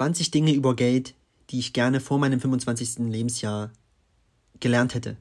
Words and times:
20 0.00 0.30
Dinge 0.30 0.54
über 0.54 0.74
Geld, 0.74 1.12
die 1.50 1.58
ich 1.58 1.74
gerne 1.74 2.00
vor 2.00 2.18
meinem 2.18 2.40
25. 2.40 3.10
Lebensjahr 3.10 3.70
gelernt 4.58 4.94
hätte. 4.94 5.18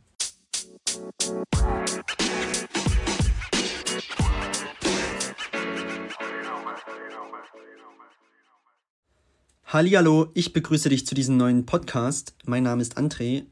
Hallo, 9.65 10.27
ich 10.33 10.53
begrüße 10.53 10.87
dich 10.87 11.05
zu 11.05 11.13
diesem 11.13 11.35
neuen 11.35 11.65
Podcast. 11.65 12.33
Mein 12.45 12.63
Name 12.63 12.81
ist 12.81 12.97
André. 12.97 13.47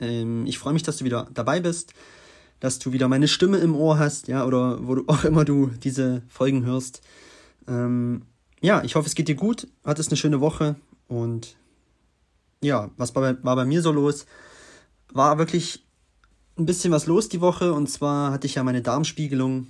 Ähm, 0.00 0.46
ich 0.46 0.58
freue 0.58 0.72
mich, 0.72 0.82
dass 0.82 0.96
du 0.96 1.04
wieder 1.04 1.28
dabei 1.34 1.60
bist, 1.60 1.92
dass 2.58 2.78
du 2.78 2.92
wieder 2.92 3.06
meine 3.06 3.28
Stimme 3.28 3.58
im 3.58 3.76
Ohr 3.76 3.98
hast, 3.98 4.28
ja, 4.28 4.46
oder 4.46 4.78
wo 4.88 4.94
du 4.94 5.04
auch 5.08 5.24
immer 5.24 5.44
du 5.44 5.66
diese 5.66 6.22
Folgen 6.30 6.64
hörst. 6.64 7.02
Ähm, 7.68 8.22
ja, 8.60 8.82
ich 8.84 8.94
hoffe, 8.94 9.08
es 9.08 9.14
geht 9.14 9.28
dir 9.28 9.34
gut. 9.34 9.66
Hattest 9.84 10.10
eine 10.10 10.16
schöne 10.16 10.40
Woche 10.40 10.76
und 11.08 11.56
ja, 12.62 12.90
was 12.96 13.14
war 13.14 13.22
bei, 13.22 13.44
war 13.44 13.56
bei 13.56 13.64
mir 13.64 13.82
so 13.82 13.90
los? 13.90 14.26
War 15.12 15.38
wirklich 15.38 15.84
ein 16.58 16.66
bisschen 16.66 16.92
was 16.92 17.06
los 17.06 17.28
die 17.28 17.40
Woche 17.40 17.72
und 17.72 17.88
zwar 17.88 18.32
hatte 18.32 18.46
ich 18.46 18.56
ja 18.56 18.62
meine 18.62 18.82
Darmspiegelung, 18.82 19.68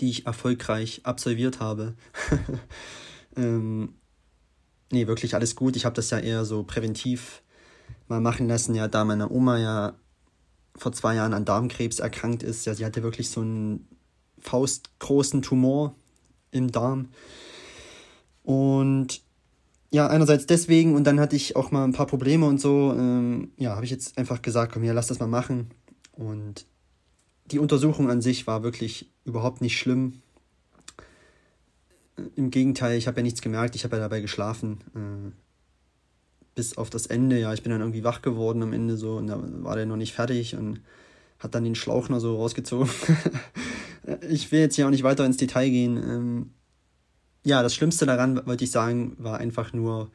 die 0.00 0.10
ich 0.10 0.26
erfolgreich 0.26 1.02
absolviert 1.04 1.60
habe. 1.60 1.94
ähm, 3.36 3.94
nee, 4.90 5.06
wirklich 5.06 5.34
alles 5.34 5.54
gut. 5.54 5.76
Ich 5.76 5.84
habe 5.84 5.94
das 5.94 6.10
ja 6.10 6.18
eher 6.18 6.44
so 6.44 6.62
präventiv 6.62 7.42
mal 8.08 8.20
machen 8.20 8.48
lassen, 8.48 8.74
ja, 8.74 8.88
da 8.88 9.04
meine 9.04 9.30
Oma 9.30 9.58
ja 9.58 9.94
vor 10.76 10.92
zwei 10.92 11.14
Jahren 11.16 11.34
an 11.34 11.44
Darmkrebs 11.44 11.98
erkrankt 11.98 12.42
ist. 12.42 12.64
Ja, 12.64 12.74
sie 12.74 12.84
hatte 12.84 13.02
wirklich 13.02 13.28
so 13.30 13.40
einen 13.40 13.86
faustgroßen 14.40 15.42
Tumor 15.42 15.94
im 16.50 16.72
Darm. 16.72 17.08
Und 18.48 19.20
ja, 19.90 20.06
einerseits 20.06 20.46
deswegen 20.46 20.94
und 20.94 21.04
dann 21.04 21.20
hatte 21.20 21.36
ich 21.36 21.54
auch 21.54 21.70
mal 21.70 21.84
ein 21.84 21.92
paar 21.92 22.06
Probleme 22.06 22.46
und 22.46 22.58
so. 22.58 22.94
Ähm, 22.96 23.52
ja, 23.58 23.74
habe 23.74 23.84
ich 23.84 23.90
jetzt 23.90 24.16
einfach 24.16 24.40
gesagt, 24.40 24.72
komm 24.72 24.82
hier, 24.82 24.94
lass 24.94 25.08
das 25.08 25.18
mal 25.18 25.26
machen. 25.26 25.70
Und 26.12 26.64
die 27.50 27.58
Untersuchung 27.58 28.08
an 28.08 28.22
sich 28.22 28.46
war 28.46 28.62
wirklich 28.62 29.12
überhaupt 29.26 29.60
nicht 29.60 29.76
schlimm. 29.76 30.22
Im 32.36 32.50
Gegenteil, 32.50 32.96
ich 32.96 33.06
habe 33.06 33.18
ja 33.18 33.22
nichts 33.22 33.42
gemerkt, 33.42 33.74
ich 33.74 33.84
habe 33.84 33.96
ja 33.96 34.00
dabei 34.00 34.22
geschlafen. 34.22 34.78
Äh, 34.94 35.30
bis 36.54 36.78
auf 36.78 36.88
das 36.88 37.06
Ende, 37.06 37.38
ja, 37.38 37.52
ich 37.52 37.62
bin 37.62 37.70
dann 37.70 37.82
irgendwie 37.82 38.02
wach 38.02 38.22
geworden 38.22 38.62
am 38.62 38.72
Ende 38.72 38.96
so 38.96 39.18
und 39.18 39.26
da 39.26 39.38
war 39.62 39.76
der 39.76 39.84
noch 39.84 39.96
nicht 39.96 40.14
fertig 40.14 40.56
und 40.56 40.80
hat 41.38 41.54
dann 41.54 41.64
den 41.64 41.74
Schlauch 41.74 42.08
noch 42.08 42.20
so 42.20 42.36
rausgezogen. 42.36 42.88
ich 44.30 44.50
will 44.50 44.60
jetzt 44.60 44.76
hier 44.76 44.86
auch 44.86 44.90
nicht 44.90 45.02
weiter 45.02 45.26
ins 45.26 45.36
Detail 45.36 45.68
gehen. 45.68 45.98
Ähm, 45.98 46.50
ja, 47.48 47.62
das 47.62 47.74
Schlimmste 47.74 48.04
daran, 48.04 48.44
wollte 48.46 48.64
ich 48.64 48.70
sagen, 48.70 49.16
war 49.18 49.38
einfach 49.38 49.72
nur 49.72 50.10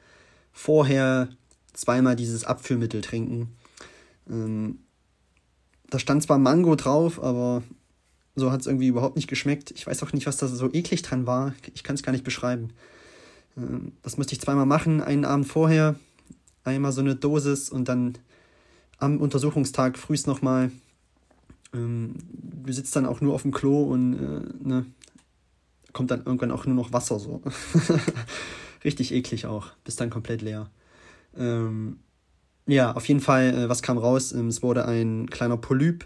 vorher 0.52 1.30
zweimal 1.74 2.16
dieses 2.16 2.44
Abführmittel 2.44 3.02
trinken. 3.02 3.56
Ähm, 4.30 4.78
da 5.90 5.98
stand 5.98 6.22
zwar 6.22 6.38
Mango 6.38 6.76
drauf, 6.76 7.22
aber 7.22 7.64
so 8.36 8.52
hat 8.52 8.62
es 8.62 8.68
irgendwie 8.68 8.86
überhaupt 8.86 9.16
nicht 9.16 9.28
geschmeckt. 9.28 9.72
Ich 9.72 9.88
weiß 9.88 10.04
auch 10.04 10.14
nicht, 10.14 10.28
was 10.28 10.38
da 10.38 10.48
so 10.48 10.72
eklig 10.72 11.02
dran 11.02 11.26
war. 11.26 11.56
Ich 11.74 11.84
kann 11.84 11.96
es 11.96 12.04
gar 12.04 12.12
nicht 12.12 12.24
beschreiben. 12.24 12.70
Ähm, 13.58 13.94
das 14.04 14.18
musste 14.18 14.34
ich 14.34 14.42
zweimal 14.42 14.68
machen, 14.68 15.02
einen 15.02 15.26
Abend 15.26 15.48
vorher, 15.48 15.96
einmal 16.64 16.92
so 16.92 17.02
eine 17.02 17.16
Dosis 17.16 17.68
und 17.68 17.90
dann 17.90 18.14
am 19.00 19.18
Untersuchungstag 19.18 19.98
frühst 19.98 20.28
nochmal. 20.28 20.70
Ähm, 21.74 22.14
du 22.64 22.72
sitzt 22.72 22.96
dann 22.96 23.08
auch 23.08 23.22
nur 23.22 23.34
auf 23.34 23.42
dem 23.42 23.52
Klo 23.52 23.86
und 23.86 24.14
äh, 24.14 24.68
ne, 24.68 24.86
kommt 25.94 26.12
dann 26.12 26.26
irgendwann 26.26 26.52
auch 26.52 26.66
nur 26.66 26.76
noch 26.76 26.92
Wasser 26.92 27.20
so. 27.20 27.42
Richtig 28.84 29.14
eklig 29.14 29.46
auch, 29.46 29.68
bist 29.84 30.02
dann 30.02 30.10
komplett 30.10 30.42
leer. 30.42 30.70
Ähm, 31.38 32.00
ja, 32.66 32.94
auf 32.94 33.08
jeden 33.08 33.20
Fall, 33.20 33.54
äh, 33.54 33.70
was 33.70 33.82
kam 33.82 33.98
raus? 33.98 34.32
Ähm, 34.32 34.48
es 34.48 34.62
wurde 34.62 34.86
ein 34.86 35.30
kleiner 35.30 35.58
Polyp 35.58 36.06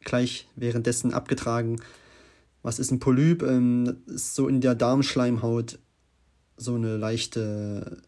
gleich 0.00 0.48
währenddessen 0.56 1.12
abgetragen. 1.12 1.80
Was 2.62 2.78
ist 2.78 2.90
ein 2.90 2.98
Polyp? 2.98 3.42
Ähm, 3.42 3.98
ist 4.06 4.34
so 4.34 4.48
in 4.48 4.60
der 4.60 4.74
Darmschleimhaut 4.74 5.78
so 6.56 6.74
eine 6.74 6.96
leichte 6.96 8.02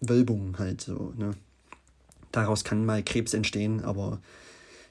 Wölbung 0.00 0.58
halt 0.58 0.80
so, 0.80 1.12
ne? 1.16 1.32
Daraus 2.30 2.62
kann 2.62 2.84
mal 2.84 3.02
Krebs 3.02 3.32
entstehen, 3.32 3.82
aber 3.82 4.20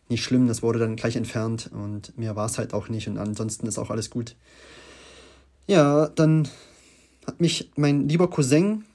nicht 0.09 0.23
schlimm, 0.23 0.47
das 0.47 0.63
wurde 0.63 0.79
dann 0.79 0.95
gleich 0.95 1.15
entfernt 1.15 1.69
und 1.71 2.17
mehr 2.17 2.35
war 2.35 2.47
es 2.47 2.57
halt 2.57 2.73
auch 2.73 2.89
nicht 2.89 3.07
und 3.07 3.17
ansonsten 3.17 3.67
ist 3.67 3.77
auch 3.77 3.91
alles 3.91 4.09
gut. 4.09 4.35
Ja, 5.67 6.07
dann 6.07 6.47
hat 7.25 7.41
mich 7.41 7.71
mein 7.75 8.07
lieber 8.07 8.29
Cousin 8.29 8.85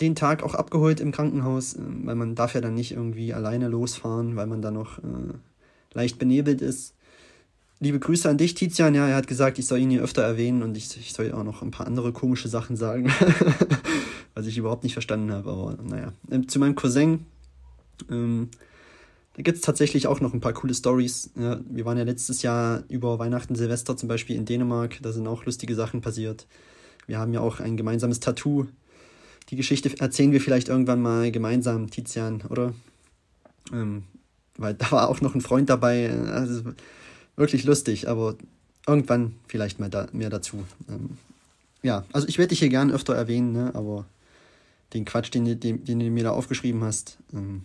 den 0.00 0.14
Tag 0.14 0.42
auch 0.42 0.54
abgeholt 0.54 1.00
im 1.00 1.12
Krankenhaus, 1.12 1.74
äh, 1.74 1.80
weil 2.04 2.16
man 2.16 2.34
darf 2.34 2.54
ja 2.54 2.60
dann 2.60 2.74
nicht 2.74 2.92
irgendwie 2.92 3.32
alleine 3.32 3.68
losfahren, 3.68 4.36
weil 4.36 4.46
man 4.46 4.62
da 4.62 4.70
noch 4.70 4.98
äh, 4.98 5.34
leicht 5.92 6.18
benebelt 6.18 6.60
ist. 6.60 6.94
Liebe 7.80 8.00
Grüße 8.00 8.28
an 8.28 8.38
dich, 8.38 8.54
Tizian. 8.54 8.94
Ja, 8.94 9.06
er 9.06 9.14
hat 9.14 9.28
gesagt, 9.28 9.58
ich 9.60 9.66
soll 9.66 9.78
ihn 9.78 9.90
hier 9.90 10.02
öfter 10.02 10.22
erwähnen 10.22 10.62
und 10.62 10.76
ich, 10.76 10.96
ich 10.96 11.12
soll 11.12 11.30
auch 11.32 11.44
noch 11.44 11.62
ein 11.62 11.70
paar 11.70 11.86
andere 11.86 12.12
komische 12.12 12.48
Sachen 12.48 12.76
sagen, 12.76 13.12
was 14.34 14.46
ich 14.46 14.58
überhaupt 14.58 14.82
nicht 14.82 14.94
verstanden 14.94 15.32
habe. 15.32 15.50
Aber 15.50 15.78
naja, 15.82 16.12
ähm, 16.30 16.48
zu 16.48 16.58
meinem 16.58 16.74
Cousin. 16.74 17.26
Ähm, 18.10 18.48
da 19.38 19.42
gibt 19.42 19.58
es 19.58 19.62
tatsächlich 19.62 20.08
auch 20.08 20.20
noch 20.20 20.34
ein 20.34 20.40
paar 20.40 20.52
coole 20.52 20.74
Stories. 20.74 21.30
Ja, 21.36 21.60
wir 21.70 21.84
waren 21.84 21.96
ja 21.96 22.02
letztes 22.02 22.42
Jahr 22.42 22.82
über 22.88 23.20
Weihnachten, 23.20 23.54
Silvester 23.54 23.96
zum 23.96 24.08
Beispiel 24.08 24.34
in 24.34 24.46
Dänemark. 24.46 24.98
Da 25.00 25.12
sind 25.12 25.28
auch 25.28 25.44
lustige 25.44 25.76
Sachen 25.76 26.00
passiert. 26.00 26.48
Wir 27.06 27.20
haben 27.20 27.32
ja 27.32 27.38
auch 27.38 27.60
ein 27.60 27.76
gemeinsames 27.76 28.18
Tattoo. 28.18 28.66
Die 29.50 29.54
Geschichte 29.54 29.96
erzählen 30.00 30.32
wir 30.32 30.40
vielleicht 30.40 30.68
irgendwann 30.68 31.00
mal 31.00 31.30
gemeinsam, 31.30 31.88
Tizian, 31.88 32.42
oder? 32.48 32.74
Ähm, 33.72 34.02
weil 34.56 34.74
da 34.74 34.90
war 34.90 35.08
auch 35.08 35.20
noch 35.20 35.36
ein 35.36 35.40
Freund 35.40 35.70
dabei. 35.70 36.10
Also 36.10 36.72
wirklich 37.36 37.62
lustig, 37.62 38.08
aber 38.08 38.34
irgendwann 38.88 39.36
vielleicht 39.46 39.78
mal 39.78 39.88
da, 39.88 40.08
mehr 40.10 40.30
dazu. 40.30 40.64
Ähm, 40.88 41.10
ja, 41.84 42.04
also 42.12 42.26
ich 42.26 42.38
werde 42.38 42.48
dich 42.48 42.58
hier 42.58 42.70
gern 42.70 42.90
öfter 42.90 43.14
erwähnen, 43.14 43.52
ne, 43.52 43.70
aber 43.76 44.04
den 44.94 45.04
Quatsch, 45.04 45.32
den, 45.32 45.60
den, 45.60 45.84
den 45.84 46.00
du 46.00 46.10
mir 46.10 46.24
da 46.24 46.32
aufgeschrieben 46.32 46.82
hast, 46.82 47.18
ähm, 47.32 47.62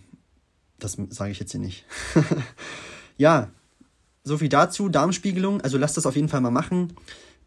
das 0.78 0.96
sage 1.10 1.30
ich 1.30 1.38
jetzt 1.38 1.52
hier 1.52 1.60
nicht. 1.60 1.84
ja, 3.16 3.50
so 4.24 4.38
viel 4.38 4.48
dazu. 4.48 4.88
Darmspiegelung, 4.88 5.60
also 5.60 5.78
lass 5.78 5.94
das 5.94 6.06
auf 6.06 6.16
jeden 6.16 6.28
Fall 6.28 6.40
mal 6.40 6.50
machen. 6.50 6.94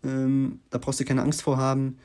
Ähm, 0.03 0.59
da 0.69 0.77
brauchst 0.77 0.99
du 0.99 1.05
keine 1.05 1.21
Angst 1.21 1.41
vor 1.41 1.57
haben. 1.57 1.97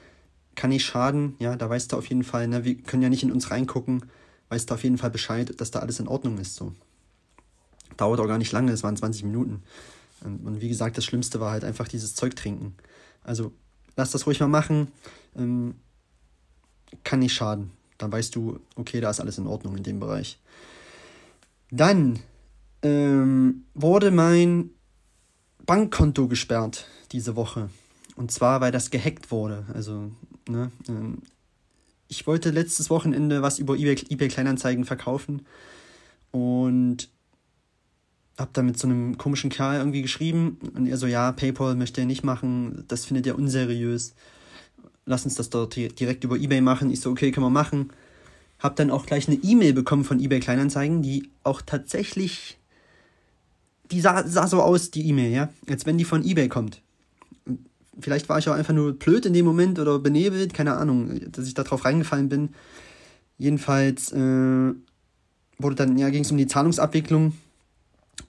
Kann 0.55 0.71
nicht 0.71 0.84
schaden, 0.84 1.34
ja, 1.38 1.56
da 1.56 1.71
weißt 1.71 1.93
du 1.93 1.97
auf 1.97 2.06
jeden 2.06 2.25
Fall, 2.25 2.47
ne, 2.47 2.65
wir 2.65 2.75
können 2.77 3.03
ja 3.03 3.09
nicht 3.09 3.22
in 3.22 3.32
uns 3.32 3.50
reingucken, 3.50 4.05
weißt 4.50 4.69
du 4.69 4.75
auf 4.75 4.84
jeden 4.84 4.99
Fall 4.99 5.11
Bescheid, 5.11 5.59
dass 5.59 5.71
da 5.71 5.78
alles 5.78 5.99
in 5.99 6.09
Ordnung 6.09 6.37
ist. 6.37 6.56
So. 6.56 6.75
Dauert 7.97 8.21
auch 8.21 8.27
gar 8.27 8.37
nicht 8.37 8.53
lange, 8.53 8.71
es 8.71 8.82
waren 8.82 8.97
20 8.97 9.25
Minuten. 9.25 9.62
Und, 10.22 10.47
und 10.47 10.61
wie 10.61 10.69
gesagt, 10.69 10.99
das 10.99 11.06
Schlimmste 11.06 11.41
war 11.41 11.53
halt 11.53 11.65
einfach 11.65 11.88
dieses 11.88 12.15
Zeug 12.15 12.37
trinken. 12.37 12.75
Also 13.25 13.53
lass 13.97 14.11
das 14.11 14.27
ruhig 14.27 14.41
mal 14.41 14.49
machen. 14.49 14.88
Ähm, 15.37 15.75
kann 17.05 17.21
nicht 17.21 17.32
schaden. 17.32 17.71
Dann 17.99 18.12
weißt 18.12 18.34
du, 18.34 18.61
okay, 18.77 19.00
da 19.00 19.11
ist 19.11 19.21
alles 19.21 19.38
in 19.38 19.47
Ordnung 19.47 19.77
in 19.77 19.82
dem 19.82 20.00
Bereich. 20.00 20.38
Dann 21.72 22.19
ähm, 22.83 23.65
wurde 23.72 24.10
mein 24.10 24.71
Bankkonto 25.65 26.28
gesperrt 26.28 26.87
diese 27.12 27.34
Woche. 27.34 27.71
Und 28.15 28.31
zwar, 28.31 28.60
weil 28.60 28.72
das 28.72 28.91
gehackt 28.91 29.31
wurde. 29.31 29.65
Also, 29.72 30.12
ne, 30.47 30.71
ähm, 30.88 31.22
ich 32.09 32.27
wollte 32.27 32.50
letztes 32.50 32.91
Wochenende 32.91 33.41
was 33.41 33.59
über 33.59 33.75
eBay, 33.75 33.97
eBay 34.11 34.28
Kleinanzeigen 34.28 34.84
verkaufen 34.84 35.47
und 36.31 37.09
hab 38.37 38.53
da 38.53 38.62
mit 38.62 38.78
so 38.78 38.87
einem 38.87 39.16
komischen 39.16 39.49
Kerl 39.49 39.78
irgendwie 39.78 40.03
geschrieben 40.03 40.59
und 40.75 40.87
er 40.87 40.99
so, 40.99 41.06
ja, 41.06 41.32
PayPal 41.32 41.75
möchte 41.75 42.03
er 42.03 42.06
nicht 42.06 42.22
machen, 42.22 42.84
das 42.88 43.06
findet 43.06 43.27
er 43.27 43.37
unseriös. 43.37 44.15
Lass 45.06 45.25
uns 45.25 45.37
das 45.37 45.49
dort 45.49 45.75
direkt 45.75 46.22
über 46.22 46.37
eBay 46.37 46.61
machen. 46.61 46.91
Ich 46.91 47.00
so, 47.00 47.11
okay, 47.11 47.32
können 47.32 47.47
wir 47.47 47.50
machen. 47.50 47.91
Hab 48.62 48.76
dann 48.76 48.91
auch 48.91 49.06
gleich 49.06 49.26
eine 49.26 49.38
E-Mail 49.43 49.73
bekommen 49.73 50.05
von 50.05 50.20
eBay 50.20 50.38
Kleinanzeigen, 50.38 51.03
die 51.03 51.29
auch 51.43 51.62
tatsächlich, 51.62 52.59
die 53.91 54.00
sah, 54.00 54.26
sah 54.26 54.47
so 54.47 54.62
aus, 54.62 54.93
die 54.93 55.09
E-Mail, 55.09 55.32
ja, 55.32 55.49
als 55.69 55.85
wenn 55.85 55.99
die 55.99 56.05
von 56.05 56.25
eBay 56.25 56.49
kommt. 56.49 56.81
Vielleicht 57.99 58.29
war 58.29 58.38
ich 58.38 58.49
auch 58.49 58.55
einfach 58.55 58.73
nur 58.73 58.93
blöd 58.93 59.26
in 59.26 59.35
dem 59.35 59.44
Moment 59.44 59.79
oder 59.79 59.99
benebelt, 59.99 60.55
keine 60.55 60.75
Ahnung, 60.76 61.20
dass 61.32 61.47
ich 61.47 61.55
da 61.55 61.64
drauf 61.64 61.85
reingefallen 61.85 62.29
bin. 62.29 62.50
Jedenfalls 63.37 64.12
äh, 64.12 64.73
wurde 65.58 65.75
dann, 65.75 65.99
ja, 65.99 66.08
ging 66.11 66.23
es 66.23 66.31
um 66.31 66.38
die 66.38 66.47
Zahlungsabwicklung 66.47 67.32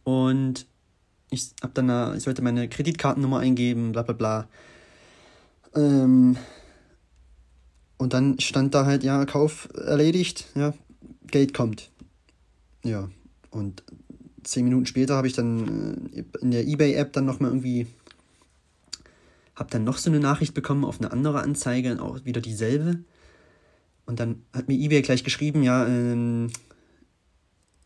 und 0.03 0.65
ich 1.29 1.51
hab 1.61 1.73
dann, 1.75 1.87
da, 1.87 2.15
ich 2.15 2.23
sollte 2.23 2.41
meine 2.41 2.67
Kreditkartennummer 2.67 3.39
eingeben, 3.39 3.91
bla 3.91 4.01
bla 4.01 4.13
bla. 4.13 4.47
Ähm, 5.75 6.37
und 8.03 8.11
dann 8.11 8.37
stand 8.37 8.75
da 8.75 8.85
halt, 8.85 9.05
ja, 9.05 9.23
Kauf 9.23 9.69
erledigt, 9.75 10.47
ja, 10.55 10.73
Geld 11.27 11.53
kommt. 11.53 11.89
Ja, 12.83 13.09
und 13.49 13.81
zehn 14.43 14.65
Minuten 14.65 14.85
später 14.85 15.15
habe 15.15 15.27
ich 15.27 15.31
dann 15.31 16.09
äh, 16.13 16.25
in 16.41 16.51
der 16.51 16.67
eBay-App 16.67 17.13
dann 17.13 17.23
nochmal 17.23 17.51
irgendwie, 17.51 17.87
habe 19.55 19.69
dann 19.69 19.85
noch 19.85 19.99
so 19.99 20.09
eine 20.09 20.19
Nachricht 20.19 20.53
bekommen 20.53 20.83
auf 20.83 20.99
eine 20.99 21.13
andere 21.13 21.39
Anzeige, 21.39 22.01
auch 22.01 22.25
wieder 22.25 22.41
dieselbe. 22.41 22.99
Und 24.05 24.19
dann 24.19 24.43
hat 24.51 24.67
mir 24.67 24.77
eBay 24.77 25.01
gleich 25.01 25.23
geschrieben, 25.23 25.63
ja, 25.63 25.87
ähm, 25.87 26.49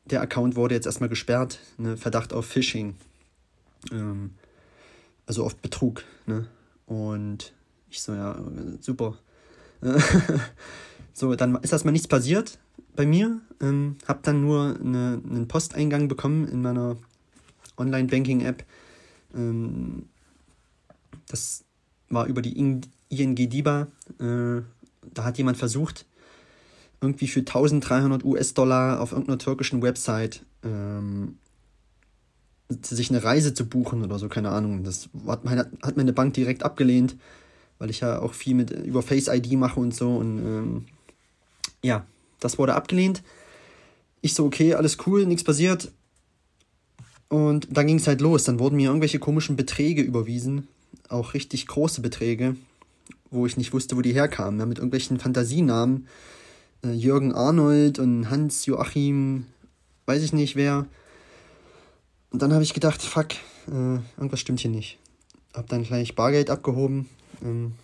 der 0.05 0.21
Account 0.21 0.55
wurde 0.55 0.73
jetzt 0.73 0.87
erstmal 0.87 1.09
gesperrt, 1.09 1.59
ne, 1.77 1.95
Verdacht 1.95 2.33
auf 2.33 2.47
Phishing. 2.47 2.95
Ähm, 3.91 4.31
also 5.27 5.45
auf 5.45 5.57
Betrug, 5.57 6.05
ne? 6.25 6.47
Und 6.87 7.53
ich 7.91 8.01
so, 8.01 8.15
ja, 8.15 8.35
super. 8.79 9.19
so, 11.13 11.35
dann 11.35 11.55
ist 11.57 11.71
erstmal 11.71 11.91
nichts 11.91 12.07
passiert 12.07 12.59
bei 12.95 13.05
mir. 13.05 13.39
Ähm, 13.61 13.97
hab 14.07 14.23
dann 14.23 14.41
nur 14.41 14.77
eine, 14.79 15.21
einen 15.23 15.47
Posteingang 15.47 16.07
bekommen 16.07 16.47
in 16.47 16.61
meiner 16.61 16.97
Online-Banking-App. 17.77 18.63
Ähm, 19.35 20.09
das 21.27 21.63
war 22.09 22.25
über 22.27 22.41
die 22.41 22.57
ING 22.57 22.81
DIBA. 23.09 23.87
Äh, 24.19 24.61
da 25.13 25.23
hat 25.23 25.37
jemand 25.37 25.57
versucht, 25.57 26.05
irgendwie 27.01 27.27
für 27.27 27.41
1300 27.41 28.23
US-Dollar 28.23 28.99
auf 28.99 29.11
irgendeiner 29.11 29.37
türkischen 29.37 29.81
Website 29.81 30.45
ähm, 30.63 31.37
sich 32.69 33.09
eine 33.09 33.23
Reise 33.23 33.53
zu 33.53 33.67
buchen 33.67 34.03
oder 34.03 34.19
so, 34.19 34.27
keine 34.27 34.49
Ahnung. 34.49 34.83
Das 34.83 35.09
hat 35.27 35.45
meine, 35.45 35.71
hat 35.81 35.97
meine 35.97 36.13
Bank 36.13 36.33
direkt 36.33 36.63
abgelehnt, 36.63 37.15
weil 37.79 37.89
ich 37.89 37.99
ja 37.99 38.19
auch 38.19 38.33
viel 38.33 38.55
mit 38.55 38.71
über 38.71 39.01
Face 39.01 39.27
ID 39.27 39.53
mache 39.53 39.79
und 39.79 39.93
so. 39.93 40.15
Und 40.15 40.39
ähm, 40.39 40.85
ja, 41.83 42.05
das 42.39 42.57
wurde 42.57 42.75
abgelehnt. 42.75 43.23
Ich 44.21 44.33
so, 44.33 44.45
okay, 44.45 44.73
alles 44.73 44.97
cool, 45.05 45.25
nichts 45.25 45.43
passiert. 45.43 45.91
Und 47.29 47.67
dann 47.71 47.87
ging 47.87 47.97
es 47.97 48.07
halt 48.07 48.21
los. 48.21 48.43
Dann 48.45 48.59
wurden 48.59 48.77
mir 48.77 48.87
irgendwelche 48.87 49.19
komischen 49.19 49.55
Beträge 49.55 50.01
überwiesen. 50.01 50.67
Auch 51.09 51.33
richtig 51.33 51.67
große 51.67 52.01
Beträge, 52.01 52.55
wo 53.29 53.45
ich 53.45 53.57
nicht 53.57 53.73
wusste, 53.73 53.97
wo 53.97 54.01
die 54.01 54.13
herkamen. 54.13 54.59
Ja, 54.59 54.65
mit 54.65 54.77
irgendwelchen 54.77 55.19
Fantasienamen. 55.19 56.07
Äh, 56.83 56.93
Jürgen 56.93 57.33
Arnold 57.33 57.99
und 57.99 58.29
Hans 58.29 58.65
Joachim, 58.65 59.45
weiß 60.05 60.23
ich 60.23 60.33
nicht 60.33 60.55
wer. 60.55 60.85
Und 62.31 62.41
dann 62.41 62.53
habe 62.53 62.63
ich 62.63 62.73
gedacht, 62.73 63.01
fuck, 63.01 63.33
äh, 63.67 63.99
irgendwas 64.17 64.39
stimmt 64.39 64.59
hier 64.59 64.71
nicht. 64.71 64.97
Hab 65.53 65.67
dann 65.67 65.83
gleich 65.83 66.15
Bargeld 66.15 66.49
abgehoben, 66.49 67.07
ähm, 67.43 67.75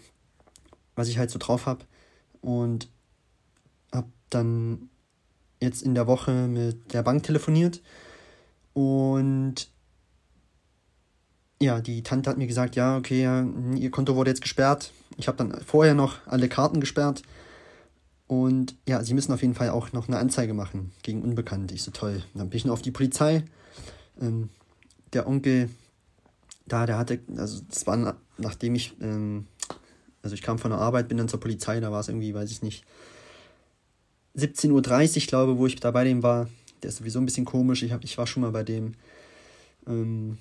was 0.96 1.08
ich 1.08 1.18
halt 1.18 1.32
so 1.32 1.40
drauf 1.40 1.66
habe. 1.66 1.86
Und 2.42 2.90
hab 3.92 4.08
dann 4.30 4.90
jetzt 5.62 5.82
in 5.82 5.96
der 5.96 6.08
Woche 6.08 6.48
mit 6.48 6.94
der 6.94 7.04
Bank 7.04 7.24
telefoniert. 7.24 7.82
Und 8.74 9.70
ja, 11.62 11.80
die 11.80 12.04
Tante 12.04 12.30
hat 12.30 12.38
mir 12.38 12.48
gesagt, 12.48 12.76
ja, 12.76 12.98
okay, 12.98 13.24
ihr 13.76 13.92
Konto 13.92 14.16
wurde 14.16 14.32
jetzt 14.32 14.42
gesperrt. 14.42 14.92
Ich 15.18 15.28
habe 15.28 15.38
dann 15.38 15.62
vorher 15.62 15.94
noch 15.94 16.26
alle 16.28 16.50
Karten 16.50 16.82
gesperrt. 16.82 17.24
Und 18.28 18.76
ja, 18.88 19.04
sie 19.04 19.14
müssen 19.14 19.32
auf 19.32 19.42
jeden 19.42 19.54
Fall 19.54 19.70
auch 19.70 19.94
noch 19.94 20.08
eine 20.08 20.18
Anzeige 20.18 20.54
machen 20.54 20.92
gegen 21.04 21.22
Unbekannte. 21.22 21.74
Ich 21.74 21.84
so 21.84 21.92
toll. 21.92 22.24
Dann 22.34 22.50
bin 22.50 22.58
ich 22.58 22.66
noch 22.66 22.74
auf 22.74 22.82
die 22.82 22.92
Polizei 22.92 23.46
ähm, 24.20 24.50
der 25.14 25.28
Onkel 25.28 25.70
da, 26.66 26.86
der 26.86 26.98
hatte, 26.98 27.20
also 27.38 27.62
das 27.70 27.86
war 27.88 28.18
nachdem 28.38 28.76
ich, 28.76 28.96
ähm, 29.02 29.48
also 30.22 30.34
ich 30.34 30.42
kam 30.42 30.60
von 30.60 30.72
der 30.72 30.80
Arbeit, 30.80 31.08
bin 31.08 31.18
dann 31.18 31.28
zur 31.28 31.40
Polizei, 31.40 31.80
da 31.80 31.92
war 31.92 32.00
es 32.00 32.08
irgendwie, 32.08 32.34
weiß 32.34 32.52
ich 32.52 32.62
nicht, 32.62 32.86
17.30 34.36 34.72
Uhr, 34.72 35.28
glaube 35.28 35.58
wo 35.58 35.68
ich 35.68 35.76
da 35.76 35.92
bei 35.92 36.04
dem 36.04 36.24
war. 36.24 36.50
Der 36.82 36.90
ist 36.90 36.98
sowieso 36.98 37.20
ein 37.20 37.26
bisschen 37.26 37.46
komisch. 37.46 37.84
Ich, 37.84 37.92
hab, 37.92 38.04
ich 38.04 38.18
war 38.18 38.28
schon 38.28 38.42
mal 38.42 38.52
bei 38.52 38.64
dem. 38.64 38.94
Ähm, 39.88 40.38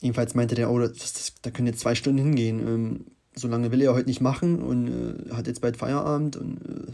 jedenfalls 0.00 0.34
meinte 0.34 0.54
der, 0.54 0.70
oh, 0.70 0.78
das, 0.78 0.92
das, 0.92 1.34
da 1.42 1.50
können 1.50 1.68
jetzt 1.68 1.80
zwei 1.80 1.94
Stunden 1.94 2.18
hingehen. 2.18 2.66
Ähm, 2.66 3.04
so 3.34 3.48
lange 3.48 3.70
will 3.70 3.80
er 3.82 3.94
heute 3.94 4.08
nicht 4.08 4.20
machen 4.20 4.62
und 4.62 4.88
äh, 4.88 5.34
hat 5.34 5.46
jetzt 5.46 5.60
bald 5.60 5.76
Feierabend. 5.76 6.36
Und 6.36 6.56
äh, 6.62 6.92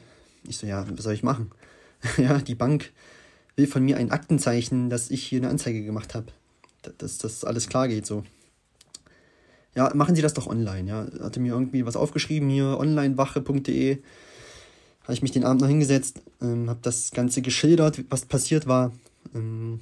ich 0.49 0.59
so, 0.59 0.67
ja, 0.67 0.87
was 0.91 1.05
soll 1.05 1.15
ich 1.15 1.23
machen? 1.23 1.51
ja, 2.17 2.39
die 2.39 2.55
Bank 2.55 2.93
will 3.57 3.67
von 3.67 3.85
mir 3.85 3.97
ein 3.97 4.11
Aktenzeichen, 4.11 4.91
dass 4.91 5.11
ich 5.11 5.25
hier 5.25 5.41
eine 5.41 5.49
Anzeige 5.49 5.85
gemacht 5.85 6.15
habe. 6.15 6.27
Dass 6.99 7.19
das 7.19 7.45
alles 7.45 7.69
klar 7.69 7.89
geht 7.89 8.07
so. 8.07 8.25
Ja, 9.79 9.93
machen 9.95 10.17
Sie 10.17 10.23
das 10.23 10.35
doch 10.35 10.49
online, 10.49 10.89
ja. 10.89 11.07
Hatte 11.21 11.39
mir 11.39 11.53
irgendwie 11.53 11.87
was 11.87 11.95
aufgeschrieben 11.95 12.49
hier, 12.51 12.77
onlinewache.de. 12.81 13.99
Habe 15.03 15.13
ich 15.13 15.23
mich 15.23 15.31
den 15.31 15.45
Abend 15.45 15.61
noch 15.61 15.69
hingesetzt, 15.69 16.21
ähm, 16.43 16.69
habe 16.69 16.81
das 16.83 17.13
Ganze 17.13 17.43
geschildert, 17.43 18.03
was 18.11 18.25
passiert 18.25 18.67
war. 18.67 18.91
Ähm, 19.37 19.79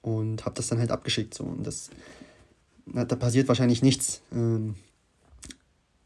und 0.00 0.44
habe 0.44 0.54
das 0.54 0.68
dann 0.68 0.78
halt 0.78 0.92
abgeschickt. 0.92 1.34
So. 1.34 1.42
Und 1.42 1.66
das, 1.66 1.90
na, 2.86 3.04
da 3.04 3.16
passiert 3.16 3.48
wahrscheinlich 3.48 3.82
nichts. 3.82 4.20
Ähm, 4.32 4.76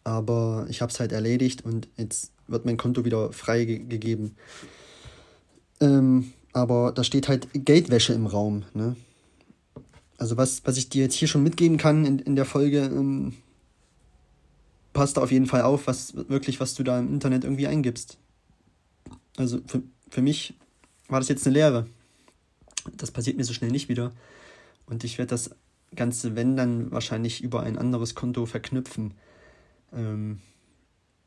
aber 0.03 0.67
ich 0.71 0.81
habe 0.81 0.91
es 0.91 0.99
halt 0.99 1.13
erledigt 1.13 1.67
und 1.67 1.89
jetzt 1.99 2.33
wird 2.47 2.65
mein 2.65 2.79
Konto 2.79 3.05
wieder 3.05 3.35
freigegeben. 3.35 4.35
Ähm, 5.81 6.33
aber 6.55 6.93
da 6.93 7.05
steht 7.05 7.29
halt 7.29 7.49
Geldwäsche 7.53 8.15
im 8.15 8.25
Raum. 8.25 8.65
Ne? 8.73 8.97
Also 10.19 10.37
was, 10.37 10.63
was 10.67 10.77
ich 10.77 10.89
dir 10.89 11.03
jetzt 11.03 11.15
hier 11.15 11.29
schon 11.29 11.43
mitgeben 11.43 11.79
kann 11.79 12.05
in, 12.05 12.19
in 12.19 12.37
der 12.37 12.45
Folge, 12.45 12.81
ähm, 12.81 13.35
passt 14.93 15.17
da 15.17 15.23
auf 15.23 15.31
jeden 15.31 15.47
Fall 15.47 15.63
auf, 15.63 15.87
was 15.87 16.15
wirklich, 16.29 16.61
was 16.61 16.75
du 16.75 16.83
da 16.83 16.99
im 16.99 17.13
Internet 17.15 17.45
irgendwie 17.45 17.69
eingibst. 17.69 18.19
Also 19.37 19.61
für, 19.67 19.83
für 20.11 20.23
mich 20.23 20.55
war 21.09 21.21
das 21.21 21.29
jetzt 21.29 21.47
eine 21.47 21.55
Lehre. 21.55 21.87
Das 22.97 23.13
passiert 23.13 23.37
mir 23.37 23.45
so 23.45 23.53
schnell 23.53 23.71
nicht 23.71 23.89
wieder. 23.89 24.13
Und 24.87 25.05
ich 25.05 25.19
werde 25.19 25.31
das 25.31 25.51
Ganze, 25.95 26.35
wenn 26.35 26.57
dann, 26.57 26.91
wahrscheinlich 26.91 27.43
über 27.43 27.63
ein 27.63 27.79
anderes 27.79 28.15
Konto 28.17 28.45
verknüpfen. 28.45 29.15
Ähm, 29.93 30.41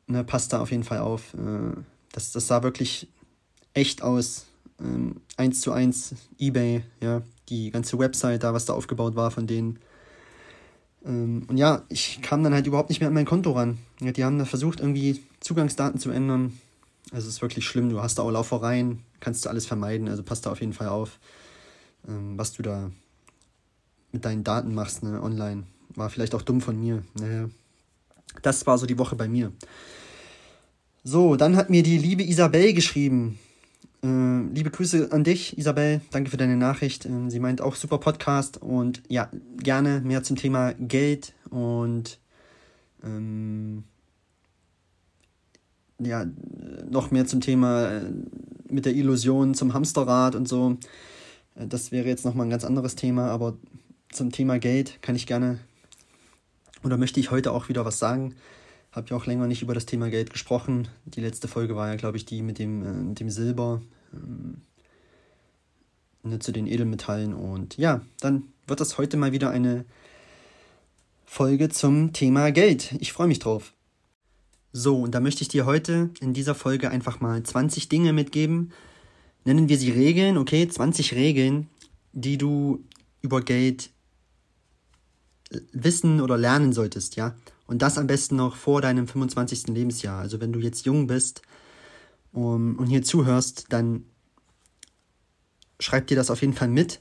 ne, 0.06 0.22
passt 0.22 0.52
da 0.52 0.60
auf 0.60 0.70
jeden 0.70 0.84
Fall 0.84 0.98
auf. 0.98 1.34
Äh, 1.34 1.80
das, 2.12 2.32
das 2.32 2.46
sah 2.46 2.62
wirklich 2.62 3.08
echt 3.72 4.02
aus 4.02 4.46
ähm, 4.80 5.22
1 5.36 5.60
zu 5.62 5.72
1 5.72 6.14
eBay, 6.38 6.84
ja, 7.00 7.22
die 7.48 7.70
ganze 7.70 7.98
Website 7.98 8.42
da, 8.42 8.54
was 8.54 8.64
da 8.64 8.72
aufgebaut 8.72 9.16
war 9.16 9.30
von 9.30 9.46
denen. 9.46 9.78
Ähm, 11.04 11.44
und 11.48 11.56
ja, 11.56 11.82
ich 11.88 12.20
kam 12.22 12.42
dann 12.42 12.54
halt 12.54 12.66
überhaupt 12.66 12.88
nicht 12.88 13.00
mehr 13.00 13.08
an 13.08 13.14
mein 13.14 13.26
Konto 13.26 13.52
ran. 13.52 13.78
Ja, 14.00 14.12
die 14.12 14.24
haben 14.24 14.38
da 14.38 14.44
versucht, 14.44 14.80
irgendwie 14.80 15.22
Zugangsdaten 15.40 15.98
zu 15.98 16.10
ändern. 16.10 16.58
Also 17.10 17.28
es 17.28 17.34
ist 17.34 17.42
wirklich 17.42 17.66
schlimm. 17.66 17.90
Du 17.90 18.00
hast 18.00 18.18
da 18.18 18.22
auch 18.22 18.30
Laufereien, 18.30 19.00
kannst 19.20 19.44
du 19.44 19.48
alles 19.48 19.66
vermeiden. 19.66 20.08
Also 20.08 20.22
passt 20.22 20.46
da 20.46 20.52
auf 20.52 20.60
jeden 20.60 20.72
Fall 20.72 20.88
auf, 20.88 21.18
ähm, 22.08 22.38
was 22.38 22.52
du 22.52 22.62
da 22.62 22.90
mit 24.12 24.24
deinen 24.24 24.44
Daten 24.44 24.74
machst, 24.74 25.02
ne, 25.02 25.20
online. 25.22 25.64
War 25.94 26.10
vielleicht 26.10 26.34
auch 26.34 26.42
dumm 26.42 26.60
von 26.60 26.78
mir. 26.78 27.02
Naja. 27.18 27.48
Das 28.42 28.66
war 28.66 28.78
so 28.78 28.86
die 28.86 28.98
Woche 28.98 29.16
bei 29.16 29.28
mir. 29.28 29.52
So, 31.04 31.36
dann 31.36 31.56
hat 31.56 31.68
mir 31.68 31.82
die 31.82 31.98
liebe 31.98 32.22
Isabel 32.22 32.72
geschrieben. 32.72 33.38
Äh, 34.04 34.42
liebe 34.52 34.70
Grüße 34.70 35.12
an 35.12 35.22
dich, 35.22 35.56
Isabel. 35.58 36.00
Danke 36.10 36.30
für 36.30 36.36
deine 36.36 36.56
Nachricht. 36.56 37.06
Äh, 37.06 37.30
sie 37.30 37.38
meint 37.38 37.60
auch 37.60 37.76
super 37.76 37.98
Podcast 37.98 38.60
und 38.60 39.02
ja, 39.08 39.30
gerne 39.58 40.00
mehr 40.00 40.24
zum 40.24 40.36
Thema 40.36 40.74
Geld 40.74 41.34
und 41.50 42.18
ähm, 43.04 43.84
ja, 46.00 46.26
noch 46.90 47.12
mehr 47.12 47.26
zum 47.26 47.40
Thema 47.40 47.90
äh, 47.90 48.10
mit 48.68 48.86
der 48.86 48.94
Illusion 48.94 49.54
zum 49.54 49.72
Hamsterrad 49.72 50.34
und 50.34 50.48
so. 50.48 50.78
Äh, 51.54 51.68
das 51.68 51.92
wäre 51.92 52.08
jetzt 52.08 52.24
nochmal 52.24 52.46
ein 52.46 52.50
ganz 52.50 52.64
anderes 52.64 52.96
Thema, 52.96 53.28
aber 53.28 53.56
zum 54.10 54.32
Thema 54.32 54.58
Geld 54.58 55.00
kann 55.00 55.14
ich 55.14 55.28
gerne 55.28 55.60
oder 56.82 56.96
möchte 56.96 57.20
ich 57.20 57.30
heute 57.30 57.52
auch 57.52 57.68
wieder 57.68 57.84
was 57.84 58.00
sagen. 58.00 58.34
Habe 58.92 59.08
ja 59.08 59.16
auch 59.16 59.26
länger 59.26 59.46
nicht 59.46 59.62
über 59.62 59.74
das 59.74 59.86
Thema 59.86 60.10
Geld 60.10 60.30
gesprochen. 60.30 60.88
Die 61.06 61.22
letzte 61.22 61.48
Folge 61.48 61.74
war 61.74 61.88
ja, 61.88 61.96
glaube 61.96 62.18
ich, 62.18 62.26
die 62.26 62.42
mit 62.42 62.58
dem, 62.58 62.84
äh, 62.84 62.92
mit 62.92 63.20
dem 63.20 63.30
Silber, 63.30 63.80
ähm, 64.12 64.60
ne, 66.22 66.38
zu 66.38 66.52
den 66.52 66.66
Edelmetallen. 66.66 67.32
Und 67.32 67.78
ja, 67.78 68.02
dann 68.20 68.44
wird 68.66 68.80
das 68.80 68.98
heute 68.98 69.16
mal 69.16 69.32
wieder 69.32 69.50
eine 69.50 69.86
Folge 71.24 71.70
zum 71.70 72.12
Thema 72.12 72.52
Geld. 72.52 72.94
Ich 73.00 73.12
freue 73.12 73.28
mich 73.28 73.38
drauf. 73.38 73.72
So, 74.74 75.00
und 75.00 75.14
da 75.14 75.20
möchte 75.20 75.42
ich 75.42 75.48
dir 75.48 75.64
heute 75.64 76.10
in 76.20 76.34
dieser 76.34 76.54
Folge 76.54 76.90
einfach 76.90 77.20
mal 77.20 77.42
20 77.42 77.88
Dinge 77.88 78.12
mitgeben. 78.12 78.72
Nennen 79.44 79.70
wir 79.70 79.78
sie 79.78 79.90
Regeln, 79.90 80.36
okay? 80.36 80.68
20 80.68 81.14
Regeln, 81.14 81.68
die 82.12 82.36
du 82.36 82.84
über 83.22 83.40
Geld 83.40 83.90
wissen 85.72 86.20
oder 86.20 86.36
lernen 86.36 86.72
solltest, 86.72 87.16
ja? 87.16 87.34
Und 87.72 87.80
das 87.80 87.96
am 87.96 88.06
besten 88.06 88.36
noch 88.36 88.56
vor 88.56 88.82
deinem 88.82 89.08
25. 89.08 89.68
Lebensjahr. 89.68 90.20
Also 90.20 90.42
wenn 90.42 90.52
du 90.52 90.60
jetzt 90.60 90.84
jung 90.84 91.06
bist 91.06 91.40
um, 92.30 92.78
und 92.78 92.88
hier 92.88 93.02
zuhörst, 93.02 93.64
dann 93.70 94.04
schreib 95.80 96.06
dir 96.06 96.16
das 96.16 96.30
auf 96.30 96.42
jeden 96.42 96.52
Fall 96.52 96.68
mit 96.68 97.00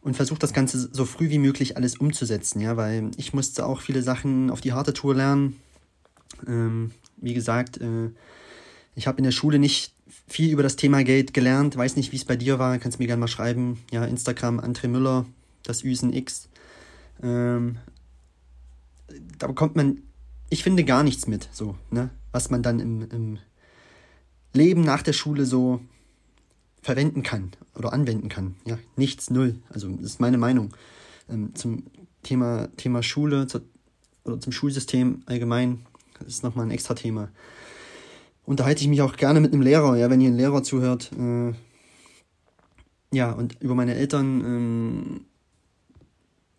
und 0.00 0.14
versuch 0.14 0.38
das 0.38 0.52
Ganze 0.52 0.88
so 0.92 1.04
früh 1.06 1.28
wie 1.28 1.40
möglich 1.40 1.76
alles 1.76 1.96
umzusetzen, 1.96 2.60
ja, 2.60 2.76
weil 2.76 3.10
ich 3.16 3.34
musste 3.34 3.66
auch 3.66 3.80
viele 3.80 4.00
Sachen 4.00 4.48
auf 4.50 4.60
die 4.60 4.72
harte 4.72 4.92
Tour 4.92 5.16
lernen. 5.16 5.60
Ähm, 6.46 6.92
wie 7.16 7.34
gesagt, 7.34 7.80
äh, 7.80 8.10
ich 8.94 9.08
habe 9.08 9.18
in 9.18 9.24
der 9.24 9.32
Schule 9.32 9.58
nicht 9.58 9.92
viel 10.28 10.52
über 10.52 10.62
das 10.62 10.76
Thema 10.76 11.02
Geld 11.02 11.34
gelernt, 11.34 11.76
weiß 11.76 11.96
nicht, 11.96 12.12
wie 12.12 12.16
es 12.16 12.24
bei 12.24 12.36
dir 12.36 12.60
war, 12.60 12.78
kannst 12.78 13.00
mir 13.00 13.08
gerne 13.08 13.20
mal 13.20 13.26
schreiben. 13.26 13.82
Ja, 13.90 14.04
Instagram, 14.04 14.60
André 14.60 14.86
Müller, 14.86 15.26
das 15.64 15.82
Üsen 15.82 16.12
X. 16.12 16.48
Ähm, 17.24 17.78
da 19.38 19.46
bekommt 19.46 19.76
man, 19.76 20.02
ich 20.50 20.62
finde, 20.62 20.84
gar 20.84 21.02
nichts 21.02 21.26
mit, 21.26 21.48
so, 21.52 21.76
ne? 21.90 22.10
Was 22.32 22.50
man 22.50 22.62
dann 22.62 22.80
im, 22.80 23.08
im, 23.10 23.38
Leben 24.52 24.80
nach 24.82 25.02
der 25.02 25.12
Schule 25.12 25.44
so 25.44 25.80
verwenden 26.82 27.22
kann 27.22 27.52
oder 27.74 27.92
anwenden 27.92 28.28
kann. 28.28 28.56
Ja, 28.64 28.78
nichts, 28.96 29.30
null. 29.30 29.56
Also 29.68 29.88
das 29.90 30.12
ist 30.12 30.20
meine 30.20 30.38
Meinung 30.38 30.72
ähm, 31.28 31.54
zum 31.54 31.84
Thema, 32.22 32.68
Thema 32.76 33.02
Schule 33.02 33.46
zu, 33.46 33.60
oder 34.24 34.40
zum 34.40 34.52
Schulsystem 34.52 35.22
allgemein. 35.26 35.84
Das 36.18 36.28
ist 36.28 36.42
nochmal 36.42 36.66
ein 36.66 36.70
extra 36.70 36.94
Thema. 36.94 37.30
Unterhalte 38.44 38.82
ich 38.82 38.88
mich 38.88 39.02
auch 39.02 39.16
gerne 39.16 39.40
mit 39.40 39.52
einem 39.52 39.62
Lehrer, 39.62 39.96
ja, 39.96 40.08
wenn 40.08 40.20
ihr 40.20 40.30
ein 40.30 40.36
Lehrer 40.36 40.62
zuhört. 40.62 41.10
Äh, 41.18 41.52
ja, 43.12 43.32
und 43.32 43.60
über 43.60 43.74
meine 43.74 43.94
Eltern 43.94 44.40
ähm, 44.40 45.20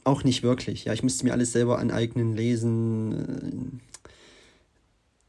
auch 0.07 0.23
nicht 0.23 0.41
wirklich. 0.41 0.85
Ja, 0.85 0.93
ich 0.93 1.03
müsste 1.03 1.25
mir 1.25 1.33
alles 1.33 1.51
selber 1.51 1.77
aneignen, 1.77 2.33
lesen, 2.33 3.11
äh, 3.13 4.11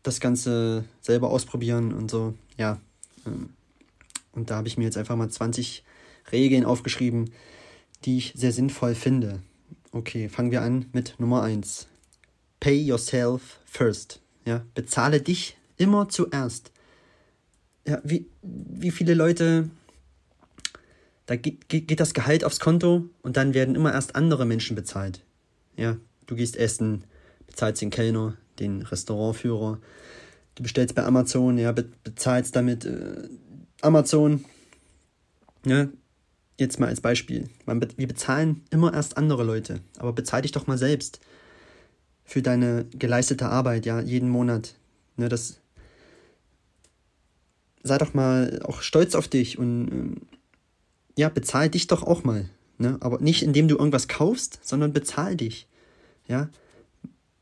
das 0.02 0.20
Ganze 0.20 0.84
selber 1.00 1.30
ausprobieren 1.30 1.92
und 1.92 2.10
so. 2.10 2.34
Ja. 2.56 2.80
Ähm, 3.26 3.50
und 4.32 4.50
da 4.50 4.56
habe 4.56 4.68
ich 4.68 4.78
mir 4.78 4.84
jetzt 4.84 4.96
einfach 4.96 5.16
mal 5.16 5.28
20 5.28 5.82
Regeln 6.30 6.64
aufgeschrieben, 6.64 7.32
die 8.04 8.18
ich 8.18 8.32
sehr 8.36 8.52
sinnvoll 8.52 8.94
finde. 8.94 9.40
Okay, 9.90 10.28
fangen 10.28 10.52
wir 10.52 10.62
an 10.62 10.86
mit 10.92 11.16
Nummer 11.18 11.42
1. 11.42 11.88
Pay 12.60 12.80
yourself 12.80 13.58
first. 13.66 14.20
Ja, 14.44 14.64
bezahle 14.74 15.20
dich 15.20 15.56
immer 15.76 16.08
zuerst. 16.08 16.70
Ja, 17.86 18.00
wie, 18.04 18.26
wie 18.42 18.90
viele 18.92 19.14
Leute, 19.14 19.70
da 21.28 21.36
geht, 21.36 21.68
geht 21.68 22.00
das 22.00 22.14
Gehalt 22.14 22.42
aufs 22.42 22.58
Konto 22.58 23.04
und 23.20 23.36
dann 23.36 23.52
werden 23.52 23.74
immer 23.74 23.92
erst 23.92 24.16
andere 24.16 24.46
Menschen 24.46 24.74
bezahlt. 24.74 25.22
Ja, 25.76 25.98
du 26.26 26.34
gehst 26.34 26.56
essen, 26.56 27.04
bezahlst 27.46 27.82
den 27.82 27.90
Kellner, 27.90 28.38
den 28.58 28.80
Restaurantführer, 28.80 29.78
du 30.54 30.62
bestellst 30.62 30.94
bei 30.94 31.04
Amazon, 31.04 31.58
ja, 31.58 31.72
bezahlst 31.72 32.56
damit 32.56 32.86
äh, 32.86 33.28
Amazon. 33.82 34.42
Ja, 35.66 35.88
jetzt 36.58 36.80
mal 36.80 36.88
als 36.88 37.02
Beispiel. 37.02 37.50
Man, 37.66 37.86
wir 37.96 38.08
bezahlen 38.08 38.64
immer 38.70 38.94
erst 38.94 39.18
andere 39.18 39.44
Leute, 39.44 39.80
aber 39.98 40.14
bezahl 40.14 40.40
dich 40.40 40.52
doch 40.52 40.66
mal 40.66 40.78
selbst 40.78 41.20
für 42.24 42.40
deine 42.40 42.86
geleistete 42.86 43.50
Arbeit, 43.50 43.84
ja, 43.84 44.00
jeden 44.00 44.30
Monat. 44.30 44.76
Ne, 45.18 45.28
das 45.28 45.60
sei 47.82 47.98
doch 47.98 48.14
mal 48.14 48.60
auch 48.64 48.80
stolz 48.80 49.14
auf 49.14 49.28
dich 49.28 49.58
und 49.58 49.88
ähm, 49.92 50.16
ja, 51.18 51.28
bezahl 51.28 51.68
dich 51.68 51.88
doch 51.88 52.04
auch 52.04 52.22
mal. 52.22 52.48
Ne? 52.78 52.96
Aber 53.00 53.18
nicht 53.18 53.42
indem 53.42 53.66
du 53.66 53.76
irgendwas 53.76 54.06
kaufst, 54.06 54.60
sondern 54.62 54.92
bezahl 54.92 55.34
dich. 55.34 55.66
Ja. 56.28 56.48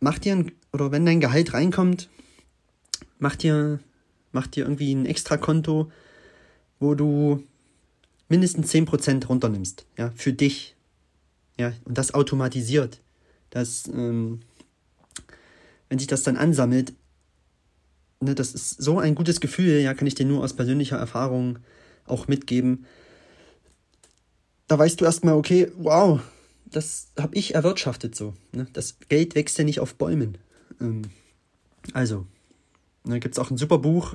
Mach 0.00 0.18
dir 0.18 0.35
ein, 0.35 0.52
oder 0.73 0.92
wenn 0.92 1.04
dein 1.04 1.21
Gehalt 1.21 1.52
reinkommt, 1.52 2.09
mach 3.18 3.37
dir, 3.37 3.78
mach 4.33 4.47
dir 4.47 4.64
irgendwie 4.64 4.95
ein 4.95 5.04
Extrakonto, 5.04 5.92
wo 6.80 6.95
du 6.95 7.45
mindestens 8.30 8.73
10% 8.73 9.26
runternimmst, 9.26 9.85
ja, 9.99 10.11
für 10.16 10.33
dich. 10.33 10.75
Ja, 11.59 11.75
und 11.85 11.99
das 11.99 12.14
automatisiert. 12.14 13.02
Das, 13.50 13.88
ähm, 13.88 14.40
wenn 15.90 15.99
sich 15.99 16.09
das 16.09 16.23
dann 16.23 16.38
ansammelt, 16.38 16.95
ne, 18.21 18.35
das 18.35 18.54
ist 18.54 18.83
so 18.83 18.99
ein 18.99 19.14
gutes 19.14 19.40
Gefühl, 19.40 19.80
ja, 19.80 19.92
kann 19.92 20.06
ich 20.06 20.14
dir 20.14 20.25
nur 20.25 20.42
aus 20.42 20.54
persönlicher 20.54 20.97
Erfahrung 20.97 21.59
auch 22.06 22.26
mitgeben. 22.26 22.87
Da 24.68 24.78
weißt 24.78 25.00
du 25.00 25.04
erstmal, 25.04 25.35
okay, 25.35 25.70
wow, 25.76 26.20
das 26.66 27.08
habe 27.18 27.35
ich 27.35 27.54
erwirtschaftet 27.54 28.14
so. 28.14 28.35
Ne? 28.52 28.66
Das 28.73 28.96
Geld 29.08 29.35
wächst 29.35 29.58
ja 29.58 29.64
nicht 29.64 29.80
auf 29.80 29.94
Bäumen. 29.94 30.38
Ähm, 30.80 31.02
also, 31.92 32.26
da 33.04 33.18
gibt 33.18 33.35
es 33.35 33.38
auch 33.38 33.50
ein 33.50 33.56
super 33.56 33.78
Buch, 33.78 34.14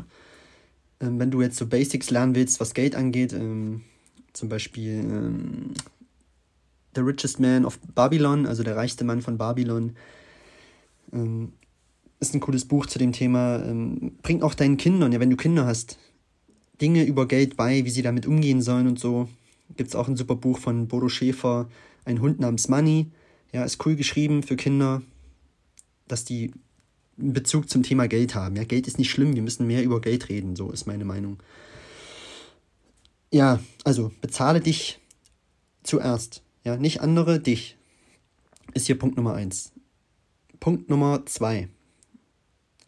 ähm, 0.99 1.19
wenn 1.19 1.31
du 1.31 1.41
jetzt 1.41 1.57
so 1.57 1.65
Basics 1.65 2.09
lernen 2.09 2.35
willst, 2.35 2.59
was 2.59 2.73
Geld 2.73 2.95
angeht. 2.95 3.33
Ähm, 3.33 3.81
zum 4.33 4.49
Beispiel 4.49 4.99
ähm, 4.99 5.73
The 6.95 7.01
Richest 7.01 7.39
Man 7.39 7.65
of 7.65 7.79
Babylon, 7.95 8.45
also 8.45 8.63
der 8.63 8.75
reichste 8.75 9.03
Mann 9.03 9.21
von 9.21 9.37
Babylon. 9.37 9.95
Ähm, 11.13 11.53
ist 12.19 12.33
ein 12.35 12.39
cooles 12.39 12.65
Buch 12.65 12.85
zu 12.85 12.99
dem 12.99 13.13
Thema. 13.13 13.63
Ähm, 13.63 14.17
bringt 14.21 14.43
auch 14.43 14.53
deinen 14.53 14.77
Kindern, 14.77 15.11
ja, 15.11 15.19
wenn 15.19 15.29
du 15.29 15.37
Kinder 15.37 15.65
hast, 15.65 15.97
Dinge 16.81 17.03
über 17.03 17.27
Geld 17.27 17.55
bei, 17.55 17.85
wie 17.85 17.89
sie 17.89 18.01
damit 18.01 18.25
umgehen 18.25 18.61
sollen 18.61 18.87
und 18.87 18.99
so. 18.99 19.29
Gibt 19.75 19.89
es 19.89 19.95
auch 19.95 20.07
ein 20.07 20.17
super 20.17 20.35
Buch 20.35 20.57
von 20.59 20.87
Bodo 20.87 21.09
Schäfer, 21.09 21.69
Ein 22.05 22.19
Hund 22.21 22.39
namens 22.39 22.67
Money. 22.67 23.11
Ja, 23.51 23.63
ist 23.63 23.85
cool 23.85 23.95
geschrieben 23.95 24.43
für 24.43 24.55
Kinder, 24.55 25.01
dass 26.07 26.25
die 26.25 26.51
einen 27.19 27.33
Bezug 27.33 27.69
zum 27.69 27.83
Thema 27.83 28.07
Geld 28.07 28.33
haben. 28.33 28.55
Ja, 28.55 28.63
Geld 28.63 28.87
ist 28.87 28.97
nicht 28.97 29.11
schlimm, 29.11 29.35
wir 29.35 29.41
müssen 29.41 29.67
mehr 29.67 29.83
über 29.83 30.01
Geld 30.01 30.29
reden, 30.29 30.55
so 30.55 30.71
ist 30.71 30.87
meine 30.87 31.05
Meinung. 31.05 31.37
Ja, 33.29 33.59
also 33.83 34.11
bezahle 34.21 34.61
dich 34.61 34.99
zuerst. 35.83 36.41
Ja, 36.63 36.77
nicht 36.77 37.01
andere, 37.01 37.39
dich. 37.39 37.77
Ist 38.73 38.87
hier 38.87 38.97
Punkt 38.97 39.17
Nummer 39.17 39.33
eins. 39.33 39.71
Punkt 40.59 40.89
Nummer 40.89 41.25
zwei. 41.25 41.69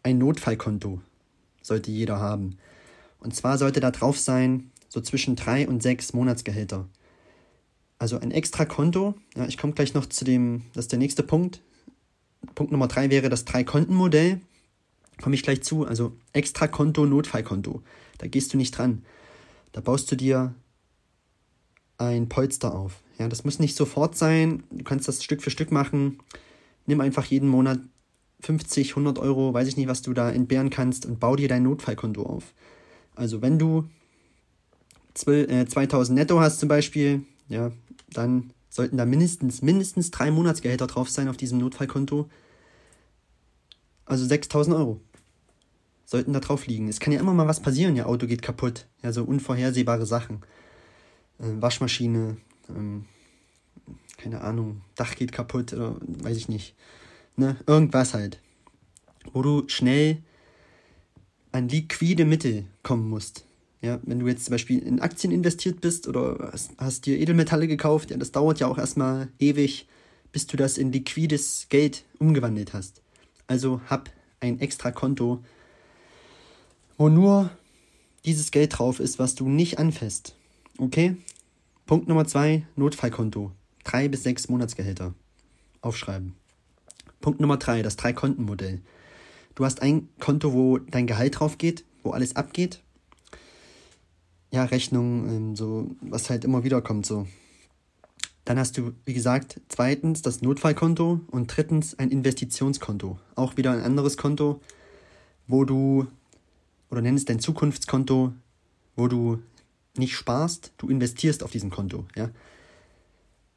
Ein 0.02 0.18
Notfallkonto 0.18 1.00
sollte 1.62 1.90
jeder 1.90 2.20
haben. 2.20 2.58
Und 3.20 3.34
zwar 3.34 3.58
sollte 3.58 3.80
da 3.80 3.90
drauf 3.90 4.18
sein, 4.18 4.70
so 4.94 5.00
zwischen 5.00 5.34
drei 5.34 5.66
und 5.66 5.82
sechs 5.82 6.12
Monatsgehälter. 6.12 6.88
Also 7.98 8.20
ein 8.20 8.30
extra 8.30 8.64
Konto. 8.64 9.14
Ja, 9.34 9.44
ich 9.46 9.58
komme 9.58 9.72
gleich 9.72 9.92
noch 9.92 10.06
zu 10.06 10.24
dem, 10.24 10.62
das 10.72 10.84
ist 10.84 10.92
der 10.92 11.00
nächste 11.00 11.24
Punkt. 11.24 11.62
Punkt 12.54 12.70
Nummer 12.70 12.86
drei 12.86 13.10
wäre 13.10 13.28
das 13.28 13.44
Drei-Konten-Modell. 13.44 14.40
Komme 15.20 15.34
ich 15.34 15.42
gleich 15.42 15.64
zu. 15.64 15.84
Also 15.84 16.16
extra 16.32 16.68
Konto, 16.68 17.06
Notfallkonto. 17.06 17.82
Da 18.18 18.28
gehst 18.28 18.52
du 18.52 18.56
nicht 18.56 18.70
dran. 18.78 19.04
Da 19.72 19.80
baust 19.80 20.12
du 20.12 20.16
dir 20.16 20.54
ein 21.98 22.28
Polster 22.28 22.72
auf. 22.72 23.02
Ja, 23.18 23.28
das 23.28 23.42
muss 23.42 23.58
nicht 23.58 23.76
sofort 23.76 24.16
sein. 24.16 24.62
Du 24.70 24.84
kannst 24.84 25.08
das 25.08 25.24
Stück 25.24 25.42
für 25.42 25.50
Stück 25.50 25.72
machen. 25.72 26.20
Nimm 26.86 27.00
einfach 27.00 27.24
jeden 27.24 27.48
Monat 27.48 27.80
50, 28.42 28.90
100 28.90 29.18
Euro, 29.18 29.54
weiß 29.54 29.66
ich 29.66 29.76
nicht, 29.76 29.88
was 29.88 30.02
du 30.02 30.12
da 30.12 30.30
entbehren 30.30 30.70
kannst 30.70 31.04
und 31.04 31.18
bau 31.18 31.34
dir 31.34 31.48
dein 31.48 31.64
Notfallkonto 31.64 32.22
auf. 32.22 32.54
Also 33.16 33.42
wenn 33.42 33.58
du 33.58 33.88
12, 35.14 35.50
äh, 35.50 35.66
2000 35.66 36.18
netto 36.18 36.40
hast 36.40 36.60
zum 36.60 36.68
Beispiel, 36.68 37.22
ja, 37.48 37.72
dann 38.12 38.52
sollten 38.68 38.96
da 38.96 39.06
mindestens, 39.06 39.62
mindestens 39.62 40.10
drei 40.10 40.30
Monatsgehälter 40.30 40.86
drauf 40.86 41.08
sein 41.08 41.28
auf 41.28 41.36
diesem 41.36 41.58
Notfallkonto. 41.58 42.28
Also 44.04 44.26
6000 44.26 44.76
Euro 44.76 45.00
sollten 46.04 46.32
da 46.32 46.40
drauf 46.40 46.66
liegen. 46.66 46.88
Es 46.88 47.00
kann 47.00 47.12
ja 47.12 47.20
immer 47.20 47.32
mal 47.32 47.46
was 47.46 47.60
passieren, 47.60 47.96
ja, 47.96 48.06
Auto 48.06 48.26
geht 48.26 48.42
kaputt, 48.42 48.86
ja, 49.02 49.12
so 49.12 49.24
unvorhersehbare 49.24 50.06
Sachen. 50.06 50.42
Äh, 51.38 51.60
Waschmaschine, 51.60 52.36
ähm, 52.68 53.06
keine 54.16 54.40
Ahnung, 54.40 54.82
Dach 54.96 55.14
geht 55.14 55.32
kaputt 55.32 55.72
oder 55.72 55.96
weiß 56.00 56.36
ich 56.36 56.48
nicht. 56.48 56.74
Ne, 57.36 57.56
irgendwas 57.66 58.14
halt. 58.14 58.40
Wo 59.32 59.42
du 59.42 59.68
schnell 59.68 60.22
an 61.52 61.68
liquide 61.68 62.24
Mittel 62.24 62.66
kommen 62.82 63.08
musst. 63.08 63.44
Ja, 63.84 64.00
wenn 64.04 64.18
du 64.18 64.26
jetzt 64.26 64.46
zum 64.46 64.52
Beispiel 64.52 64.78
in 64.78 65.00
Aktien 65.00 65.30
investiert 65.30 65.82
bist 65.82 66.08
oder 66.08 66.48
hast, 66.50 66.70
hast 66.78 67.04
dir 67.04 67.18
Edelmetalle 67.18 67.68
gekauft, 67.68 68.10
ja, 68.10 68.16
das 68.16 68.32
dauert 68.32 68.58
ja 68.58 68.66
auch 68.66 68.78
erstmal 68.78 69.28
ewig, 69.38 69.86
bis 70.32 70.46
du 70.46 70.56
das 70.56 70.78
in 70.78 70.90
liquides 70.90 71.66
Geld 71.68 72.06
umgewandelt 72.18 72.72
hast. 72.72 73.02
Also 73.46 73.82
hab 73.90 74.08
ein 74.40 74.58
extra 74.58 74.90
Konto, 74.90 75.44
wo 76.96 77.10
nur 77.10 77.50
dieses 78.24 78.52
Geld 78.52 78.78
drauf 78.78 79.00
ist, 79.00 79.18
was 79.18 79.34
du 79.34 79.50
nicht 79.50 79.78
anfasst. 79.78 80.34
Okay? 80.78 81.16
Punkt 81.84 82.08
Nummer 82.08 82.26
zwei, 82.26 82.66
Notfallkonto. 82.76 83.52
Drei 83.84 84.08
bis 84.08 84.22
sechs 84.22 84.48
Monatsgehälter. 84.48 85.12
Aufschreiben. 85.82 86.36
Punkt 87.20 87.38
Nummer 87.38 87.58
drei, 87.58 87.82
das 87.82 87.96
Drei-Konten-Modell. 87.96 88.80
Du 89.54 89.66
hast 89.66 89.82
ein 89.82 90.08
Konto, 90.20 90.54
wo 90.54 90.78
dein 90.78 91.06
Gehalt 91.06 91.38
drauf 91.38 91.58
geht, 91.58 91.84
wo 92.02 92.12
alles 92.12 92.34
abgeht 92.34 92.80
ja, 94.54 94.64
Rechnung, 94.66 95.28
ähm, 95.28 95.56
so, 95.56 95.90
was 96.00 96.30
halt 96.30 96.44
immer 96.44 96.62
wieder 96.62 96.80
kommt, 96.80 97.04
so. 97.06 97.26
Dann 98.44 98.56
hast 98.56 98.78
du, 98.78 98.92
wie 99.04 99.12
gesagt, 99.12 99.60
zweitens 99.68 100.22
das 100.22 100.42
Notfallkonto 100.42 101.20
und 101.28 101.46
drittens 101.48 101.98
ein 101.98 102.10
Investitionskonto. 102.10 103.18
Auch 103.34 103.56
wieder 103.56 103.72
ein 103.72 103.80
anderes 103.80 104.16
Konto, 104.16 104.60
wo 105.48 105.64
du, 105.64 106.06
oder 106.88 107.02
nenn 107.02 107.16
es 107.16 107.24
dein 107.24 107.40
Zukunftskonto, 107.40 108.32
wo 108.94 109.08
du 109.08 109.42
nicht 109.96 110.14
sparst, 110.14 110.72
du 110.78 110.88
investierst 110.88 111.42
auf 111.42 111.50
diesem 111.50 111.70
Konto, 111.70 112.04
ja. 112.14 112.30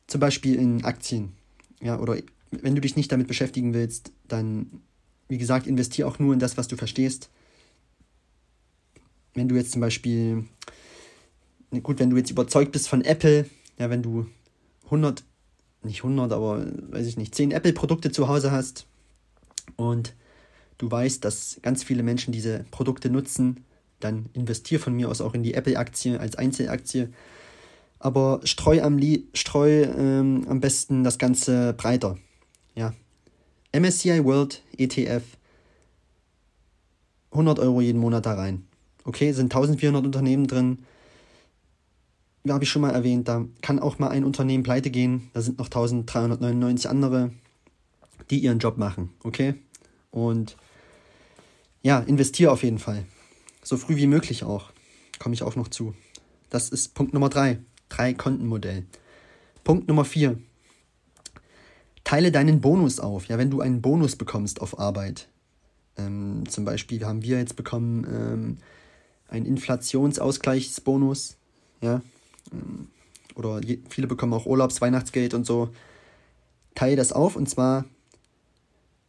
Zum 0.08 0.20
Beispiel 0.20 0.56
in 0.56 0.84
Aktien, 0.84 1.34
ja, 1.80 2.00
oder 2.00 2.18
wenn 2.50 2.74
du 2.74 2.82
dich 2.82 2.96
nicht 2.96 3.12
damit 3.12 3.28
beschäftigen 3.28 3.76
willst, 3.76 4.12
dann, 4.28 4.82
wie 5.28 5.38
gesagt, 5.38 5.68
investier 5.68 6.08
auch 6.08 6.18
nur 6.18 6.34
in 6.34 6.40
das, 6.40 6.58
was 6.58 6.68
du 6.68 6.76
verstehst. 6.76 7.30
Wenn 9.36 9.48
du 9.48 9.56
jetzt 9.56 9.74
zum 9.74 9.82
Beispiel 9.82 10.46
gut, 11.84 12.00
wenn 12.00 12.10
du 12.10 12.18
jetzt 12.18 12.32
überzeugt 12.32 12.72
bist 12.72 12.88
von 12.88 13.02
Apple, 13.02 13.50
ja, 13.78 13.90
wenn 13.90 14.02
du 14.02 14.28
100, 14.86 15.24
nicht 15.84 16.04
100, 16.04 16.32
aber 16.32 16.66
weiß 16.92 17.08
ich 17.08 17.18
nicht, 17.18 17.36
10 17.36 17.52
Apple-Produkte 17.52 18.12
zu 18.12 18.28
Hause 18.28 18.52
hast 18.52 18.88
und 19.76 20.16
du 20.78 20.90
weißt, 20.90 21.24
dass 21.24 21.60
ganz 21.62 21.84
viele 21.84 22.04
Menschen 22.04 22.32
diese 22.32 22.66
Produkte 22.72 23.10
nutzen 23.10 23.66
dann 24.00 24.30
investier 24.34 24.80
von 24.80 24.94
mir 24.94 25.10
aus 25.10 25.22
auch 25.22 25.34
in 25.34 25.44
die 25.44 25.54
Apple-Aktie 25.54 26.20
als 26.20 26.36
Einzelaktie. 26.36 27.10
Aber 28.00 28.42
streu 28.44 28.82
am, 28.82 29.00
streu, 29.34 29.84
ähm, 29.84 30.46
am 30.48 30.60
besten 30.60 31.04
das 31.04 31.18
Ganze 31.18 31.74
breiter. 31.74 32.18
Ja. 32.76 32.94
MSCI 33.74 34.24
World 34.24 34.62
ETF 34.78 35.24
100 37.32 37.60
Euro 37.60 37.82
jeden 37.82 38.00
Monat 38.00 38.26
da 38.26 38.36
rein. 38.36 38.68
Okay, 39.04 39.32
sind 39.32 39.54
1400 39.54 40.06
Unternehmen 40.06 40.48
drin. 40.48 40.80
Habe 42.50 42.64
ich 42.64 42.70
schon 42.70 42.82
mal 42.82 42.92
erwähnt, 42.94 43.28
da 43.28 43.46
kann 43.62 43.80
auch 43.80 44.00
mal 44.00 44.10
ein 44.10 44.24
Unternehmen 44.24 44.64
pleite 44.64 44.90
gehen. 44.90 45.30
Da 45.34 45.42
sind 45.42 45.58
noch 45.58 45.68
1399 45.68 46.90
andere, 46.90 47.32
die 48.30 48.40
ihren 48.40 48.60
Job 48.60 48.78
machen. 48.78 49.12
Okay? 49.24 49.56
Und 50.12 50.58
ja, 51.82 52.00
investiere 52.00 52.52
auf 52.52 52.64
jeden 52.64 52.80
Fall. 52.80 53.06
So 53.64 53.78
früh 53.78 53.96
wie 53.96 54.08
möglich 54.08 54.44
auch. 54.44 54.72
Komme 55.20 55.36
ich 55.36 55.44
auch 55.44 55.56
noch 55.56 55.68
zu. 55.68 55.94
Das 56.50 56.70
ist 56.70 56.96
Punkt 56.96 57.14
Nummer 57.14 57.30
drei. 57.30 57.60
Drei-Konten-Modell. 57.90 58.86
Punkt 59.64 59.88
Nummer 59.88 60.06
vier. 60.06 60.38
Teile 62.04 62.32
deinen 62.32 62.62
Bonus 62.62 63.00
auf. 63.00 63.28
Ja, 63.28 63.38
wenn 63.38 63.52
du 63.52 63.62
einen 63.62 63.82
Bonus 63.82 64.16
bekommst 64.16 64.62
auf 64.62 64.80
Arbeit. 64.80 65.28
Ähm, 65.98 66.44
zum 66.48 66.64
Beispiel 66.64 67.06
haben 67.06 67.24
wir 67.24 67.38
jetzt 67.38 67.56
bekommen 67.56 68.06
ähm, 68.06 68.58
einen 69.28 69.46
Inflationsausgleichsbonus. 69.46 71.38
Ja. 71.82 72.02
Ähm, 72.52 72.88
oder 73.36 73.62
je, 73.64 73.80
viele 73.90 74.08
bekommen 74.08 74.34
auch 74.34 74.46
Urlaubs-, 74.46 74.82
Weihnachtsgeld 74.82 75.34
und 75.34 75.46
so. 75.46 75.70
Teile 76.76 76.96
das 76.96 77.12
auf 77.12 77.36
und 77.36 77.50
zwar 77.50 77.86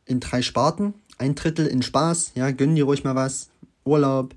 in 0.04 0.20
drei 0.20 0.42
Sparten. 0.42 0.94
Ein 1.18 1.34
Drittel 1.34 1.66
in 1.66 1.82
Spaß, 1.82 2.32
ja, 2.34 2.50
gönn 2.50 2.76
dir 2.76 2.84
ruhig 2.84 3.04
mal 3.04 3.14
was. 3.14 3.50
Urlaub, 3.84 4.34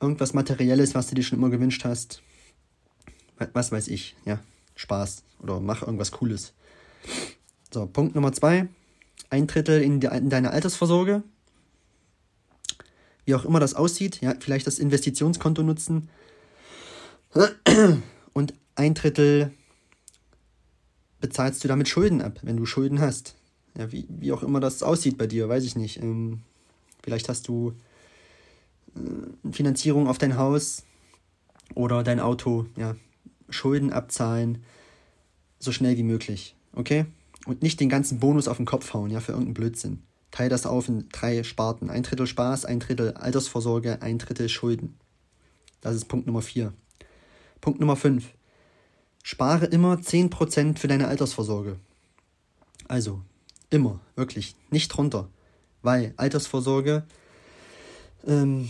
irgendwas 0.00 0.34
Materielles, 0.34 0.94
was 0.94 1.08
du 1.08 1.14
dir 1.14 1.22
schon 1.22 1.38
immer 1.38 1.50
gewünscht 1.50 1.84
hast. 1.84 2.22
Was 3.52 3.70
weiß 3.70 3.88
ich, 3.88 4.16
ja, 4.24 4.40
Spaß 4.76 5.22
oder 5.40 5.60
mach 5.60 5.82
irgendwas 5.82 6.12
Cooles. 6.12 6.54
So, 7.72 7.86
Punkt 7.86 8.14
Nummer 8.14 8.32
zwei. 8.32 8.68
Ein 9.28 9.46
Drittel 9.46 9.82
in, 9.82 10.00
de 10.00 10.16
in 10.16 10.30
deine 10.30 10.52
Altersvorsorge. 10.52 11.22
Wie 13.24 13.34
auch 13.34 13.44
immer 13.44 13.60
das 13.60 13.74
aussieht, 13.74 14.20
ja, 14.20 14.34
vielleicht 14.38 14.66
das 14.66 14.78
Investitionskonto 14.78 15.62
nutzen. 15.62 16.08
Und 18.32 18.54
ein 18.74 18.94
Drittel 18.94 19.52
bezahlst 21.20 21.64
du 21.64 21.68
damit 21.68 21.88
Schulden 21.88 22.22
ab, 22.22 22.40
wenn 22.42 22.56
du 22.56 22.66
Schulden 22.66 23.00
hast. 23.00 23.34
Ja, 23.76 23.92
wie, 23.92 24.06
wie 24.08 24.32
auch 24.32 24.42
immer 24.42 24.60
das 24.60 24.82
aussieht 24.82 25.18
bei 25.18 25.26
dir, 25.26 25.48
weiß 25.48 25.64
ich 25.64 25.76
nicht. 25.76 26.02
Ähm, 26.02 26.40
vielleicht 27.02 27.28
hast 27.28 27.48
du 27.48 27.74
äh, 28.94 29.52
Finanzierung 29.52 30.08
auf 30.08 30.18
dein 30.18 30.36
Haus 30.36 30.84
oder 31.74 32.02
dein 32.02 32.20
Auto, 32.20 32.66
ja, 32.76 32.96
Schulden 33.48 33.92
abzahlen, 33.92 34.62
so 35.58 35.72
schnell 35.72 35.96
wie 35.96 36.02
möglich, 36.02 36.56
okay? 36.72 37.06
Und 37.46 37.62
nicht 37.62 37.80
den 37.80 37.88
ganzen 37.88 38.18
Bonus 38.18 38.48
auf 38.48 38.56
den 38.56 38.66
Kopf 38.66 38.92
hauen, 38.92 39.10
ja, 39.10 39.20
für 39.20 39.32
irgendeinen 39.32 39.54
Blödsinn. 39.54 40.02
Teil 40.30 40.48
das 40.48 40.66
auf 40.66 40.88
in 40.88 41.08
drei 41.10 41.42
Sparten. 41.44 41.88
Ein 41.88 42.02
Drittel 42.02 42.26
Spaß, 42.26 42.64
ein 42.64 42.80
Drittel 42.80 43.12
Altersvorsorge, 43.12 44.02
ein 44.02 44.18
Drittel 44.18 44.48
Schulden. 44.48 44.98
Das 45.80 45.94
ist 45.94 46.06
Punkt 46.06 46.26
Nummer 46.26 46.42
vier. 46.42 46.72
Punkt 47.60 47.80
Nummer 47.80 47.96
fünf. 47.96 48.26
Spare 49.22 49.66
immer 49.66 49.94
10% 49.96 50.78
für 50.78 50.88
deine 50.88 51.08
Altersvorsorge. 51.08 51.76
Also, 52.86 53.22
immer, 53.70 54.00
wirklich, 54.14 54.54
nicht 54.70 54.88
drunter. 54.88 55.28
Weil 55.82 56.14
Altersvorsorge 56.16 57.04
ähm, 58.26 58.68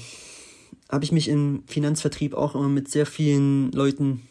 habe 0.88 1.04
ich 1.04 1.12
mich 1.12 1.28
im 1.28 1.64
Finanzvertrieb 1.66 2.34
auch 2.34 2.54
immer 2.54 2.68
mit 2.68 2.90
sehr 2.90 3.06
vielen 3.06 3.72
Leuten 3.72 4.22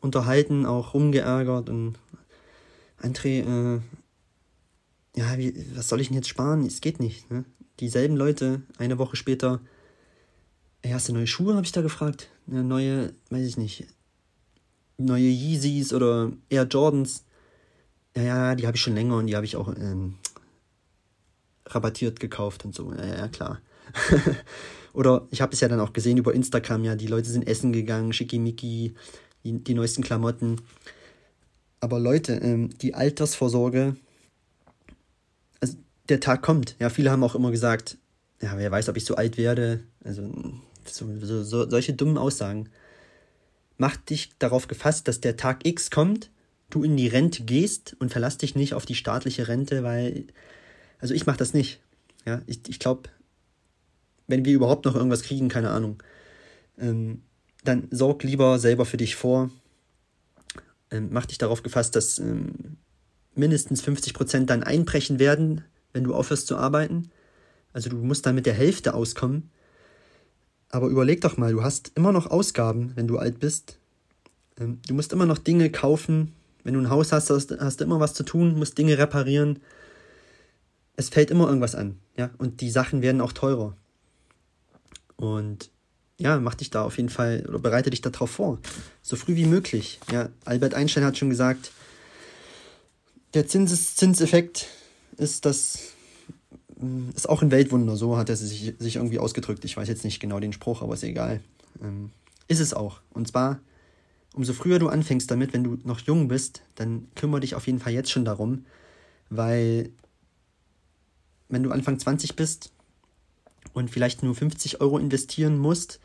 unterhalten, 0.00 0.66
auch 0.66 0.94
rumgeärgert 0.94 1.68
und 1.68 1.98
André, 3.02 3.42
äh, 3.42 3.80
ja, 5.16 5.38
wie, 5.38 5.54
was 5.74 5.88
soll 5.88 6.00
ich 6.00 6.08
denn 6.08 6.16
jetzt 6.16 6.28
sparen? 6.28 6.64
Es 6.64 6.80
geht 6.80 7.00
nicht. 7.00 7.30
Ne? 7.30 7.44
Dieselben 7.80 8.16
Leute, 8.16 8.62
eine 8.78 8.98
Woche 8.98 9.16
später, 9.16 9.60
hast 10.94 11.08
du 11.08 11.12
neue 11.12 11.26
Schuhe, 11.26 11.54
habe 11.54 11.64
ich 11.64 11.72
da 11.72 11.82
gefragt. 11.82 12.28
Eine 12.48 12.64
neue, 12.64 13.12
weiß 13.30 13.46
ich 13.46 13.56
nicht, 13.56 13.86
neue 14.98 15.28
Yeezys 15.28 15.92
oder 15.92 16.32
Air 16.48 16.64
Jordans. 16.64 17.24
Ja, 18.16 18.22
ja, 18.22 18.54
die 18.54 18.66
habe 18.66 18.76
ich 18.76 18.82
schon 18.82 18.94
länger 18.94 19.16
und 19.16 19.26
die 19.26 19.36
habe 19.36 19.44
ich 19.44 19.56
auch 19.56 19.68
ähm, 19.76 20.14
rabattiert 21.66 22.20
gekauft 22.20 22.64
und 22.64 22.74
so. 22.74 22.92
Ja, 22.92 23.04
ja, 23.04 23.28
klar. 23.28 23.60
Oder 24.96 25.26
ich 25.30 25.42
habe 25.42 25.52
es 25.52 25.60
ja 25.60 25.68
dann 25.68 25.80
auch 25.80 25.92
gesehen 25.92 26.16
über 26.16 26.32
Instagram, 26.32 26.82
ja, 26.84 26.96
die 26.96 27.06
Leute 27.06 27.28
sind 27.28 27.46
essen 27.46 27.70
gegangen, 27.70 28.14
schickimicki, 28.14 28.94
die, 29.44 29.62
die 29.62 29.74
neuesten 29.74 30.02
Klamotten. 30.02 30.62
Aber 31.80 32.00
Leute, 32.00 32.32
ähm, 32.36 32.70
die 32.78 32.94
Altersvorsorge, 32.94 33.96
also 35.60 35.76
der 36.08 36.20
Tag 36.20 36.40
kommt. 36.40 36.76
Ja, 36.78 36.88
viele 36.88 37.10
haben 37.10 37.22
auch 37.24 37.34
immer 37.34 37.50
gesagt, 37.50 37.98
ja, 38.40 38.56
wer 38.56 38.70
weiß, 38.70 38.88
ob 38.88 38.96
ich 38.96 39.04
so 39.04 39.16
alt 39.16 39.36
werde. 39.36 39.84
Also 40.02 40.32
so, 40.88 41.06
so, 41.20 41.42
so, 41.42 41.68
solche 41.68 41.94
dummen 41.94 42.18
Aussagen. 42.18 42.68
Mach 43.78 43.96
dich 43.96 44.30
darauf 44.38 44.68
gefasst, 44.68 45.08
dass 45.08 45.20
der 45.20 45.36
Tag 45.36 45.66
X 45.66 45.90
kommt, 45.90 46.30
du 46.70 46.82
in 46.82 46.96
die 46.96 47.08
Rente 47.08 47.44
gehst 47.44 47.96
und 47.98 48.10
verlass 48.10 48.38
dich 48.38 48.54
nicht 48.54 48.74
auf 48.74 48.86
die 48.86 48.94
staatliche 48.94 49.48
Rente, 49.48 49.82
weil, 49.82 50.26
also 50.98 51.14
ich 51.14 51.26
mache 51.26 51.38
das 51.38 51.54
nicht. 51.54 51.80
Ja, 52.24 52.42
ich, 52.46 52.60
ich 52.68 52.78
glaube, 52.78 53.08
wenn 54.26 54.44
wir 54.44 54.54
überhaupt 54.54 54.84
noch 54.84 54.94
irgendwas 54.94 55.22
kriegen, 55.22 55.48
keine 55.48 55.70
Ahnung, 55.70 56.02
ähm, 56.78 57.22
dann 57.64 57.88
sorg 57.90 58.22
lieber 58.22 58.58
selber 58.58 58.84
für 58.84 58.96
dich 58.96 59.16
vor. 59.16 59.50
Ähm, 60.90 61.08
mach 61.10 61.26
dich 61.26 61.38
darauf 61.38 61.62
gefasst, 61.62 61.96
dass 61.96 62.18
ähm, 62.18 62.78
mindestens 63.34 63.82
50 63.82 64.14
Prozent 64.14 64.50
dann 64.50 64.62
einbrechen 64.62 65.18
werden, 65.18 65.64
wenn 65.92 66.04
du 66.04 66.14
aufhörst 66.14 66.46
zu 66.46 66.56
arbeiten. 66.56 67.10
Also 67.72 67.90
du 67.90 67.96
musst 67.96 68.26
dann 68.26 68.34
mit 68.34 68.46
der 68.46 68.54
Hälfte 68.54 68.94
auskommen. 68.94 69.50
Aber 70.70 70.88
überleg 70.88 71.20
doch 71.20 71.36
mal, 71.36 71.52
du 71.52 71.62
hast 71.62 71.92
immer 71.94 72.12
noch 72.12 72.26
Ausgaben, 72.26 72.92
wenn 72.96 73.06
du 73.06 73.18
alt 73.18 73.38
bist. 73.38 73.78
Ähm, 74.58 74.80
du 74.86 74.94
musst 74.94 75.12
immer 75.12 75.26
noch 75.26 75.38
Dinge 75.38 75.70
kaufen. 75.70 76.32
Wenn 76.64 76.74
du 76.74 76.80
ein 76.80 76.90
Haus 76.90 77.12
hast, 77.12 77.30
hast, 77.30 77.52
hast 77.58 77.80
du 77.80 77.84
immer 77.84 78.00
was 78.00 78.14
zu 78.14 78.24
tun, 78.24 78.58
musst 78.58 78.76
Dinge 78.76 78.98
reparieren. 78.98 79.60
Es 80.96 81.10
fällt 81.10 81.30
immer 81.30 81.46
irgendwas 81.46 81.74
an, 81.74 81.98
ja. 82.16 82.30
Und 82.38 82.60
die 82.60 82.70
Sachen 82.70 83.02
werden 83.02 83.20
auch 83.20 83.32
teurer. 83.32 83.76
Und 85.16 85.70
ja, 86.18 86.40
mach 86.40 86.54
dich 86.54 86.70
da 86.70 86.82
auf 86.82 86.96
jeden 86.96 87.10
Fall 87.10 87.44
oder 87.48 87.58
bereite 87.58 87.90
dich 87.90 88.00
darauf 88.00 88.30
vor. 88.30 88.58
So 89.02 89.16
früh 89.16 89.36
wie 89.36 89.46
möglich. 89.46 90.00
Ja, 90.10 90.30
Albert 90.44 90.74
Einstein 90.74 91.04
hat 91.04 91.18
schon 91.18 91.30
gesagt, 91.30 91.70
der 93.34 93.46
Zinseffekt 93.46 94.68
ist 95.18 95.44
das 95.44 95.92
ist 97.14 97.28
auch 97.28 97.42
ein 97.42 97.50
Weltwunder, 97.50 97.96
so 97.96 98.16
hat 98.16 98.28
er 98.28 98.36
sich, 98.36 98.74
sich 98.78 98.96
irgendwie 98.96 99.18
ausgedrückt. 99.18 99.64
Ich 99.64 99.76
weiß 99.76 99.88
jetzt 99.88 100.04
nicht 100.04 100.20
genau 100.20 100.40
den 100.40 100.52
Spruch, 100.52 100.82
aber 100.82 100.94
ist 100.94 101.04
egal. 101.04 101.40
Ähm, 101.82 102.10
ist 102.48 102.60
es 102.60 102.74
auch. 102.74 103.00
Und 103.10 103.28
zwar, 103.28 103.60
umso 104.34 104.52
früher 104.52 104.78
du 104.78 104.88
anfängst 104.88 105.30
damit, 105.30 105.52
wenn 105.52 105.64
du 105.64 105.78
noch 105.84 106.00
jung 106.00 106.28
bist, 106.28 106.62
dann 106.74 107.08
kümmere 107.14 107.40
dich 107.40 107.54
auf 107.54 107.66
jeden 107.66 107.78
Fall 107.78 107.92
jetzt 107.92 108.10
schon 108.10 108.24
darum, 108.24 108.66
weil 109.30 109.90
wenn 111.48 111.62
du 111.62 111.70
Anfang 111.70 111.98
20 111.98 112.36
bist, 112.36 112.72
und 113.76 113.90
vielleicht 113.90 114.22
nur 114.22 114.34
50 114.34 114.80
Euro 114.80 114.98
investieren 114.98 115.58
musst, 115.58 116.00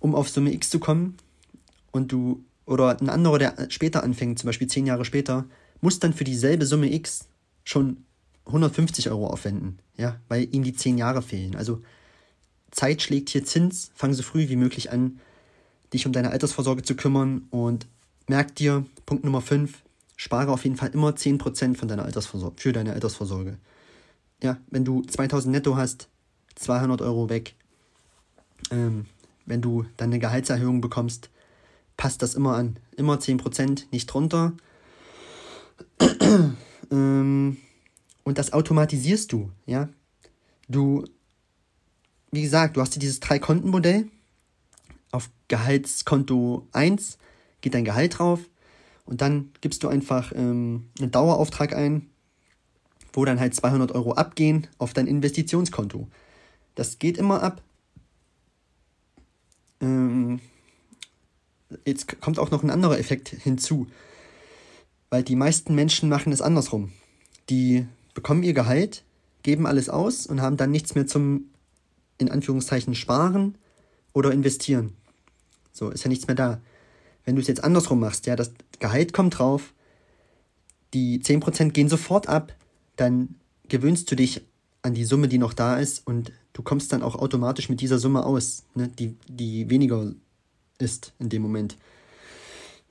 um 0.00 0.14
auf 0.14 0.30
Summe 0.30 0.54
X 0.54 0.70
zu 0.70 0.78
kommen 0.78 1.16
und 1.92 2.10
du 2.12 2.42
oder 2.66 2.98
ein 2.98 3.10
anderer, 3.10 3.38
der 3.38 3.66
später 3.68 4.02
anfängt, 4.02 4.38
zum 4.38 4.46
Beispiel 4.46 4.68
10 4.68 4.86
Jahre 4.86 5.04
später, 5.04 5.44
muss 5.82 5.98
dann 5.98 6.14
für 6.14 6.24
dieselbe 6.24 6.64
Summe 6.64 6.90
X 6.90 7.28
schon 7.62 8.04
150 8.46 9.10
Euro 9.10 9.26
aufwenden, 9.26 9.78
ja, 9.96 10.18
weil 10.28 10.48
ihm 10.54 10.64
die 10.64 10.74
10 10.74 10.98
Jahre 10.98 11.22
fehlen. 11.22 11.56
Also 11.56 11.82
Zeit 12.70 13.02
schlägt 13.02 13.28
hier 13.30 13.44
Zins, 13.44 13.92
fang 13.94 14.12
so 14.12 14.22
früh 14.22 14.48
wie 14.48 14.56
möglich 14.56 14.90
an, 14.90 15.20
dich 15.92 16.06
um 16.06 16.12
deine 16.12 16.30
Altersvorsorge 16.30 16.82
zu 16.82 16.96
kümmern 16.96 17.46
und 17.50 17.86
merk 18.26 18.54
dir, 18.56 18.84
Punkt 19.06 19.24
Nummer 19.24 19.40
5, 19.40 19.82
spare 20.16 20.52
auf 20.52 20.64
jeden 20.64 20.76
Fall 20.76 20.90
immer 20.90 21.10
10% 21.10 21.76
von 21.76 21.88
deiner 21.88 22.04
Altersvorsorge, 22.04 22.60
für 22.60 22.72
deine 22.72 22.92
Altersvorsorge. 22.92 23.58
Ja, 24.42 24.58
wenn 24.70 24.84
du 24.84 25.02
2000 25.02 25.52
netto 25.52 25.76
hast, 25.76 26.08
200 26.56 27.00
Euro 27.02 27.28
weg. 27.28 27.54
Ähm, 28.70 29.06
wenn 29.46 29.62
du 29.62 29.84
dann 29.96 30.10
eine 30.10 30.18
Gehaltserhöhung 30.18 30.80
bekommst, 30.80 31.30
passt 31.96 32.22
das 32.22 32.34
immer 32.34 32.56
an. 32.56 32.76
Immer 32.96 33.16
10%, 33.16 33.84
nicht 33.90 34.06
drunter. 34.06 34.52
ähm, 36.90 37.56
und 38.24 38.38
das 38.38 38.52
automatisierst 38.52 39.32
du, 39.32 39.50
ja. 39.66 39.88
Du, 40.68 41.04
wie 42.32 42.42
gesagt, 42.42 42.76
du 42.76 42.80
hast 42.80 42.94
hier 42.94 43.00
dieses 43.00 43.20
Drei-Konten-Modell. 43.20 44.08
Auf 45.12 45.30
Gehaltskonto 45.48 46.66
1 46.72 47.18
geht 47.60 47.74
dein 47.74 47.84
Gehalt 47.84 48.18
drauf 48.18 48.40
und 49.04 49.20
dann 49.20 49.52
gibst 49.60 49.84
du 49.84 49.88
einfach 49.88 50.32
ähm, 50.34 50.88
einen 50.98 51.10
Dauerauftrag 51.10 51.74
ein, 51.74 52.10
wo 53.12 53.24
dann 53.24 53.38
halt 53.38 53.54
200 53.54 53.92
Euro 53.92 54.14
abgehen 54.14 54.66
auf 54.78 54.92
dein 54.92 55.06
Investitionskonto. 55.06 56.08
Das 56.74 56.98
geht 56.98 57.18
immer 57.18 57.42
ab. 57.42 57.62
ähm, 59.80 60.40
jetzt 61.84 62.20
kommt 62.20 62.38
auch 62.38 62.50
noch 62.50 62.62
ein 62.62 62.70
anderer 62.70 62.98
Effekt 62.98 63.28
hinzu. 63.28 63.86
Weil 65.10 65.22
die 65.22 65.36
meisten 65.36 65.74
Menschen 65.74 66.08
machen 66.08 66.32
es 66.32 66.42
andersrum. 66.42 66.92
Die 67.50 67.86
bekommen 68.14 68.42
ihr 68.42 68.54
Gehalt, 68.54 69.04
geben 69.42 69.66
alles 69.66 69.88
aus 69.88 70.26
und 70.26 70.40
haben 70.40 70.56
dann 70.56 70.70
nichts 70.70 70.94
mehr 70.94 71.06
zum, 71.06 71.50
in 72.18 72.30
Anführungszeichen, 72.30 72.94
sparen 72.94 73.56
oder 74.12 74.32
investieren. 74.32 74.94
So, 75.72 75.90
ist 75.90 76.04
ja 76.04 76.08
nichts 76.08 76.26
mehr 76.26 76.36
da. 76.36 76.60
Wenn 77.24 77.36
du 77.36 77.42
es 77.42 77.48
jetzt 77.48 77.64
andersrum 77.64 78.00
machst, 78.00 78.26
ja, 78.26 78.36
das 78.36 78.52
Gehalt 78.78 79.12
kommt 79.12 79.38
drauf, 79.38 79.74
die 80.94 81.20
10% 81.20 81.70
gehen 81.70 81.88
sofort 81.88 82.28
ab, 82.28 82.54
dann 82.96 83.34
gewöhnst 83.68 84.10
du 84.10 84.14
dich 84.14 84.42
an 84.82 84.94
die 84.94 85.04
Summe, 85.04 85.28
die 85.28 85.38
noch 85.38 85.54
da 85.54 85.78
ist 85.78 86.06
und 86.06 86.30
du 86.52 86.62
kommst 86.62 86.92
dann 86.92 87.02
auch 87.02 87.16
automatisch 87.16 87.68
mit 87.68 87.80
dieser 87.80 87.98
Summe 87.98 88.24
aus, 88.24 88.64
ne, 88.74 88.88
die, 88.88 89.16
die 89.28 89.68
weniger 89.70 90.12
ist 90.78 91.12
in 91.18 91.28
dem 91.30 91.42
Moment. 91.42 91.76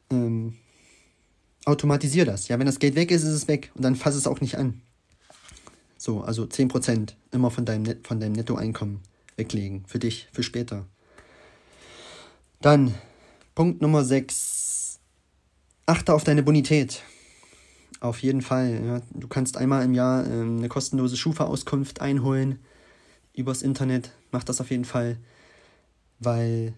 Ähm, 0.10 0.56
automatisier 1.66 2.26
das. 2.26 2.48
Ja, 2.48 2.60
wenn 2.60 2.66
das 2.66 2.80
Geld 2.80 2.96
weg 2.96 3.12
ist, 3.12 3.24
ist 3.24 3.34
es 3.34 3.48
weg 3.48 3.72
und 3.76 3.84
dann 3.84 3.96
fass 3.96 4.16
es 4.16 4.28
auch 4.28 4.42
nicht 4.42 4.58
an. 4.58 4.82
So, 6.04 6.20
also 6.20 6.44
10% 6.44 7.14
immer 7.32 7.50
von 7.50 7.64
deinem, 7.64 8.04
von 8.04 8.20
deinem 8.20 8.34
Nettoeinkommen 8.34 9.00
weglegen. 9.38 9.86
Für 9.88 10.00
dich, 10.00 10.28
für 10.34 10.44
später. 10.44 10.86
Dann 12.60 12.94
Punkt 13.56 13.82
Nummer 13.82 14.04
6. 14.04 15.00
Achte 15.86 16.14
auf 16.14 16.26
deine 16.26 16.44
Bonität. 16.44 17.04
Auf 18.02 18.22
jeden 18.22 18.42
Fall. 18.42 18.82
Ja. 18.86 19.02
Du 19.12 19.30
kannst 19.30 19.56
einmal 19.56 19.86
im 19.86 19.94
Jahr 19.94 20.28
ähm, 20.28 20.58
eine 20.58 20.68
kostenlose 20.68 21.16
Schufa-Auskunft 21.16 22.02
einholen 22.02 22.60
übers 23.34 23.62
Internet. 23.62 24.12
Mach 24.34 24.44
das 24.44 24.60
auf 24.60 24.72
jeden 24.72 24.84
Fall, 24.84 25.16
weil 26.20 26.74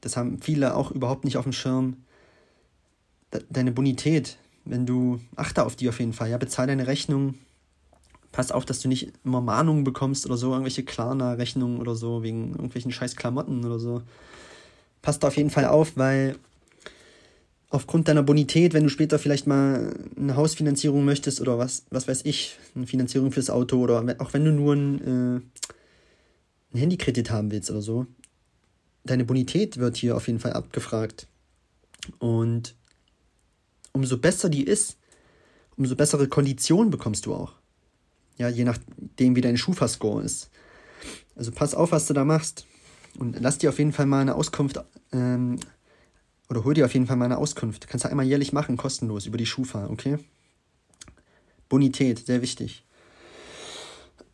das 0.00 0.16
haben 0.16 0.40
viele 0.40 0.74
auch 0.74 0.90
überhaupt 0.90 1.26
nicht 1.26 1.36
auf 1.36 1.44
dem 1.44 1.52
Schirm. 1.52 1.98
Deine 3.50 3.72
Bonität, 3.72 4.38
wenn 4.64 4.86
du, 4.86 5.20
achte 5.36 5.66
auf 5.66 5.76
die 5.76 5.90
auf 5.90 6.00
jeden 6.00 6.14
Fall, 6.14 6.30
ja, 6.30 6.38
bezahl 6.38 6.66
deine 6.66 6.86
Rechnung. 6.86 7.34
Pass 8.32 8.52
auf, 8.52 8.64
dass 8.64 8.80
du 8.80 8.88
nicht 8.88 9.12
immer 9.24 9.40
Mahnungen 9.40 9.84
bekommst 9.84 10.26
oder 10.26 10.36
so, 10.36 10.50
irgendwelche 10.50 10.84
Klarna-Rechnungen 10.84 11.80
oder 11.80 11.94
so, 11.94 12.22
wegen 12.22 12.52
irgendwelchen 12.52 12.92
scheiß 12.92 13.16
Klamotten 13.16 13.64
oder 13.64 13.78
so. 13.78 14.02
Pass 15.02 15.18
da 15.18 15.28
auf 15.28 15.36
jeden 15.36 15.50
Fall 15.50 15.64
auf, 15.64 15.96
weil 15.96 16.36
aufgrund 17.70 18.08
deiner 18.08 18.22
Bonität, 18.22 18.74
wenn 18.74 18.84
du 18.84 18.90
später 18.90 19.18
vielleicht 19.18 19.46
mal 19.46 19.94
eine 20.16 20.36
Hausfinanzierung 20.36 21.04
möchtest 21.04 21.40
oder 21.40 21.58
was, 21.58 21.84
was 21.90 22.06
weiß 22.06 22.24
ich, 22.24 22.56
eine 22.74 22.86
Finanzierung 22.86 23.32
fürs 23.32 23.50
Auto 23.50 23.78
oder 23.78 24.16
auch 24.18 24.32
wenn 24.32 24.44
du 24.44 24.52
nur 24.52 24.74
ein, 24.74 25.00
äh, 25.00 25.40
einen 26.72 26.80
Handykredit 26.80 27.30
haben 27.30 27.50
willst 27.50 27.70
oder 27.70 27.82
so, 27.82 28.06
deine 29.04 29.24
Bonität 29.24 29.78
wird 29.78 29.96
hier 29.96 30.16
auf 30.16 30.26
jeden 30.26 30.40
Fall 30.40 30.52
abgefragt. 30.52 31.26
Und 32.18 32.74
umso 33.92 34.18
besser 34.18 34.48
die 34.48 34.64
ist, 34.64 34.96
umso 35.76 35.96
bessere 35.96 36.28
Konditionen 36.28 36.90
bekommst 36.90 37.26
du 37.26 37.34
auch. 37.34 37.59
Ja, 38.40 38.48
je 38.48 38.64
nachdem, 38.64 39.36
wie 39.36 39.42
dein 39.42 39.58
Schufa-Score 39.58 40.22
ist. 40.22 40.48
Also 41.36 41.52
pass 41.52 41.74
auf, 41.74 41.92
was 41.92 42.06
du 42.06 42.14
da 42.14 42.24
machst. 42.24 42.64
Und 43.18 43.38
lass 43.38 43.58
dir 43.58 43.68
auf 43.68 43.78
jeden 43.78 43.92
Fall 43.92 44.06
mal 44.06 44.22
eine 44.22 44.34
Auskunft 44.34 44.82
ähm, 45.12 45.60
oder 46.48 46.64
hol 46.64 46.72
dir 46.72 46.86
auf 46.86 46.94
jeden 46.94 47.06
Fall 47.06 47.16
mal 47.16 47.26
eine 47.26 47.36
Auskunft. 47.36 47.86
Kannst 47.86 48.06
du 48.06 48.08
einmal 48.08 48.24
jährlich 48.24 48.54
machen, 48.54 48.78
kostenlos, 48.78 49.26
über 49.26 49.36
die 49.36 49.44
Schufa, 49.44 49.88
okay? 49.88 50.16
Bonität, 51.68 52.24
sehr 52.24 52.40
wichtig. 52.40 52.84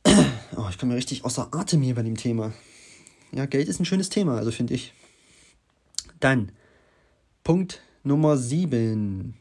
Oh, 0.56 0.68
ich 0.70 0.78
komme 0.78 0.92
mir 0.92 0.96
richtig 0.96 1.24
außer 1.24 1.52
Atem 1.52 1.82
hier 1.82 1.96
bei 1.96 2.02
dem 2.02 2.16
Thema. 2.16 2.54
Ja, 3.32 3.44
Geld 3.44 3.68
ist 3.68 3.78
ein 3.78 3.84
schönes 3.84 4.08
Thema, 4.08 4.38
also 4.38 4.50
finde 4.50 4.72
ich. 4.72 4.94
Dann, 6.18 6.52
Punkt 7.44 7.82
Nummer 8.04 8.38
7. 8.38 9.34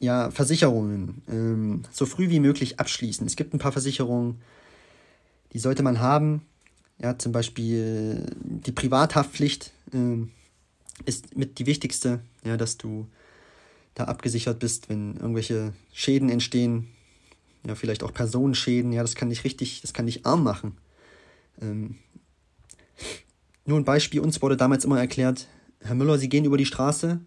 Ja, 0.00 0.30
Versicherungen. 0.30 1.22
Ähm, 1.28 1.82
so 1.92 2.06
früh 2.06 2.30
wie 2.30 2.40
möglich 2.40 2.80
abschließen. 2.80 3.26
Es 3.26 3.36
gibt 3.36 3.54
ein 3.54 3.58
paar 3.58 3.72
Versicherungen, 3.72 4.40
die 5.52 5.58
sollte 5.58 5.82
man 5.82 6.00
haben. 6.00 6.42
Ja, 6.98 7.18
zum 7.18 7.32
Beispiel 7.32 8.26
die 8.42 8.72
Privathaftpflicht. 8.72 9.72
Ähm, 9.92 10.30
ist 11.04 11.36
mit 11.36 11.58
die 11.58 11.66
wichtigste, 11.66 12.20
ja, 12.44 12.56
dass 12.56 12.76
du 12.76 13.06
da 13.94 14.04
abgesichert 14.04 14.58
bist, 14.58 14.88
wenn 14.88 15.16
irgendwelche 15.16 15.72
Schäden 15.92 16.28
entstehen, 16.28 16.88
ja, 17.66 17.74
vielleicht 17.74 18.02
auch 18.02 18.12
Personenschäden, 18.12 18.92
ja, 18.92 19.02
das 19.02 19.14
kann 19.14 19.30
dich 19.30 19.44
richtig, 19.44 19.80
das 19.82 19.92
kann 19.92 20.06
dich 20.06 20.26
arm 20.26 20.42
machen. 20.42 20.76
Ähm, 21.60 21.96
nur 23.64 23.78
ein 23.78 23.84
Beispiel, 23.84 24.20
uns 24.20 24.40
wurde 24.42 24.56
damals 24.56 24.84
immer 24.84 24.98
erklärt, 24.98 25.48
Herr 25.82 25.94
Müller, 25.94 26.18
Sie 26.18 26.28
gehen 26.28 26.44
über 26.44 26.58
die 26.58 26.66
Straße, 26.66 27.20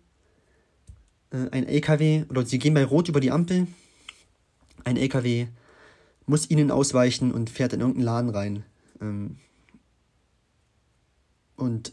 äh, 1.34 1.50
ein 1.52 1.68
LKW, 1.68 2.24
oder 2.30 2.46
Sie 2.46 2.60
gehen 2.60 2.74
bei 2.74 2.86
Rot 2.86 3.10
über 3.10 3.20
die 3.20 3.32
Ampel, 3.32 3.68
ein 4.86 4.98
LKW 4.98 5.48
muss 6.26 6.50
Ihnen 6.50 6.72
ausweichen 6.72 7.32
und 7.32 7.50
fährt 7.50 7.74
in 7.74 7.82
irgendeinen 7.82 8.06
Laden 8.06 8.30
rein. 8.30 8.64
Ähm, 9.02 9.38
und 11.56 11.92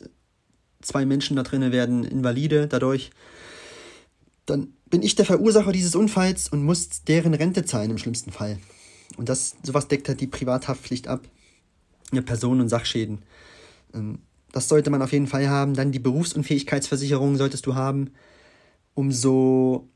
zwei 0.81 1.05
Menschen 1.05 1.37
da 1.37 1.42
drinnen 1.42 1.72
werden 1.72 2.05
invalide 2.05 2.68
dadurch, 2.68 3.11
dann 4.46 4.72
bin 4.88 5.03
ich 5.03 5.14
der 5.14 5.26
Verursacher 5.26 5.72
dieses 5.72 5.94
Unfalls 5.94 6.48
und 6.48 6.64
muss 6.64 7.05
deren 7.05 7.35
Rente 7.35 7.64
zahlen 7.64 7.90
im 7.90 7.98
schlimmsten 7.98 8.33
Fall. 8.33 8.59
Und 9.16 9.29
das, 9.29 9.57
sowas 9.62 9.88
deckt 9.88 10.09
halt 10.09 10.20
die 10.20 10.26
Privathaftpflicht 10.26 11.09
ab. 11.09 11.22
Ja, 12.12 12.22
Personen- 12.22 12.61
und 12.61 12.68
Sachschäden. 12.68 13.22
Ähm, 13.94 14.18
das 14.53 14.68
sollte 14.68 14.90
man 14.90 15.03
auf 15.03 15.12
jeden 15.12 15.29
Fall 15.29 15.48
haben. 15.48 15.74
Dann 15.74 15.92
die 15.92 16.00
Berufsunfähigkeitsversicherung 16.00 17.37
solltest 17.37 17.66
du 17.66 17.74
haben. 17.74 18.11
Umso 19.00 19.88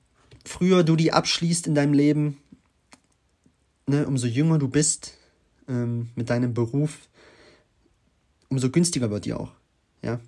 früher 0.47 0.83
du 0.83 0.97
die 0.97 1.13
abschließt 1.13 1.67
in 1.67 1.75
deinem 1.75 1.93
Leben, 1.93 2.39
ne, 3.87 4.07
umso 4.07 4.27
jünger 4.27 4.59
du 4.59 4.67
bist 4.67 5.19
ähm, 5.69 6.09
mit 6.15 6.31
deinem 6.31 6.55
Beruf, 6.55 7.01
umso 8.49 8.71
günstiger 8.71 9.11
wird 9.11 9.27
die 9.27 9.35
auch. 9.35 9.53
Ja, 10.01 10.21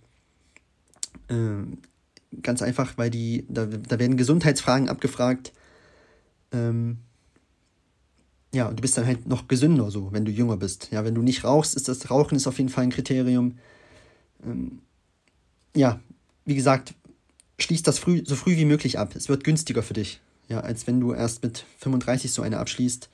ähm, 1.30 1.78
ganz 2.42 2.60
einfach, 2.60 2.98
weil 2.98 3.08
die, 3.08 3.46
da, 3.48 3.64
da 3.64 3.98
werden 3.98 4.18
Gesundheitsfragen 4.18 4.90
abgefragt. 4.90 5.54
Ähm, 6.52 6.98
ja, 8.52 8.68
und 8.68 8.78
du 8.78 8.82
bist 8.82 8.98
dann 8.98 9.06
halt 9.06 9.26
noch 9.26 9.48
gesünder, 9.48 9.90
so, 9.90 10.12
wenn 10.12 10.26
du 10.26 10.30
jünger 10.30 10.58
bist. 10.58 10.90
Ja, 10.90 11.02
wenn 11.02 11.14
du 11.14 11.22
nicht 11.22 11.44
rauchst, 11.44 11.76
ist 11.76 11.88
das 11.88 12.10
Rauchen 12.10 12.36
ist 12.36 12.46
auf 12.46 12.58
jeden 12.58 12.68
Fall 12.68 12.84
ein 12.84 12.90
Kriterium. 12.90 13.56
Ähm, 14.44 14.82
ja, 15.74 15.98
wie 16.44 16.54
gesagt, 16.56 16.92
schließ 17.58 17.82
das 17.82 17.98
früh, 17.98 18.22
so 18.24 18.36
früh 18.36 18.56
wie 18.56 18.64
möglich 18.64 18.98
ab. 18.98 19.14
Es 19.14 19.28
wird 19.28 19.44
günstiger 19.44 19.82
für 19.82 19.94
dich, 19.94 20.20
ja, 20.48 20.60
als 20.60 20.86
wenn 20.86 21.00
du 21.00 21.12
erst 21.12 21.42
mit 21.42 21.64
35 21.78 22.32
so 22.32 22.42
eine 22.42 22.58
abschließt 22.58 23.08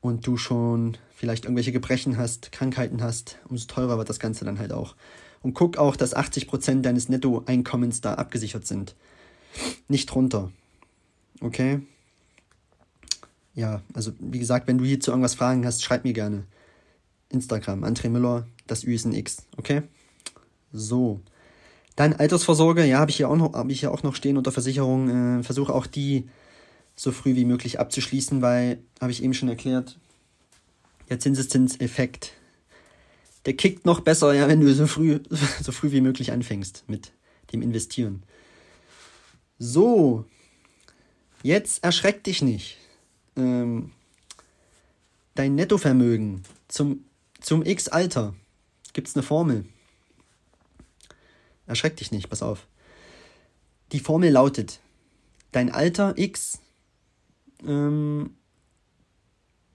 und 0.00 0.26
du 0.26 0.36
schon 0.36 0.96
vielleicht 1.16 1.44
irgendwelche 1.44 1.72
Gebrechen 1.72 2.18
hast, 2.18 2.52
Krankheiten 2.52 3.02
hast. 3.02 3.38
Umso 3.48 3.66
teurer 3.66 3.98
wird 3.98 4.08
das 4.08 4.20
Ganze 4.20 4.44
dann 4.44 4.58
halt 4.58 4.72
auch. 4.72 4.94
Und 5.42 5.54
guck 5.54 5.78
auch, 5.78 5.96
dass 5.96 6.14
80% 6.14 6.82
deines 6.82 7.08
Nettoeinkommens 7.08 8.00
da 8.00 8.14
abgesichert 8.14 8.66
sind. 8.66 8.94
Nicht 9.88 10.06
drunter. 10.06 10.50
Okay? 11.40 11.80
Ja, 13.54 13.80
also 13.94 14.12
wie 14.18 14.38
gesagt, 14.38 14.68
wenn 14.68 14.78
du 14.78 14.84
hierzu 14.84 15.10
irgendwas 15.10 15.34
Fragen 15.34 15.64
hast, 15.64 15.82
schreib 15.82 16.04
mir 16.04 16.12
gerne. 16.12 16.44
Instagram, 17.30 17.84
André 17.84 18.08
Müller, 18.10 18.46
das 18.66 18.84
Ü 18.84 18.94
ist 18.94 19.06
ein 19.06 19.14
X, 19.14 19.38
okay? 19.56 19.82
So. 20.72 21.20
Dann 21.96 22.12
Altersvorsorge, 22.12 22.84
ja, 22.84 22.98
habe 22.98 23.10
ich 23.10 23.16
hier 23.16 23.28
auch 23.28 23.36
noch, 23.36 23.54
habe 23.54 23.72
ich 23.72 23.80
hier 23.80 23.90
auch 23.90 24.02
noch 24.02 24.14
stehen 24.14 24.36
unter 24.36 24.52
Versicherung. 24.52 25.40
Äh, 25.40 25.42
Versuche 25.42 25.74
auch 25.74 25.86
die 25.86 26.28
so 26.94 27.12
früh 27.12 27.34
wie 27.34 27.44
möglich 27.44 27.80
abzuschließen, 27.80 28.40
weil, 28.42 28.78
habe 29.00 29.12
ich 29.12 29.22
eben 29.22 29.34
schon 29.34 29.48
erklärt, 29.48 29.98
der 31.08 31.18
Zinseszinseffekt 31.18 32.32
der 33.46 33.54
kickt 33.54 33.86
noch 33.86 34.00
besser, 34.00 34.34
ja, 34.34 34.48
wenn 34.48 34.60
du 34.60 34.74
so 34.74 34.86
früh, 34.86 35.20
so 35.62 35.72
früh 35.72 35.92
wie 35.92 36.00
möglich 36.00 36.32
anfängst 36.32 36.84
mit 36.88 37.12
dem 37.52 37.62
Investieren. 37.62 38.24
So, 39.58 40.24
jetzt 41.42 41.82
erschreck 41.82 42.24
dich 42.24 42.42
nicht. 42.42 42.76
Ähm, 43.36 43.92
dein 45.36 45.54
Nettovermögen 45.54 46.42
zum, 46.68 47.04
zum 47.40 47.64
X-Alter 47.64 48.34
gibt 48.92 49.08
es 49.08 49.14
eine 49.14 49.22
Formel. 49.22 49.64
Erschreck 51.66 51.96
dich 51.96 52.12
nicht, 52.12 52.28
pass 52.28 52.42
auf. 52.42 52.66
Die 53.92 54.00
Formel 54.00 54.30
lautet, 54.30 54.80
dein 55.52 55.70
Alter 55.70 56.16
X 56.16 56.60
ähm, 57.64 58.36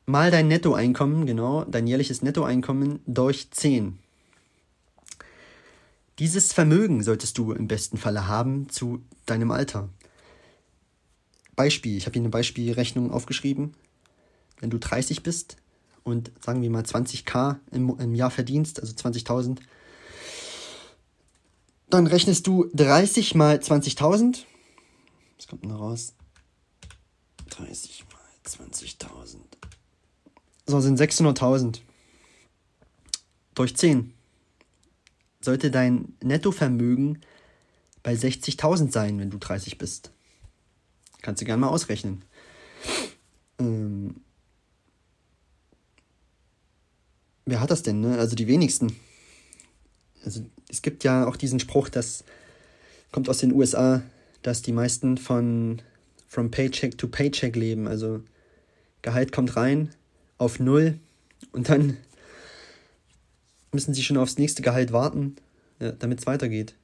mal 0.06 0.32
dein 0.32 0.48
Nettoeinkommen, 0.48 1.26
genau, 1.26 1.64
dein 1.66 1.88
jährliches 1.88 2.22
Nettoeinkommen 2.22 3.00
durch 3.06 3.52
10. 3.52 3.98
Dieses 6.20 6.54
Vermögen 6.54 7.04
solltest 7.04 7.38
du 7.38 7.52
im 7.52 7.68
besten 7.68 7.98
Falle 7.98 8.28
haben 8.28 8.70
zu 8.70 9.02
deinem 9.26 9.52
Alter. 9.52 9.90
Beispiel, 11.56 11.98
ich 11.98 12.06
habe 12.06 12.14
hier 12.14 12.22
eine 12.22 12.30
Beispielrechnung 12.30 13.12
aufgeschrieben. 13.12 13.74
Wenn 14.60 14.70
du 14.70 14.78
30 14.78 15.24
bist 15.24 15.58
und 16.04 16.32
sagen 16.40 16.62
wir 16.62 16.70
mal 16.70 16.84
20k 16.84 17.58
im, 17.72 17.98
im 18.00 18.14
Jahr 18.14 18.32
verdienst, 18.32 18.80
also 18.80 18.94
20.000, 18.94 19.60
Dann 21.92 22.08
rechnest 22.08 22.48
du 22.48 22.70
30 22.74 23.36
mal 23.36 23.58
20.000. 23.58 24.46
Was 25.38 25.48
kommt 25.48 25.64
denn 25.64 25.72
raus? 25.72 26.14
30 27.50 28.06
mal 28.06 28.70
20.000. 28.70 29.36
So 30.66 30.80
sind 30.80 30.98
600.000. 30.98 31.82
Durch 33.56 33.76
10 33.76 34.14
sollte 35.42 35.70
dein 35.70 36.16
Nettovermögen 36.24 37.26
bei 38.04 38.14
60.000 38.14 38.90
sein, 38.90 39.20
wenn 39.20 39.30
du 39.30 39.38
30 39.38 39.78
bist. 39.78 40.12
Kannst 41.22 41.42
du 41.42 41.46
gerne 41.46 41.60
mal 41.60 41.70
ausrechnen. 41.70 42.24
Ähm, 43.60 44.22
wer 47.46 47.60
hat 47.60 47.70
das 47.70 47.84
denn, 47.84 48.00
ne? 48.00 48.18
Also 48.18 48.38
die 48.38 48.48
wenigsten. 48.48 48.96
Also 50.24 50.46
es 50.72 50.82
gibt 50.82 51.04
ja 51.04 51.28
auch 51.28 51.36
diesen 51.36 51.60
Spruch, 51.60 51.90
das 51.90 52.24
kommt 53.12 53.30
aus 53.30 53.40
den 53.40 53.54
USA, 53.54 54.02
dass 54.42 54.62
die 54.62 54.72
meisten 54.72 55.18
von 55.18 55.82
from 56.28 56.50
Paycheck 56.50 56.98
to 56.98 57.08
Paycheck 57.08 57.56
leben. 57.56 57.88
Also 57.88 58.22
Gehalt 59.02 59.32
kommt 59.32 59.56
rein 59.58 59.90
auf 60.38 60.60
Null 60.60 60.98
und 61.52 61.70
dann 61.70 61.98
müssen 63.74 63.94
sie 63.94 64.04
schon 64.04 64.18
aufs 64.18 64.38
nächste 64.38 64.62
Gehalt 64.62 64.94
warten, 64.94 65.36
ja, 65.80 65.92
damit 65.92 66.20
es 66.20 66.28
weitergeht. 66.28 66.76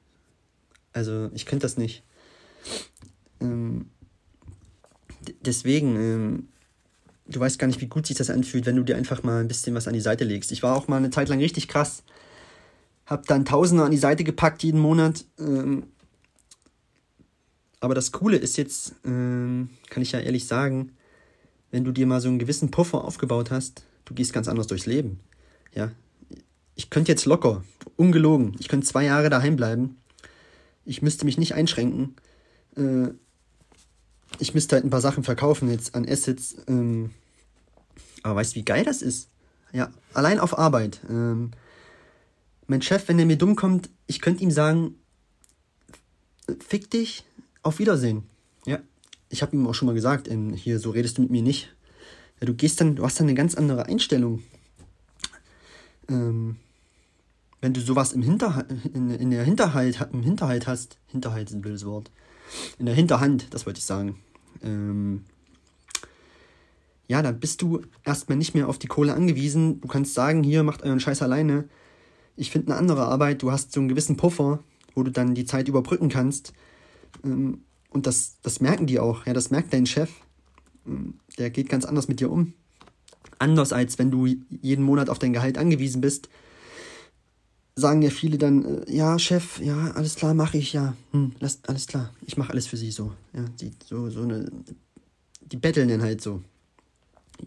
Also 0.93 1.29
ich 1.33 1.45
könnte 1.45 1.63
das 1.63 1.77
nicht. 1.77 2.03
Ähm, 3.39 3.89
deswegen, 5.41 5.95
ähm, 5.95 6.47
du 7.27 7.39
weißt 7.39 7.59
gar 7.59 7.67
nicht, 7.67 7.81
wie 7.81 7.87
gut 7.87 8.07
sich 8.07 8.17
das 8.17 8.29
anfühlt, 8.29 8.65
wenn 8.65 8.75
du 8.75 8.83
dir 8.83 8.97
einfach 8.97 9.23
mal 9.23 9.41
ein 9.41 9.47
bisschen 9.47 9.75
was 9.75 9.87
an 9.87 9.93
die 9.93 10.01
Seite 10.01 10.23
legst. 10.23 10.51
Ich 10.51 10.63
war 10.63 10.75
auch 10.75 10.87
mal 10.87 10.97
eine 10.97 11.09
Zeit 11.09 11.29
lang 11.29 11.39
richtig 11.39 11.67
krass. 11.67 12.03
Hab 13.07 13.25
dann 13.25 13.45
Tausende 13.45 13.83
an 13.83 13.91
die 13.91 13.97
Seite 13.97 14.23
gepackt 14.23 14.63
jeden 14.63 14.79
Monat. 14.79 15.25
Ähm, 15.39 15.87
aber 17.79 17.95
das 17.95 18.11
Coole 18.11 18.37
ist 18.37 18.57
jetzt, 18.57 18.95
ähm, 19.05 19.69
kann 19.89 20.03
ich 20.03 20.11
ja 20.11 20.19
ehrlich 20.19 20.45
sagen, 20.45 20.91
wenn 21.71 21.83
du 21.83 21.91
dir 21.91 22.05
mal 22.05 22.21
so 22.21 22.27
einen 22.27 22.39
gewissen 22.39 22.69
Puffer 22.69 23.03
aufgebaut 23.03 23.49
hast, 23.49 23.85
du 24.05 24.13
gehst 24.13 24.33
ganz 24.33 24.47
anders 24.47 24.67
durchs 24.67 24.85
Leben. 24.85 25.19
Ja. 25.73 25.91
Ich 26.75 26.89
könnte 26.89 27.11
jetzt 27.11 27.25
locker, 27.25 27.63
ungelogen, 27.95 28.55
ich 28.59 28.67
könnte 28.67 28.85
zwei 28.85 29.05
Jahre 29.05 29.29
daheim 29.29 29.55
bleiben. 29.55 29.97
Ich 30.85 31.01
müsste 31.01 31.25
mich 31.25 31.37
nicht 31.37 31.55
einschränken. 31.55 32.15
Äh, 32.75 33.09
ich 34.39 34.53
müsste 34.53 34.75
halt 34.75 34.85
ein 34.85 34.89
paar 34.89 35.01
Sachen 35.01 35.23
verkaufen 35.23 35.69
jetzt 35.69 35.95
an 35.95 36.07
Assets. 36.07 36.55
Ähm, 36.67 37.11
aber 38.23 38.35
weißt 38.35 38.53
du, 38.53 38.59
wie 38.59 38.65
geil 38.65 38.83
das 38.83 39.01
ist? 39.01 39.29
Ja, 39.71 39.91
allein 40.13 40.39
auf 40.39 40.57
Arbeit. 40.57 41.01
Ähm, 41.09 41.51
mein 42.67 42.81
Chef, 42.81 43.07
wenn 43.07 43.19
er 43.19 43.25
mir 43.25 43.37
dumm 43.37 43.55
kommt, 43.55 43.89
ich 44.05 44.21
könnte 44.21 44.43
ihm 44.43 44.51
sagen, 44.51 44.95
fick 46.59 46.91
dich, 46.91 47.25
auf 47.63 47.79
Wiedersehen. 47.79 48.23
Ja, 48.65 48.79
ich 49.29 49.41
habe 49.41 49.55
ihm 49.55 49.67
auch 49.67 49.73
schon 49.73 49.87
mal 49.87 49.95
gesagt, 49.95 50.29
ähm, 50.29 50.53
hier, 50.53 50.79
so 50.79 50.91
redest 50.91 51.17
du 51.17 51.23
mit 51.23 51.31
mir 51.31 51.41
nicht. 51.41 51.75
Ja, 52.39 52.45
du 52.45 52.53
gehst 52.53 52.79
dann, 52.79 52.95
du 52.95 53.03
hast 53.03 53.19
dann 53.19 53.27
eine 53.27 53.35
ganz 53.35 53.55
andere 53.55 53.87
Einstellung. 53.87 54.43
Ähm, 56.09 56.57
wenn 57.59 57.73
du 57.73 57.81
sowas 57.81 58.13
im 58.13 58.21
Hinterhalt, 58.21 58.67
in, 58.93 59.09
in 59.09 59.31
der 59.31 59.43
Hinterhalt, 59.43 60.07
im 60.13 60.23
Hinterhalt 60.23 60.67
hast, 60.67 60.97
Hinterhalt 61.07 61.49
ist 61.49 61.55
ein 61.55 61.61
blödes 61.61 61.85
Wort, 61.85 62.11
in 62.77 62.85
der 62.85 62.95
Hinterhand, 62.95 63.53
das 63.53 63.65
wollte 63.65 63.79
ich 63.79 63.85
sagen, 63.85 64.19
ähm, 64.61 65.25
ja, 67.07 67.21
dann 67.21 67.39
bist 67.39 67.61
du 67.61 67.81
erstmal 68.03 68.37
nicht 68.37 68.53
mehr 68.53 68.67
auf 68.67 68.79
die 68.79 68.87
Kohle 68.87 69.13
angewiesen. 69.13 69.79
Du 69.79 69.87
kannst 69.87 70.13
sagen, 70.13 70.43
hier, 70.43 70.63
macht 70.63 70.83
euren 70.83 70.99
Scheiß 70.99 71.21
alleine. 71.21 71.69
Ich 72.37 72.51
finde 72.51 72.71
eine 72.71 72.79
andere 72.79 73.05
Arbeit. 73.05 73.41
Du 73.41 73.51
hast 73.51 73.73
so 73.73 73.79
einen 73.79 73.89
gewissen 73.89 74.15
Puffer, 74.15 74.63
wo 74.95 75.03
du 75.03 75.11
dann 75.11 75.35
die 75.35 75.45
Zeit 75.45 75.67
überbrücken 75.67 76.07
kannst. 76.07 76.53
Ähm, 77.23 77.63
und 77.89 78.05
das, 78.05 78.37
das 78.43 78.61
merken 78.61 78.85
die 78.85 78.99
auch. 78.99 79.25
Ja, 79.25 79.33
das 79.33 79.49
merkt 79.49 79.73
dein 79.73 79.87
Chef. 79.87 80.11
Ähm, 80.85 81.15
der 81.37 81.49
geht 81.49 81.67
ganz 81.67 81.83
anders 81.83 82.07
mit 82.07 82.19
dir 82.19 82.31
um. 82.31 82.53
Anders 83.39 83.73
als 83.73 83.99
wenn 83.99 84.11
du 84.11 84.25
jeden 84.25 84.83
Monat 84.83 85.09
auf 85.09 85.19
dein 85.19 85.33
Gehalt 85.33 85.57
angewiesen 85.57 85.99
bist. 85.99 86.29
Sagen 87.75 88.01
ja 88.01 88.09
viele 88.09 88.37
dann, 88.37 88.65
äh, 88.65 88.91
ja, 88.91 89.19
Chef, 89.19 89.59
ja, 89.59 89.91
alles 89.91 90.15
klar, 90.15 90.33
mache 90.33 90.57
ich, 90.57 90.73
ja. 90.73 90.95
Hm, 91.11 91.33
lass, 91.39 91.59
alles 91.67 91.85
klar, 91.85 92.11
ich 92.25 92.35
mache 92.35 92.51
alles 92.51 92.65
für 92.65 92.77
sie 92.77 92.89
so. 92.89 93.13
Ja, 93.33 93.45
die, 93.61 93.71
so, 93.85 94.09
so 94.09 94.23
eine, 94.23 94.51
die 95.41 95.57
betteln 95.57 95.87
dann 95.87 96.01
halt 96.01 96.21
so. 96.21 96.41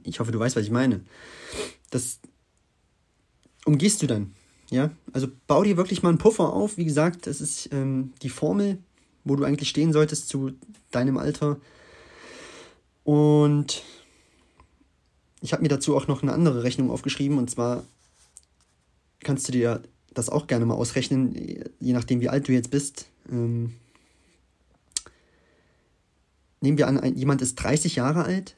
Ich 0.04 0.20
hoffe, 0.20 0.30
du 0.30 0.38
weißt, 0.38 0.54
was 0.54 0.62
ich 0.62 0.70
meine. 0.70 1.00
Das 1.90 2.20
umgehst 3.64 4.02
du 4.02 4.06
dann. 4.06 4.32
Ja, 4.70 4.90
also 5.12 5.26
bau 5.48 5.64
dir 5.64 5.76
wirklich 5.76 6.02
mal 6.02 6.10
einen 6.10 6.18
Puffer 6.18 6.52
auf. 6.52 6.76
Wie 6.76 6.84
gesagt, 6.84 7.26
das 7.26 7.40
ist 7.40 7.68
ähm, 7.72 8.12
die 8.22 8.28
Formel, 8.28 8.78
wo 9.24 9.34
du 9.36 9.44
eigentlich 9.44 9.68
stehen 9.68 9.92
solltest 9.92 10.28
zu 10.28 10.52
deinem 10.92 11.18
Alter. 11.18 11.58
Und 13.02 13.82
ich 15.40 15.52
habe 15.52 15.62
mir 15.62 15.68
dazu 15.68 15.96
auch 15.96 16.06
noch 16.06 16.22
eine 16.22 16.32
andere 16.32 16.62
Rechnung 16.62 16.90
aufgeschrieben. 16.90 17.38
Und 17.38 17.50
zwar 17.50 17.84
kannst 19.18 19.48
du 19.48 19.52
dir 19.52 19.82
das 20.14 20.28
auch 20.28 20.46
gerne 20.46 20.66
mal 20.66 20.74
ausrechnen, 20.74 21.34
je 21.80 21.92
nachdem, 21.92 22.20
wie 22.20 22.28
alt 22.28 22.46
du 22.46 22.52
jetzt 22.52 22.70
bist. 22.70 23.06
Ähm, 23.30 23.74
nehmen 26.60 26.78
wir 26.78 26.86
an, 26.86 27.16
jemand 27.16 27.42
ist 27.42 27.56
30 27.56 27.96
Jahre 27.96 28.24
alt 28.24 28.56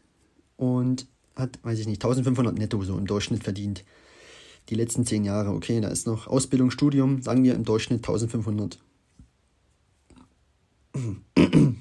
und 0.56 1.06
hat, 1.36 1.58
weiß 1.62 1.78
ich 1.78 1.86
nicht, 1.86 2.02
1500 2.02 2.58
netto 2.58 2.82
so 2.82 2.98
im 2.98 3.06
Durchschnitt 3.06 3.44
verdient. 3.44 3.84
Die 4.68 4.74
letzten 4.74 5.04
10 5.04 5.24
Jahre, 5.24 5.50
okay, 5.50 5.80
da 5.80 5.88
ist 5.88 6.06
noch 6.06 6.26
Ausbildung, 6.26 6.70
Studium, 6.70 7.22
sagen 7.22 7.44
wir 7.44 7.54
im 7.54 7.64
Durchschnitt 7.64 8.00
1500. 8.00 8.78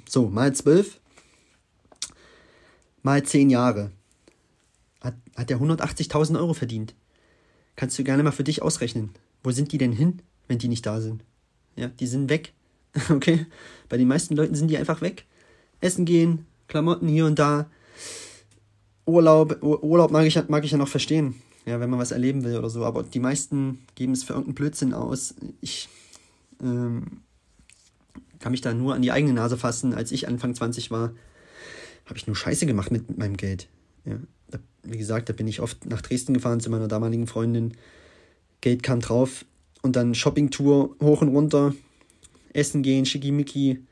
So, 0.08 0.30
mal 0.30 0.54
12, 0.54 1.00
mal 3.02 3.24
10 3.24 3.50
Jahre. 3.50 3.91
Hat, 5.02 5.15
hat 5.36 5.52
er 5.52 5.60
180.000 5.60 6.38
Euro 6.38 6.54
verdient. 6.54 6.96
Kannst 7.76 7.98
du 7.98 8.04
gerne 8.04 8.24
mal 8.24 8.32
für 8.32 8.44
dich 8.44 8.62
ausrechnen. 8.62 9.12
Wo 9.44 9.52
sind 9.52 9.72
die 9.72 9.78
denn 9.78 9.91
hin, 9.91 10.22
wenn 10.48 10.60
die 10.60 10.67
nicht 10.67 10.86
da 10.86 11.02
sind? 11.02 11.24
Ja, 11.76 11.88
die 11.88 12.08
sind 12.08 12.30
weg. 12.30 12.54
Okay? 13.10 13.46
Bei 13.88 13.96
den 13.96 14.10
meisten 14.10 14.36
Leuten 14.36 14.54
sind 14.54 14.67
die 14.67 14.78
einfach 14.78 15.00
weg. 15.00 15.26
Essen 15.80 16.04
gehen, 16.04 16.46
Klamotten 16.67 17.08
hier 17.08 17.26
und 17.26 17.39
da. 17.39 17.70
Urlaub, 19.06 19.63
Urlaub 19.63 20.12
mag 20.12 20.26
ich, 20.26 20.38
mag 20.50 20.65
ich 20.65 20.72
ja 20.72 20.78
noch 20.78 20.89
verstehen. 20.89 21.41
Ja, 21.65 21.80
wenn 21.80 21.89
man 21.89 22.00
was 22.00 22.12
erleben 22.12 22.43
will 22.43 22.58
oder 22.58 22.69
so. 22.69 22.86
Aber 22.86 23.04
die 23.04 23.19
meisten 23.19 23.80
geben 23.95 24.13
es 24.13 24.24
für 24.24 24.34
irgendeinen 24.34 24.56
Blödsinn 24.56 24.93
aus. 24.93 25.36
Ich 25.62 25.89
ähm, 26.62 27.21
kann 28.39 28.52
mich 28.52 28.62
da 28.62 28.74
nur 28.74 28.95
an 28.95 29.02
die 29.02 29.12
eigene 29.12 29.34
Nase 29.34 29.58
fassen. 29.58 29.93
Als 29.93 30.12
ich 30.12 30.28
Anfang 30.28 30.56
20 30.56 30.91
war, 30.91 31.13
habe 32.06 32.17
ich 32.17 32.28
nur 32.28 32.36
Scheiße 32.36 32.65
gemacht 32.65 32.91
mit, 32.91 33.10
mit 33.10 33.17
meinem 33.17 33.38
Geld. 33.38 33.67
Ja, 34.06 34.15
da, 34.50 34.60
wie 34.84 34.97
gesagt, 34.97 35.30
da 35.30 35.34
bin 35.34 35.47
ich 35.47 35.62
oft 35.62 35.86
nach 35.86 36.02
Dresden 36.02 36.34
gefahren 36.34 36.60
zu 36.60 36.69
meiner 36.69 36.88
damaligen 36.88 37.28
Freundin. 37.28 37.74
Geld 38.62 38.84
kam 38.84 39.00
drauf 39.00 39.45
und 39.82 39.95
dann 39.95 40.15
Shoppingtour 40.15 40.95
hoch 41.02 41.21
und 41.21 41.30
runter, 41.30 41.74
essen 42.54 42.84
gehen, 42.84 43.06
schickimicki. 43.06 43.86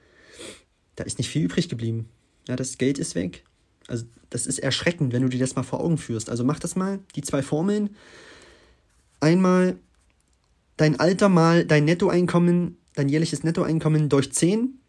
Da 0.96 1.04
ist 1.04 1.18
nicht 1.18 1.30
viel 1.30 1.44
übrig 1.44 1.70
geblieben. 1.70 2.10
Ja, 2.48 2.56
das 2.56 2.78
Geld 2.78 2.98
ist 2.98 3.16
weg. 3.16 3.44
Also 3.90 4.06
das 4.30 4.46
ist 4.46 4.60
erschreckend, 4.60 5.14
wenn 5.14 5.24
du 5.24 5.30
dir 5.30 5.40
das 5.40 5.56
mal 5.56 5.64
vor 5.64 5.82
Augen 5.82 5.98
führst. 5.98 6.30
Also 6.30 6.44
mach 6.44 6.60
das 6.60 6.76
mal, 6.76 7.00
die 7.16 7.22
zwei 7.22 7.42
Formeln. 7.42 7.96
Einmal 9.20 9.78
dein 10.78 11.00
Alter 11.00 11.30
mal 11.30 11.66
dein 11.66 11.86
Nettoeinkommen, 11.86 12.78
dein 12.96 13.10
jährliches 13.10 13.44
Nettoeinkommen 13.44 14.10
durch 14.10 14.32
10. 14.32 14.80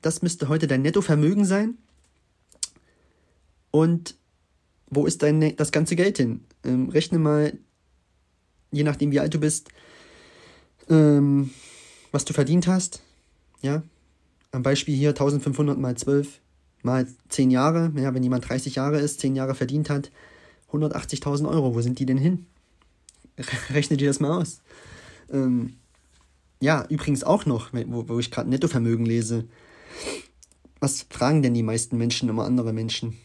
Das 0.00 0.22
müsste 0.22 0.48
heute 0.48 0.66
dein 0.66 0.82
Nettovermögen 0.82 1.44
sein. 1.44 1.76
Und 3.70 4.16
wo 4.88 5.06
ist 5.06 5.22
dein, 5.22 5.56
das 5.56 5.72
ganze 5.72 5.96
Geld 5.96 6.18
hin? 6.18 6.44
Ähm, 6.64 6.90
rechne 6.90 7.18
mal 7.18 7.54
je 8.72 8.82
nachdem 8.82 9.12
wie 9.12 9.20
alt 9.20 9.32
du 9.32 9.38
bist, 9.38 9.68
ähm, 10.88 11.50
was 12.10 12.24
du 12.24 12.32
verdient 12.32 12.66
hast. 12.66 13.02
Ja, 13.60 13.82
am 14.50 14.62
Beispiel 14.62 14.96
hier 14.96 15.10
1500 15.10 15.78
mal 15.78 15.96
12 15.96 16.40
mal 16.82 17.06
10 17.28 17.50
Jahre. 17.50 17.92
Ja, 17.96 18.14
wenn 18.14 18.22
jemand 18.22 18.48
30 18.48 18.76
Jahre 18.76 19.00
ist, 19.00 19.20
10 19.20 19.36
Jahre 19.36 19.54
verdient 19.54 19.90
hat, 19.90 20.10
180.000 20.72 21.48
Euro. 21.48 21.74
Wo 21.74 21.80
sind 21.80 21.98
die 21.98 22.06
denn 22.06 22.18
hin? 22.18 22.46
Rechne 23.70 23.96
dir 23.96 24.08
das 24.08 24.20
mal 24.20 24.38
aus. 24.38 24.60
Ähm, 25.30 25.74
ja, 26.60 26.86
übrigens 26.88 27.24
auch 27.24 27.46
noch, 27.46 27.72
wo, 27.72 28.08
wo 28.08 28.18
ich 28.18 28.30
gerade 28.30 28.50
Nettovermögen 28.50 29.06
lese. 29.06 29.44
Was 30.80 31.06
fragen 31.10 31.42
denn 31.42 31.54
die 31.54 31.62
meisten 31.62 31.96
Menschen 31.96 32.28
immer 32.28 32.44
andere 32.44 32.72
Menschen? 32.72 33.16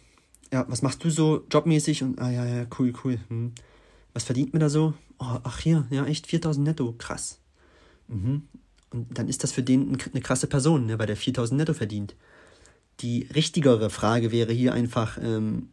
Ja, 0.52 0.66
was 0.70 0.82
machst 0.82 1.04
du 1.04 1.10
so 1.10 1.44
jobmäßig? 1.52 2.04
Und, 2.04 2.20
ah 2.20 2.32
ja, 2.32 2.46
ja, 2.46 2.66
cool, 2.80 2.94
cool. 3.04 3.20
Hm. 3.28 3.54
Was 4.14 4.24
verdient 4.24 4.54
man 4.54 4.62
da 4.62 4.70
so? 4.70 4.94
oh, 5.20 5.40
ach 5.44 5.60
hier, 5.60 5.88
ja 5.90 6.06
echt 6.06 6.28
4000 6.28 6.66
netto, 6.66 6.94
krass. 6.98 7.40
Mhm. 8.08 8.44
Und 8.92 9.18
dann 9.18 9.28
ist 9.28 9.44
das 9.44 9.52
für 9.52 9.64
den 9.64 9.98
eine 10.14 10.22
krasse 10.22 10.48
Person, 10.48 10.86
ne, 10.86 10.98
weil 10.98 11.08
der 11.08 11.18
4000 11.18 11.58
netto 11.58 11.74
verdient. 11.74 12.16
Die 13.02 13.28
richtigere 13.34 13.90
Frage 13.90 14.32
wäre 14.32 14.54
hier 14.54 14.74
einfach 14.74 15.18
ähm, 15.22 15.70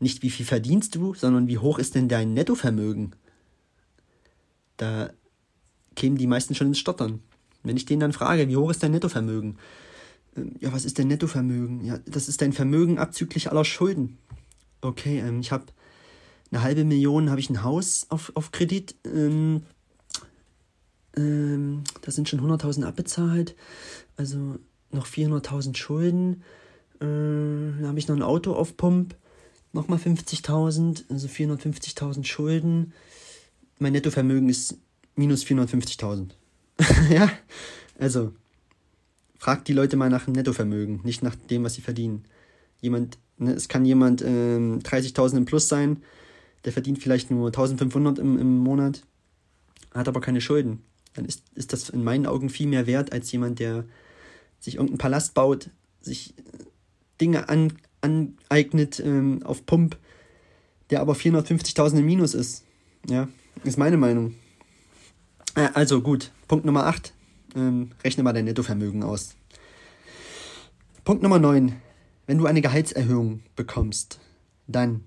nicht, 0.00 0.22
wie 0.22 0.30
viel 0.30 0.46
verdienst 0.46 0.94
du, 0.94 1.14
sondern 1.14 1.48
wie 1.48 1.58
hoch 1.58 1.78
ist 1.78 1.94
denn 1.94 2.08
dein 2.08 2.34
Nettovermögen? 2.34 3.14
Da 4.76 5.10
kämen 5.94 6.18
die 6.18 6.26
meisten 6.26 6.54
schon 6.54 6.68
ins 6.68 6.78
Stottern. 6.78 7.20
Wenn 7.62 7.76
ich 7.76 7.86
den 7.86 8.00
dann 8.00 8.12
frage, 8.12 8.48
wie 8.48 8.56
hoch 8.56 8.70
ist 8.70 8.82
dein 8.82 8.92
Nettovermögen? 8.92 9.58
Ähm, 10.36 10.54
ja, 10.60 10.72
was 10.72 10.84
ist 10.84 10.98
dein 10.98 11.08
Nettovermögen? 11.08 11.84
Ja, 11.84 11.98
das 12.06 12.28
ist 12.28 12.42
dein 12.42 12.52
Vermögen 12.52 12.98
abzüglich 12.98 13.50
aller 13.50 13.64
Schulden. 13.64 14.18
Okay, 14.82 15.20
ähm, 15.20 15.40
ich 15.40 15.52
habe 15.52 15.66
eine 16.50 16.62
halbe 16.62 16.84
Million, 16.84 17.30
habe 17.30 17.40
ich 17.40 17.50
ein 17.50 17.62
Haus 17.62 18.06
auf, 18.10 18.32
auf 18.34 18.52
Kredit. 18.52 18.94
Ähm, 19.04 19.62
ähm, 21.16 21.82
da 22.02 22.10
sind 22.10 22.28
schon 22.28 22.40
100.000 22.40 22.84
abbezahlt. 22.84 23.56
Also 24.16 24.58
noch 24.90 25.06
400.000 25.06 25.76
Schulden. 25.76 26.42
Äh, 27.00 27.04
dann 27.04 27.86
habe 27.86 27.98
ich 27.98 28.08
noch 28.08 28.16
ein 28.16 28.22
Auto 28.22 28.52
auf 28.52 28.76
Pump. 28.76 29.14
Nochmal 29.72 29.98
50.000, 29.98 31.04
also 31.10 31.28
450.000 31.28 32.24
Schulden. 32.24 32.92
Mein 33.78 33.92
Nettovermögen 33.92 34.48
ist 34.48 34.78
minus 35.16 35.44
450.000. 35.44 36.30
ja, 37.10 37.30
also 37.98 38.32
fragt 39.38 39.68
die 39.68 39.72
Leute 39.72 39.96
mal 39.96 40.10
nach 40.10 40.24
dem 40.24 40.32
Nettovermögen, 40.32 41.00
nicht 41.04 41.22
nach 41.22 41.34
dem, 41.34 41.64
was 41.64 41.74
sie 41.74 41.82
verdienen. 41.82 42.24
Jemand, 42.80 43.18
ne, 43.38 43.52
es 43.52 43.68
kann 43.68 43.84
jemand 43.84 44.22
ähm, 44.22 44.80
30.000 44.80 45.38
im 45.38 45.44
Plus 45.44 45.68
sein, 45.68 46.02
der 46.64 46.72
verdient 46.72 46.98
vielleicht 47.02 47.30
nur 47.30 47.50
1.500 47.50 48.18
im, 48.18 48.38
im 48.38 48.58
Monat, 48.58 49.02
hat 49.92 50.08
aber 50.08 50.20
keine 50.20 50.40
Schulden. 50.40 50.82
Dann 51.14 51.24
ist, 51.24 51.42
ist 51.54 51.72
das 51.72 51.90
in 51.90 52.04
meinen 52.04 52.26
Augen 52.26 52.50
viel 52.50 52.66
mehr 52.66 52.86
wert 52.86 53.12
als 53.12 53.30
jemand, 53.32 53.58
der 53.58 53.84
sich 54.60 54.76
irgendeinen 54.76 54.98
Palast 54.98 55.34
baut, 55.34 55.70
sich 56.00 56.36
äh, 56.38 56.42
Dinge 57.20 57.48
an, 57.48 57.72
aneignet 58.00 59.00
ähm, 59.00 59.42
auf 59.44 59.66
Pump, 59.66 59.96
der 60.90 61.00
aber 61.00 61.14
450.000 61.14 61.98
im 61.98 62.06
Minus 62.06 62.34
ist. 62.34 62.64
Ja, 63.08 63.28
ist 63.64 63.78
meine 63.78 63.96
Meinung. 63.96 64.34
Äh, 65.54 65.68
also 65.74 66.00
gut, 66.00 66.30
Punkt 66.48 66.64
Nummer 66.64 66.86
8. 66.86 67.12
Ähm, 67.54 67.92
rechne 68.04 68.22
mal 68.22 68.32
dein 68.32 68.44
Nettovermögen 68.44 69.02
aus. 69.02 69.34
Punkt 71.04 71.22
Nummer 71.22 71.38
9. 71.38 71.74
Wenn 72.26 72.38
du 72.38 72.46
eine 72.46 72.60
Gehaltserhöhung 72.60 73.40
bekommst, 73.54 74.18
dann 74.66 75.04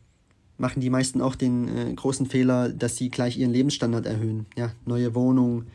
machen 0.57 0.81
die 0.81 0.89
meisten 0.89 1.21
auch 1.21 1.35
den 1.35 1.67
äh, 1.67 1.93
großen 1.93 2.25
Fehler, 2.25 2.69
dass 2.69 2.97
sie 2.97 3.09
gleich 3.09 3.37
ihren 3.37 3.51
Lebensstandard 3.51 4.05
erhöhen. 4.05 4.45
Ja, 4.55 4.71
neue 4.85 5.15
Wohnung, 5.15 5.65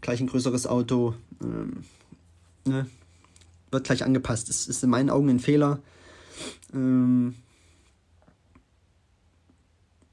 gleich 0.00 0.20
ein 0.20 0.26
größeres 0.26 0.66
Auto, 0.66 1.14
ähm, 1.42 1.84
ne, 2.66 2.86
wird 3.70 3.84
gleich 3.84 4.04
angepasst. 4.04 4.48
Das 4.48 4.66
ist 4.66 4.82
in 4.82 4.90
meinen 4.90 5.10
Augen 5.10 5.28
ein 5.28 5.40
Fehler. 5.40 5.80
Ähm, 6.72 7.34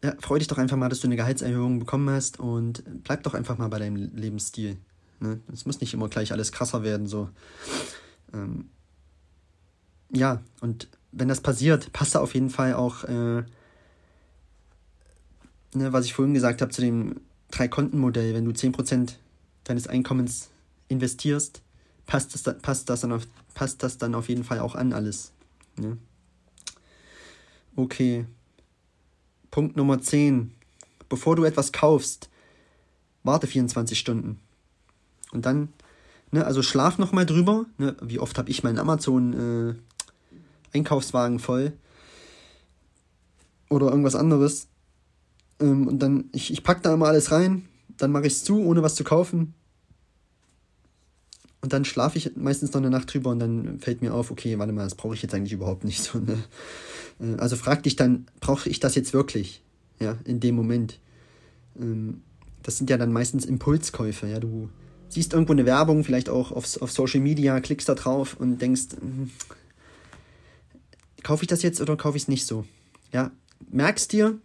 ja, 0.03 0.15
freu 0.19 0.39
dich 0.39 0.47
doch 0.47 0.57
einfach 0.57 0.77
mal, 0.77 0.89
dass 0.89 0.99
du 0.99 1.07
eine 1.07 1.15
Gehaltserhöhung 1.15 1.79
bekommen 1.79 2.09
hast 2.09 2.39
und 2.39 2.83
bleib 3.03 3.23
doch 3.23 3.33
einfach 3.33 3.57
mal 3.57 3.67
bei 3.67 3.79
deinem 3.79 3.95
Lebensstil. 4.15 4.77
Ne? 5.19 5.39
Es 5.51 5.65
muss 5.65 5.81
nicht 5.81 5.93
immer 5.93 6.09
gleich 6.09 6.31
alles 6.31 6.51
krasser 6.51 6.83
werden, 6.83 7.07
so. 7.07 7.29
Ähm, 8.33 8.69
ja, 10.11 10.41
und 10.61 10.87
wenn 11.11 11.27
das 11.27 11.41
passiert, 11.41 11.91
passt 11.93 12.15
da 12.15 12.19
auf 12.19 12.33
jeden 12.33 12.49
Fall 12.49 12.75
auch, 12.75 13.03
äh, 13.05 13.43
ne, 13.43 13.45
was 15.73 16.05
ich 16.05 16.13
vorhin 16.13 16.33
gesagt 16.33 16.61
habe, 16.61 16.71
zu 16.71 16.81
dem 16.81 17.19
Drei-Konten-Modell. 17.51 18.33
Wenn 18.33 18.45
du 18.45 18.51
10% 18.51 19.13
deines 19.63 19.87
Einkommens 19.87 20.49
investierst, 20.89 21.61
passt 22.07 22.33
das, 22.33 22.41
passt, 22.61 22.89
das 22.89 23.01
dann 23.01 23.11
auf, 23.11 23.27
passt 23.53 23.83
das 23.83 23.99
dann 23.99 24.15
auf 24.15 24.29
jeden 24.29 24.43
Fall 24.43 24.57
auch 24.59 24.73
an 24.73 24.93
alles. 24.93 25.31
Ne? 25.77 25.97
Okay. 27.75 28.25
Punkt 29.51 29.77
Nummer 29.77 30.01
10. 30.01 30.51
Bevor 31.09 31.35
du 31.35 31.43
etwas 31.43 31.71
kaufst, 31.71 32.31
warte 33.23 33.45
24 33.45 33.99
Stunden. 33.99 34.39
Und 35.31 35.45
dann, 35.45 35.69
ne, 36.31 36.43
also 36.45 36.63
schlaf 36.63 36.97
nochmal 36.97 37.25
drüber. 37.25 37.65
Ne, 37.77 37.95
wie 38.01 38.19
oft 38.19 38.37
habe 38.37 38.49
ich 38.49 38.63
meinen 38.63 38.79
Amazon-Einkaufswagen 38.79 41.37
äh, 41.37 41.39
voll? 41.39 41.73
Oder 43.69 43.89
irgendwas 43.89 44.15
anderes. 44.15 44.67
Ähm, 45.59 45.87
und 45.87 45.99
dann, 45.99 46.29
ich, 46.33 46.51
ich 46.51 46.63
packe 46.63 46.81
da 46.81 46.93
immer 46.93 47.07
alles 47.07 47.31
rein. 47.31 47.67
Dann 47.97 48.11
mache 48.11 48.27
ich 48.27 48.33
es 48.33 48.43
zu, 48.43 48.59
ohne 48.59 48.83
was 48.83 48.95
zu 48.95 49.03
kaufen. 49.03 49.53
Und 51.61 51.73
dann 51.73 51.85
schlafe 51.85 52.17
ich 52.17 52.35
meistens 52.35 52.73
noch 52.73 52.81
eine 52.81 52.89
Nacht 52.89 53.13
drüber 53.13 53.31
und 53.31 53.39
dann 53.39 53.79
fällt 53.79 54.01
mir 54.01 54.13
auf, 54.13 54.29
okay, 54.29 54.59
warte 54.59 54.73
mal, 54.73 54.83
das 54.83 54.95
brauche 54.95 55.15
ich 55.15 55.21
jetzt 55.21 55.33
eigentlich 55.33 55.53
überhaupt 55.53 55.83
nicht 55.83 56.03
so. 56.03 56.19
Ne? 56.19 56.43
Äh, 57.19 57.39
also 57.39 57.55
frag 57.55 57.83
dich 57.83 57.95
dann, 57.95 58.27
brauche 58.39 58.69
ich 58.69 58.79
das 58.79 58.95
jetzt 58.95 59.13
wirklich? 59.13 59.63
Ja, 59.99 60.17
in 60.25 60.39
dem 60.39 60.55
Moment. 60.55 60.99
Ähm, 61.79 62.21
das 62.61 62.77
sind 62.77 62.89
ja 62.89 62.97
dann 62.97 63.11
meistens 63.11 63.45
Impulskäufe, 63.45 64.27
ja. 64.27 64.39
Du 64.39 64.69
siehst 65.09 65.33
irgendwo 65.33 65.53
eine 65.53 65.65
Werbung, 65.65 66.03
vielleicht 66.03 66.29
auch 66.29 66.51
auf, 66.51 66.81
auf 66.81 66.91
Social 66.91 67.21
Media, 67.21 67.59
klickst 67.59 67.89
da 67.89 67.95
drauf 67.95 68.35
und 68.39 68.61
denkst, 68.61 68.87
hm, 68.99 69.31
kaufe 71.23 71.43
ich 71.43 71.47
das 71.47 71.63
jetzt 71.63 71.81
oder 71.81 71.95
kaufe 71.95 72.17
ich 72.17 72.23
es 72.23 72.27
nicht 72.27 72.45
so? 72.45 72.65
Ja, 73.11 73.31
merkst 73.71 74.11
dir, 74.11 74.37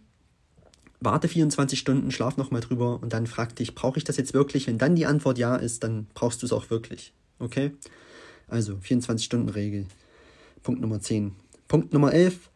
warte 1.03 1.27
24 1.27 1.77
Stunden, 1.77 2.11
schlaf 2.11 2.37
nochmal 2.37 2.61
drüber 2.61 3.01
und 3.01 3.13
dann 3.13 3.27
frag 3.27 3.55
dich, 3.55 3.75
brauche 3.75 3.97
ich 3.97 4.03
das 4.03 4.17
jetzt 4.17 4.33
wirklich? 4.33 4.67
Wenn 4.67 4.77
dann 4.77 4.95
die 4.95 5.05
Antwort 5.05 5.37
ja 5.37 5.55
ist, 5.55 5.83
dann 5.83 6.07
brauchst 6.13 6.41
du 6.41 6.45
es 6.45 6.53
auch 6.53 6.69
wirklich. 6.69 7.13
Okay? 7.39 7.71
Also 8.47 8.75
24-Stunden-Regel. 8.75 9.85
Punkt 10.61 10.81
Nummer 10.81 10.99
10. 10.99 11.33
Punkt 11.67 11.93
Nummer 11.93 12.13
11. 12.13 12.49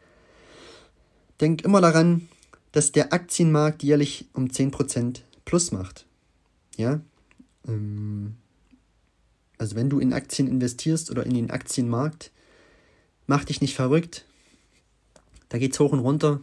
Denk 1.40 1.62
immer 1.62 1.80
daran, 1.80 2.28
dass 2.72 2.92
der 2.92 3.12
Aktienmarkt 3.12 3.82
jährlich 3.82 4.26
um 4.32 4.46
10% 4.46 5.20
plus 5.44 5.72
macht. 5.72 6.06
Ja? 6.76 7.00
Ähm, 7.66 8.36
also 9.58 9.76
wenn 9.76 9.90
du 9.90 9.98
in 9.98 10.12
Aktien 10.12 10.48
investierst 10.48 11.10
oder 11.10 11.26
in 11.26 11.34
den 11.34 11.50
Aktienmarkt, 11.50 12.30
mach 13.26 13.44
dich 13.44 13.60
nicht 13.60 13.74
verrückt. 13.74 14.24
Da 15.48 15.58
geht's 15.58 15.80
hoch 15.80 15.92
und 15.92 16.00
runter 16.00 16.40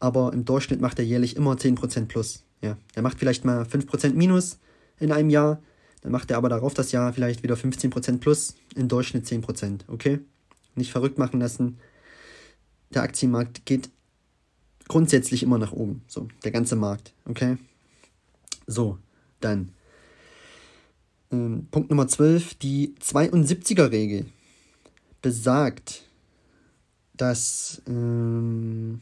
aber 0.00 0.32
im 0.32 0.44
Durchschnitt 0.44 0.80
macht 0.80 0.98
er 0.98 1.04
jährlich 1.04 1.36
immer 1.36 1.52
10% 1.54 2.06
plus. 2.06 2.44
Ja, 2.62 2.76
er 2.94 3.02
macht 3.02 3.18
vielleicht 3.18 3.44
mal 3.44 3.62
5% 3.62 4.14
minus 4.14 4.58
in 4.98 5.12
einem 5.12 5.30
Jahr, 5.30 5.60
dann 6.02 6.12
macht 6.12 6.30
er 6.30 6.36
aber 6.36 6.48
darauf 6.48 6.74
das 6.74 6.92
Jahr 6.92 7.12
vielleicht 7.12 7.42
wieder 7.42 7.54
15% 7.54 8.18
plus, 8.18 8.54
im 8.74 8.88
Durchschnitt 8.88 9.26
10%, 9.26 9.80
okay? 9.88 10.20
Nicht 10.74 10.92
verrückt 10.92 11.18
machen 11.18 11.40
lassen. 11.40 11.78
Der 12.90 13.02
Aktienmarkt 13.02 13.66
geht 13.66 13.90
grundsätzlich 14.88 15.42
immer 15.42 15.58
nach 15.58 15.72
oben, 15.72 16.02
so, 16.06 16.28
der 16.44 16.52
ganze 16.52 16.76
Markt, 16.76 17.12
okay? 17.24 17.56
So, 18.66 18.98
dann. 19.40 19.72
Ähm, 21.32 21.66
Punkt 21.70 21.90
Nummer 21.90 22.08
12, 22.08 22.54
die 22.54 22.94
72er-Regel 23.00 24.26
besagt, 25.22 26.04
dass 27.14 27.82
ähm, 27.88 29.00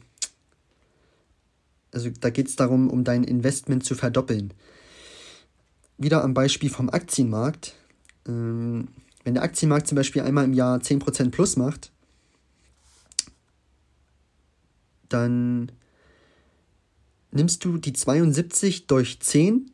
also 1.95 2.09
da 2.09 2.29
geht 2.29 2.49
es 2.49 2.57
darum, 2.57 2.89
um 2.89 3.05
dein 3.05 3.23
Investment 3.23 3.85
zu 3.85 3.95
verdoppeln. 3.95 4.53
Wieder 5.97 6.25
am 6.25 6.33
Beispiel 6.33 6.69
vom 6.69 6.89
Aktienmarkt. 6.89 7.73
Ähm, 8.27 8.89
wenn 9.23 9.33
der 9.33 9.43
Aktienmarkt 9.43 9.87
zum 9.87 9.95
Beispiel 9.95 10.21
einmal 10.21 10.43
im 10.43 10.53
Jahr 10.53 10.77
10% 10.77 11.31
plus 11.31 11.55
macht, 11.55 11.93
dann 15.07 15.71
nimmst 17.31 17.63
du 17.63 17.77
die 17.77 17.93
72 17.93 18.87
durch 18.87 19.21
10 19.21 19.71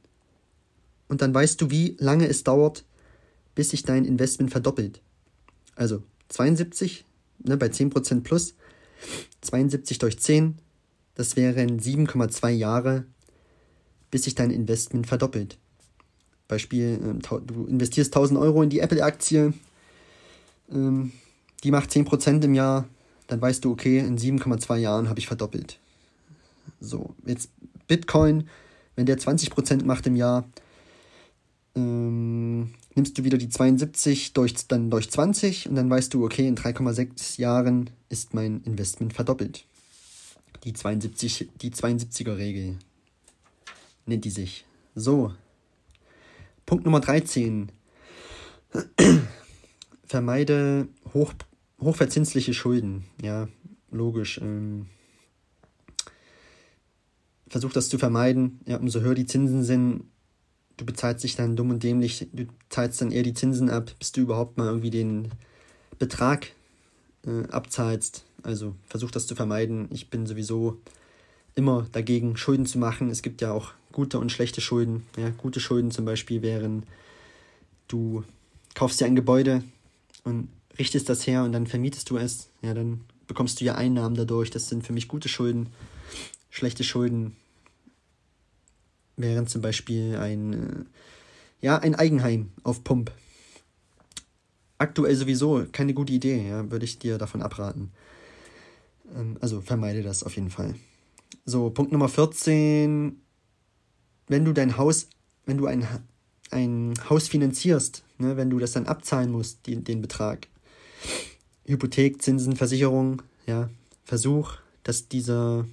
und 1.08 1.24
dann 1.24 1.34
weißt 1.34 1.60
du, 1.60 1.72
wie 1.72 1.96
lange 2.00 2.28
es 2.28 2.44
dauert, 2.44 2.86
bis 3.56 3.72
sich 3.72 3.82
dein 3.82 4.06
Investment 4.06 4.52
verdoppelt. 4.52 5.02
Also 5.76 6.04
72 6.30 7.04
ne, 7.40 7.58
bei 7.58 7.68
10% 7.68 8.22
plus, 8.22 8.54
72 9.42 9.98
durch 9.98 10.20
10 10.20 10.60
das 11.16 11.36
wären 11.36 11.80
7,2 11.80 12.50
Jahre, 12.50 13.06
bis 14.10 14.24
sich 14.24 14.36
dein 14.36 14.52
Investment 14.52 15.08
verdoppelt. 15.08 15.58
Beispiel, 16.48 17.00
ähm, 17.02 17.20
du 17.46 17.66
investierst 17.66 18.14
1000 18.14 18.40
Euro 18.40 18.62
in 18.62 18.70
die 18.70 18.80
Apple-Aktie, 18.80 19.54
ähm, 20.72 21.12
die 21.64 21.72
macht 21.72 21.92
10% 21.92 22.44
im 22.44 22.54
Jahr, 22.54 22.88
dann 23.28 23.42
weißt 23.42 23.64
du, 23.64 23.72
okay, 23.72 24.00
in 24.00 24.18
7,2 24.18 24.78
Jahren 24.78 25.10
habe 25.10 25.20
ich 25.20 25.28
verdoppelt. 25.28 25.80
So, 26.80 27.16
jetzt 27.26 27.50
Bitcoin, 27.88 28.50
wenn 28.96 29.06
der 29.06 29.18
20% 29.18 29.86
macht 29.86 30.08
im 30.08 30.16
Jahr, 30.16 30.46
ähm, 31.76 32.72
nimmst 32.96 33.18
du 33.18 33.24
wieder 33.24 33.38
die 33.38 33.50
72 33.50 34.34
durch, 34.34 34.68
dann 34.68 34.90
durch 34.90 35.10
20 35.10 35.70
und 35.70 35.76
dann 35.76 35.90
weißt 35.90 36.14
du, 36.14 36.26
okay, 36.26 36.48
in 36.48 36.56
3,6 36.56 37.40
Jahren 37.40 37.90
ist 38.10 38.34
mein 38.34 38.62
Investment 38.64 39.14
verdoppelt. 39.14 39.66
Die 40.64 40.74
72, 40.74 41.50
die 41.62 41.72
72er 41.72 42.38
Regel 42.38 42.78
nennt 44.06 44.26
die 44.26 44.30
sich. 44.30 44.66
So. 44.96 45.34
Punkt 46.66 46.86
Nummer 46.86 47.00
13. 47.00 47.72
Vermeide 50.06 50.88
hoch, 51.14 51.34
hochverzinsliche 51.80 52.54
Schulden. 52.54 53.06
Ja, 53.22 53.48
logisch. 53.90 54.40
Ähm, 54.42 54.88
versuch 57.48 57.74
das 57.74 57.90
zu 57.90 57.98
vermeiden. 57.98 58.60
Ja, 58.66 58.78
umso 58.78 59.02
höher 59.02 59.16
die 59.16 59.26
Zinsen 59.26 59.64
sind, 59.64 60.06
du 60.78 60.86
bezahlst 60.86 61.24
dich 61.24 61.36
dann 61.36 61.56
dumm 61.56 61.70
und 61.70 61.84
dämlich, 61.84 62.30
du 62.32 62.48
zahlst 62.70 63.02
dann 63.02 63.12
eher 63.12 63.24
die 63.24 63.34
Zinsen 63.34 63.70
ab, 63.70 63.92
bis 64.00 64.12
du 64.12 64.22
überhaupt 64.22 64.58
mal 64.58 64.68
irgendwie 64.68 64.90
den 64.90 65.30
Betrag 66.00 66.52
äh, 67.26 67.48
abzahlst. 67.50 68.26
Also 68.44 68.76
versuch 68.88 69.12
das 69.12 69.28
zu 69.28 69.36
vermeiden. 69.36 69.88
Ich 69.92 70.10
bin 70.10 70.26
sowieso 70.26 70.80
immer 71.56 71.88
dagegen, 71.92 72.38
Schulden 72.38 72.66
zu 72.66 72.80
machen. 72.80 73.10
Es 73.10 73.22
gibt 73.22 73.42
ja 73.42 73.52
auch 73.52 73.74
gute 73.92 74.20
und 74.20 74.32
schlechte 74.32 74.62
Schulden. 74.62 75.06
Ja, 75.18 75.30
gute 75.30 75.60
Schulden 75.60 75.92
zum 75.92 76.06
Beispiel 76.06 76.42
wären, 76.42 76.84
du 77.88 78.24
kaufst 78.74 79.02
dir 79.02 79.06
ein 79.06 79.16
Gebäude 79.16 79.64
und 80.24 80.50
richtest 80.80 81.10
das 81.10 81.28
her 81.28 81.44
und 81.44 81.52
dann 81.52 81.68
vermietest 81.68 82.10
du 82.10 82.18
es. 82.18 82.50
Ja, 82.62 82.74
dann 82.74 83.02
bekommst 83.28 83.60
du 83.60 83.66
ja 83.66 83.76
Einnahmen 83.76 84.16
dadurch. 84.16 84.50
Das 84.50 84.70
sind 84.70 84.86
für 84.86 84.94
mich 84.94 85.08
gute 85.08 85.30
Schulden. 85.30 85.68
Schlechte 86.50 86.84
Schulden 86.84 87.36
wären 89.18 89.48
zum 89.48 89.62
Beispiel 89.62 90.18
ein, 90.18 90.54
äh, 90.54 90.86
ja, 91.66 91.78
ein 91.78 91.96
Eigenheim 91.96 92.52
auf 92.64 92.84
Pump. 92.84 93.12
Aktuell 94.78 95.16
sowieso 95.16 95.66
keine 95.72 95.94
gute 95.94 96.12
Idee, 96.12 96.48
ja, 96.48 96.72
würde 96.72 96.86
ich 96.86 96.98
dir 96.98 97.18
davon 97.18 97.42
abraten. 97.42 97.92
Ähm, 99.16 99.38
also 99.42 99.62
vermeide 99.62 100.04
das 100.04 100.24
auf 100.24 100.36
jeden 100.36 100.50
Fall. 100.50 100.76
So, 101.46 101.70
Punkt 101.70 101.92
Nummer 101.92 102.10
14. 102.10 103.22
Wenn 104.28 104.46
du 104.46 104.54
dein 104.54 104.78
Haus, 104.78 105.08
wenn 105.46 105.58
du 105.58 105.68
ein, 105.68 105.86
ein 106.52 106.94
Haus 107.10 107.28
finanzierst, 107.28 108.04
ne, 108.18 108.38
wenn 108.38 108.50
du 108.50 108.60
das 108.60 108.74
dann 108.74 108.88
abzahlen 108.88 109.32
musst, 109.32 109.66
die, 109.66 109.84
den 109.84 110.02
Betrag, 110.02 110.48
Hypothek, 111.66 112.22
Zinsen, 112.22 112.56
Versicherung, 112.56 113.22
ja, 113.46 113.70
versuch, 114.04 114.54
dass 114.84 115.08
dieser 115.08 115.66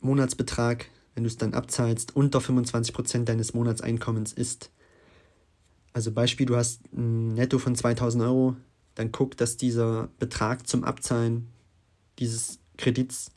Monatsbetrag, 0.00 0.86
wenn 1.14 1.24
du 1.24 1.28
es 1.28 1.36
dann 1.36 1.54
abzahlst, 1.54 2.14
unter 2.14 2.40
25% 2.40 3.24
deines 3.24 3.54
Monatseinkommens 3.54 4.32
ist. 4.32 4.70
Also 5.92 6.12
Beispiel, 6.12 6.46
du 6.46 6.56
hast 6.56 6.80
ein 6.92 7.34
Netto 7.34 7.58
von 7.58 7.74
2000 7.74 8.24
Euro, 8.24 8.56
dann 8.94 9.12
guck, 9.12 9.36
dass 9.36 9.56
dieser 9.56 10.08
Betrag 10.18 10.66
zum 10.66 10.84
Abzahlen 10.84 11.48
dieses 12.18 12.58
Kredits 12.76 13.30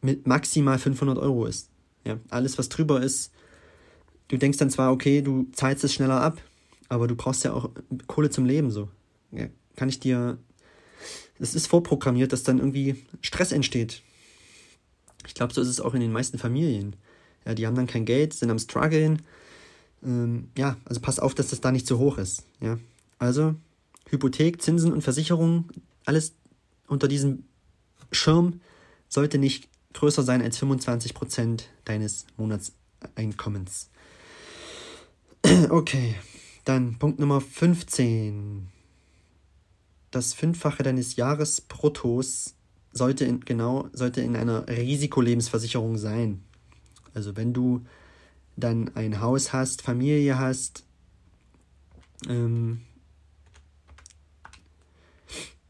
mit 0.00 0.26
maximal 0.26 0.78
500 0.78 1.18
Euro 1.18 1.46
ist. 1.46 1.70
Ja, 2.04 2.18
alles, 2.28 2.58
was 2.58 2.68
drüber 2.68 3.02
ist, 3.02 3.32
du 4.28 4.36
denkst 4.36 4.58
dann 4.58 4.70
zwar, 4.70 4.92
okay, 4.92 5.22
du 5.22 5.46
zahlst 5.52 5.84
es 5.84 5.94
schneller 5.94 6.20
ab, 6.20 6.40
aber 6.88 7.08
du 7.08 7.16
brauchst 7.16 7.44
ja 7.44 7.52
auch 7.52 7.70
Kohle 8.06 8.30
zum 8.30 8.44
Leben, 8.44 8.70
so. 8.70 8.88
Ja, 9.32 9.48
kann 9.74 9.88
ich 9.88 10.00
dir. 10.00 10.38
Es 11.38 11.54
ist 11.54 11.66
vorprogrammiert, 11.66 12.32
dass 12.32 12.44
dann 12.44 12.58
irgendwie 12.58 12.96
Stress 13.20 13.52
entsteht. 13.52 14.02
Ich 15.26 15.34
glaube, 15.34 15.52
so 15.52 15.60
ist 15.60 15.68
es 15.68 15.80
auch 15.80 15.94
in 15.94 16.00
den 16.00 16.12
meisten 16.12 16.38
Familien. 16.38 16.96
Ja, 17.44 17.54
die 17.54 17.66
haben 17.66 17.74
dann 17.74 17.86
kein 17.86 18.06
Geld, 18.06 18.32
sind 18.32 18.50
am 18.50 18.58
struggeln. 18.58 19.22
Ähm, 20.02 20.48
ja, 20.56 20.76
also 20.84 21.00
pass 21.00 21.18
auf, 21.18 21.34
dass 21.34 21.48
das 21.48 21.60
da 21.60 21.72
nicht 21.72 21.86
zu 21.86 21.98
hoch 21.98 22.16
ist. 22.16 22.44
Ja, 22.60 22.78
also 23.18 23.54
Hypothek, 24.08 24.62
Zinsen 24.62 24.92
und 24.92 25.02
Versicherungen, 25.02 25.68
alles 26.04 26.34
unter 26.86 27.08
diesem 27.08 27.44
Schirm 28.12 28.60
sollte 29.08 29.38
nicht 29.38 29.68
größer 29.94 30.22
sein 30.22 30.42
als 30.42 30.60
25% 30.60 31.62
deines 31.84 32.26
Monatseinkommens. 32.36 33.90
Okay, 35.70 36.16
dann 36.64 36.98
Punkt 36.98 37.20
Nummer 37.20 37.40
15. 37.40 38.66
Das 40.10 40.34
Fünffache 40.34 40.82
deines 40.82 41.14
Jahresbruttos 41.14 42.54
sollte 42.92 43.24
in, 43.24 43.40
genau, 43.40 43.88
sollte 43.92 44.22
in 44.22 44.34
einer 44.34 44.66
Risikolebensversicherung 44.68 45.98
sein. 45.98 46.42
Also 47.14 47.36
wenn 47.36 47.52
du 47.52 47.84
dann 48.56 48.90
ein 48.96 49.20
Haus 49.20 49.52
hast, 49.52 49.82
Familie 49.82 50.38
hast, 50.38 50.84
ähm, 52.28 52.80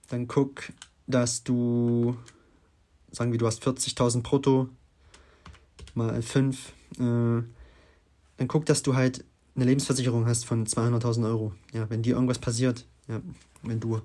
dann 0.09 0.29
guck, 0.29 0.73
dass 1.07 1.45
du, 1.45 2.17
sagen 3.11 3.33
wir, 3.33 3.39
du 3.39 3.47
hast 3.47 3.63
40.000 3.63 4.23
brutto 4.23 4.69
mal 5.95 6.21
5, 6.21 6.73
äh, 6.99 6.99
dann 6.99 8.49
guck, 8.49 8.67
dass 8.67 8.83
du 8.83 8.95
halt 8.95 9.25
eine 9.55 9.65
Lebensversicherung 9.65 10.27
hast 10.27 10.45
von 10.45 10.67
200.000 10.67 11.25
Euro. 11.27 11.55
Ja, 11.73 11.89
wenn 11.89 12.03
dir 12.03 12.15
irgendwas 12.15 12.39
passiert, 12.39 12.85
ja, 13.09 13.21
wenn 13.63 13.81
du, 13.81 14.01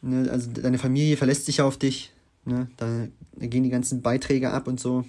ne, 0.00 0.30
also 0.30 0.50
deine 0.50 0.78
Familie 0.78 1.16
verlässt 1.16 1.46
sich 1.46 1.58
ja 1.58 1.64
auf 1.64 1.76
dich, 1.76 2.12
ne, 2.44 2.68
da 2.76 3.08
gehen 3.38 3.64
die 3.64 3.70
ganzen 3.70 4.02
Beiträge 4.02 4.50
ab 4.50 4.68
und 4.68 4.78
so. 4.78 5.04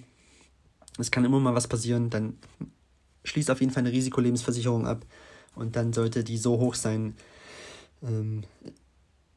Es 0.98 1.12
kann 1.12 1.26
immer 1.26 1.40
mal 1.40 1.54
was 1.54 1.68
passieren, 1.68 2.10
dann 2.10 2.38
schließ 3.24 3.50
auf 3.50 3.60
jeden 3.60 3.72
Fall 3.72 3.84
eine 3.84 3.92
Risikolebensversicherung 3.92 4.88
ab 4.88 5.06
und 5.56 5.76
dann 5.76 5.94
sollte 5.94 6.24
die 6.24 6.38
so 6.38 6.58
hoch 6.60 6.76
sein, 6.76 7.16
ähm, 8.02 8.44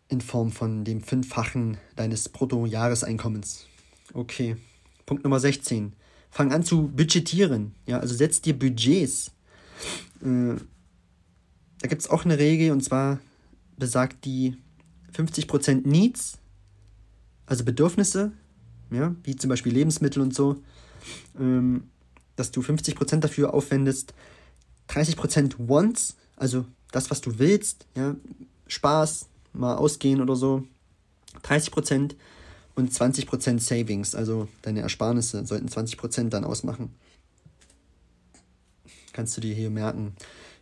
in 0.08 0.20
Form 0.20 0.52
von 0.52 0.84
dem 0.84 1.02
Fünffachen 1.02 1.76
deines 1.96 2.28
Bruttojahreseinkommens. 2.28 3.66
Okay. 4.14 4.56
Punkt 5.06 5.24
Nummer 5.24 5.40
16. 5.40 5.92
Fang 6.30 6.52
an 6.52 6.62
zu 6.64 6.88
budgetieren. 6.88 7.74
Ja, 7.86 8.00
also 8.00 8.14
setz 8.14 8.40
dir 8.40 8.58
Budgets. 8.58 9.32
Äh, 10.22 10.56
da 11.80 11.88
gibt 11.88 12.02
es 12.02 12.10
auch 12.10 12.24
eine 12.24 12.38
Regel 12.38 12.72
und 12.72 12.82
zwar 12.82 13.20
besagt 13.76 14.24
die 14.24 14.56
50% 15.14 15.86
Needs, 15.86 16.38
also 17.46 17.64
Bedürfnisse, 17.64 18.32
ja, 18.90 19.14
wie 19.22 19.36
zum 19.36 19.48
Beispiel 19.48 19.72
Lebensmittel 19.72 20.22
und 20.22 20.34
so, 20.34 20.62
ähm, 21.38 21.84
dass 22.36 22.50
du 22.50 22.60
50% 22.60 23.20
dafür 23.20 23.54
aufwendest, 23.54 24.14
30% 24.88 25.54
Wants, 25.58 26.16
also 26.36 26.64
das, 26.92 27.10
was 27.10 27.20
du 27.20 27.38
willst, 27.38 27.86
ja, 27.94 28.16
Spaß, 28.66 29.28
mal 29.58 29.76
ausgehen 29.76 30.20
oder 30.20 30.36
so, 30.36 30.64
30% 31.42 32.14
und 32.74 32.92
20% 32.92 33.60
Savings, 33.60 34.14
also 34.14 34.48
deine 34.62 34.80
Ersparnisse 34.80 35.44
sollten 35.44 35.68
20% 35.68 36.28
dann 36.28 36.44
ausmachen. 36.44 36.94
Kannst 39.12 39.36
du 39.36 39.40
dir 39.40 39.54
hier 39.54 39.70
merken. 39.70 40.14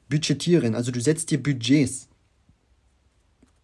Budgetieren, 0.09 0.75
also 0.75 0.91
du 0.91 1.01
setzt 1.01 1.31
dir 1.31 1.43
Budgets. 1.43 2.09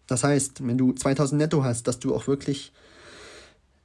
Das 0.07 0.23
heißt, 0.23 0.65
wenn 0.67 0.77
du 0.77 0.93
2000 0.93 1.39
netto 1.39 1.63
hast, 1.63 1.87
dass 1.87 1.99
du 1.99 2.13
auch 2.13 2.27
wirklich 2.27 2.73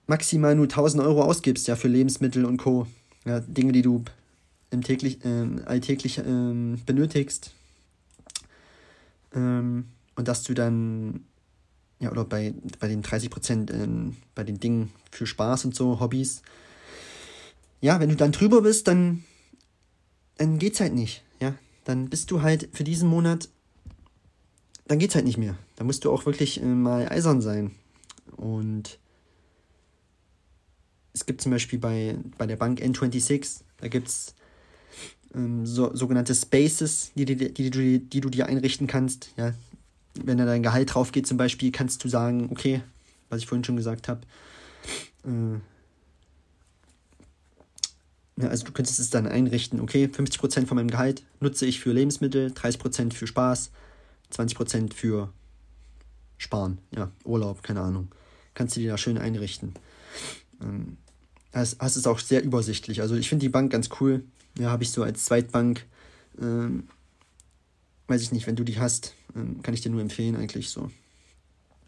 maximal 0.06 0.54
nur 0.54 0.64
1000 0.64 1.02
Euro 1.02 1.22
ausgibst, 1.22 1.68
ja, 1.68 1.76
für 1.76 1.88
Lebensmittel 1.88 2.44
und 2.44 2.56
Co. 2.56 2.86
Ja, 3.24 3.40
Dinge, 3.40 3.72
die 3.72 3.82
du 3.82 4.04
im 4.70 4.82
täglich, 4.82 5.24
äh, 5.24 5.46
alltäglich 5.64 6.18
äh, 6.18 6.76
benötigst. 6.84 7.52
Ähm, 9.34 9.86
und 10.16 10.28
dass 10.28 10.42
du 10.42 10.54
dann, 10.54 11.24
ja, 12.00 12.10
oder 12.10 12.24
bei, 12.24 12.54
bei 12.78 12.88
den 12.88 13.02
30 13.02 13.30
Prozent, 13.30 13.70
äh, 13.70 13.86
bei 14.34 14.44
den 14.44 14.60
Dingen 14.60 14.92
für 15.10 15.26
Spaß 15.26 15.64
und 15.64 15.74
so, 15.74 16.00
Hobbys, 16.00 16.42
ja, 17.80 18.00
wenn 18.00 18.08
du 18.08 18.16
dann 18.16 18.32
drüber 18.32 18.62
bist, 18.62 18.88
dann, 18.88 19.24
dann 20.36 20.58
geht's 20.58 20.80
halt 20.80 20.94
nicht, 20.94 21.22
ja. 21.40 21.54
Dann 21.84 22.08
bist 22.08 22.30
du 22.30 22.42
halt 22.42 22.68
für 22.72 22.84
diesen 22.84 23.08
Monat, 23.08 23.48
dann 24.86 24.98
geht's 24.98 25.14
halt 25.14 25.24
nicht 25.24 25.38
mehr. 25.38 25.56
Da 25.76 25.84
musst 25.84 26.04
du 26.04 26.12
auch 26.12 26.26
wirklich 26.26 26.60
äh, 26.60 26.64
mal 26.64 27.08
eisern 27.08 27.40
sein. 27.40 27.72
Und 28.36 28.98
es 31.12 31.26
gibt 31.26 31.40
zum 31.40 31.52
Beispiel 31.52 31.78
bei, 31.78 32.16
bei 32.36 32.46
der 32.46 32.56
Bank 32.56 32.80
N26, 32.80 33.60
da 33.78 33.88
gibt 33.88 34.08
es 34.08 34.34
ähm, 35.34 35.66
so, 35.66 35.94
sogenannte 35.94 36.34
Spaces, 36.34 37.12
die, 37.14 37.24
die, 37.24 37.36
die, 37.36 37.70
die, 37.70 37.98
die 37.98 38.20
du 38.20 38.28
dir 38.28 38.46
einrichten 38.46 38.86
kannst. 38.86 39.30
Ja, 39.36 39.52
wenn 40.14 40.38
da 40.38 40.44
dein 40.44 40.62
Gehalt 40.62 40.94
drauf 40.94 41.12
geht 41.12 41.26
zum 41.26 41.36
Beispiel, 41.36 41.72
kannst 41.72 42.02
du 42.04 42.08
sagen, 42.08 42.48
okay, 42.50 42.82
was 43.28 43.40
ich 43.40 43.46
vorhin 43.46 43.64
schon 43.64 43.76
gesagt 43.76 44.08
habe, 44.08 44.20
äh, 45.24 45.60
ja, 48.40 48.48
also 48.48 48.64
du 48.64 48.72
könntest 48.72 49.00
es 49.00 49.10
dann 49.10 49.26
einrichten, 49.26 49.80
okay, 49.80 50.04
50% 50.06 50.66
von 50.66 50.76
meinem 50.76 50.90
Gehalt 50.90 51.24
nutze 51.40 51.66
ich 51.66 51.80
für 51.80 51.92
Lebensmittel, 51.92 52.52
30% 52.52 53.12
für 53.12 53.26
Spaß, 53.26 53.70
20% 54.32 54.92
für 54.94 55.32
Sparen, 56.36 56.78
ja, 56.94 57.10
Urlaub, 57.24 57.62
keine 57.62 57.80
Ahnung. 57.80 58.08
Kannst 58.54 58.76
du 58.76 58.80
dir 58.80 58.92
da 58.92 58.98
schön 58.98 59.18
einrichten. 59.18 59.74
Ähm, 60.62 60.96
hast, 61.52 61.80
hast 61.80 61.96
es 61.96 62.06
auch 62.06 62.20
sehr 62.20 62.42
übersichtlich. 62.42 63.00
Also 63.00 63.16
ich 63.16 63.28
finde 63.28 63.44
die 63.44 63.48
Bank 63.50 63.72
ganz 63.72 63.88
cool. 64.00 64.24
Ja, 64.58 64.70
habe 64.70 64.84
ich 64.84 64.90
so 64.90 65.02
als 65.02 65.24
Zweitbank. 65.24 65.84
Ähm, 66.40 66.88
weiß 68.06 68.22
ich 68.22 68.32
nicht, 68.32 68.46
wenn 68.46 68.56
du 68.56 68.64
die 68.64 68.78
hast, 68.78 69.14
ähm, 69.34 69.62
kann 69.62 69.74
ich 69.74 69.80
dir 69.80 69.90
nur 69.90 70.00
empfehlen 70.00 70.36
eigentlich 70.36 70.70
so. 70.70 70.90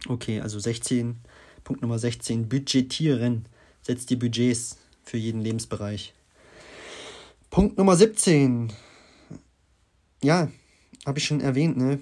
Okay, 0.08 0.40
also 0.40 0.58
16, 0.58 1.16
Punkt 1.64 1.82
Nummer 1.82 1.98
16, 1.98 2.48
budgetieren. 2.48 3.46
Setz 3.82 4.06
dir 4.06 4.18
Budgets 4.18 4.78
für 5.04 5.16
jeden 5.16 5.40
Lebensbereich. 5.40 6.14
Punkt 7.50 7.78
Nummer 7.78 7.96
17. 7.96 8.72
Ja, 10.22 10.50
habe 11.06 11.18
ich 11.18 11.24
schon 11.24 11.40
erwähnt, 11.40 11.76
ne? 11.76 11.98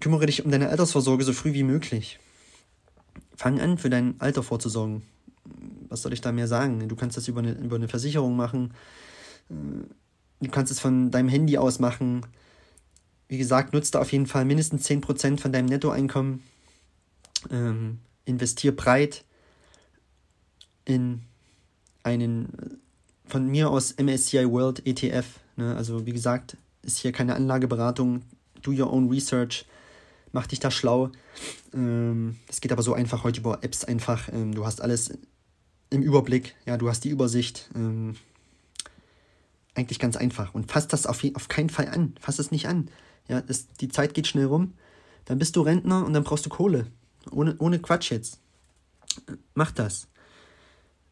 Kümmere 0.00 0.26
dich 0.26 0.44
um 0.44 0.50
deine 0.50 0.68
Altersvorsorge 0.68 1.24
so 1.24 1.32
früh 1.32 1.52
wie 1.52 1.62
möglich. 1.62 2.18
Fang 3.36 3.60
an, 3.60 3.78
für 3.78 3.90
dein 3.90 4.20
Alter 4.20 4.42
vorzusorgen. 4.42 5.02
Was 5.88 6.02
soll 6.02 6.12
ich 6.12 6.20
da 6.20 6.32
mehr 6.32 6.48
sagen? 6.48 6.88
Du 6.88 6.96
kannst 6.96 7.16
das 7.16 7.28
über 7.28 7.40
eine, 7.40 7.52
über 7.52 7.76
eine 7.76 7.88
Versicherung 7.88 8.36
machen. 8.36 8.74
Äh, 9.50 9.54
du 10.40 10.50
kannst 10.50 10.72
es 10.72 10.80
von 10.80 11.10
deinem 11.10 11.28
Handy 11.28 11.58
aus 11.58 11.78
machen. 11.78 12.26
Wie 13.28 13.38
gesagt, 13.38 13.72
nutzt 13.72 13.94
da 13.94 14.00
auf 14.00 14.12
jeden 14.12 14.26
Fall 14.26 14.44
mindestens 14.44 14.88
10% 14.88 15.40
von 15.40 15.52
deinem 15.52 15.66
Nettoeinkommen. 15.66 16.42
Ähm, 17.50 17.98
investier 18.24 18.74
breit 18.74 19.24
in 20.84 21.22
einen 22.02 22.80
von 23.26 23.46
mir 23.48 23.70
aus 23.70 23.94
MSCI 23.98 24.50
World 24.50 24.86
ETF. 24.86 25.26
Ne? 25.56 25.74
Also 25.76 26.06
wie 26.06 26.12
gesagt, 26.12 26.56
ist 26.82 26.98
hier 26.98 27.12
keine 27.12 27.34
Anlageberatung. 27.34 28.22
Do 28.62 28.70
your 28.70 28.92
own 28.92 29.10
research. 29.10 29.66
Mach 30.32 30.46
dich 30.46 30.60
da 30.60 30.70
schlau. 30.70 31.10
Ähm, 31.74 32.36
geht 32.60 32.72
aber 32.72 32.82
so 32.82 32.94
einfach 32.94 33.24
heute 33.24 33.40
über 33.40 33.62
Apps 33.62 33.84
einfach. 33.84 34.28
Ähm, 34.32 34.54
du 34.54 34.64
hast 34.64 34.80
alles 34.80 35.18
im 35.90 36.02
Überblick. 36.02 36.54
Ja, 36.64 36.76
du 36.76 36.88
hast 36.88 37.04
die 37.04 37.10
Übersicht. 37.10 37.70
Ähm, 37.74 38.16
eigentlich 39.74 39.98
ganz 39.98 40.16
einfach. 40.16 40.54
Und 40.54 40.70
fass 40.70 40.88
das 40.88 41.06
auf, 41.06 41.22
auf 41.34 41.48
keinen 41.48 41.70
Fall 41.70 41.88
an. 41.88 42.14
Fass 42.20 42.38
es 42.38 42.50
nicht 42.50 42.68
an. 42.68 42.88
Ja, 43.28 43.40
das, 43.40 43.66
die 43.68 43.88
Zeit 43.88 44.14
geht 44.14 44.26
schnell 44.26 44.46
rum. 44.46 44.74
Dann 45.24 45.38
bist 45.38 45.56
du 45.56 45.62
Rentner 45.62 46.04
und 46.04 46.12
dann 46.12 46.24
brauchst 46.24 46.46
du 46.46 46.50
Kohle. 46.50 46.86
Ohne, 47.30 47.56
ohne 47.58 47.78
Quatsch 47.78 48.10
jetzt. 48.10 48.38
Mach 49.54 49.72
das. 49.72 50.08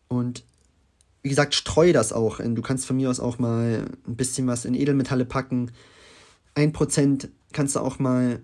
Und 0.08 0.44
wie 1.22 1.30
gesagt, 1.30 1.54
streu 1.54 1.92
das 1.92 2.12
auch. 2.12 2.38
Du 2.38 2.62
kannst 2.62 2.86
von 2.86 2.96
mir 2.96 3.10
aus 3.10 3.18
auch 3.18 3.38
mal 3.38 3.86
ein 4.06 4.16
bisschen 4.16 4.46
was 4.46 4.64
in 4.64 4.74
Edelmetalle 4.74 5.24
packen. 5.24 5.72
Ein 6.54 6.72
Prozent 6.72 7.28
kannst 7.52 7.76
du 7.76 7.80
auch 7.80 7.98
mal 7.98 8.40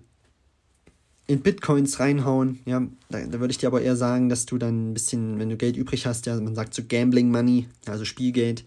in 1.27 1.41
Bitcoins 1.41 1.99
reinhauen. 1.99 2.59
Ja, 2.65 2.85
da, 3.09 3.25
da 3.25 3.39
würde 3.39 3.51
ich 3.51 3.57
dir 3.57 3.67
aber 3.67 3.81
eher 3.81 3.95
sagen, 3.95 4.27
dass 4.27 4.45
du 4.45 4.57
dann 4.57 4.89
ein 4.89 4.93
bisschen, 4.93 5.39
wenn 5.39 5.49
du 5.49 5.55
Geld 5.55 5.77
übrig 5.77 6.05
hast, 6.05 6.25
ja, 6.25 6.35
man 6.39 6.55
sagt 6.55 6.73
so 6.73 6.81
Gambling 6.85 7.31
Money, 7.31 7.67
also 7.85 8.03
Spielgeld, 8.03 8.65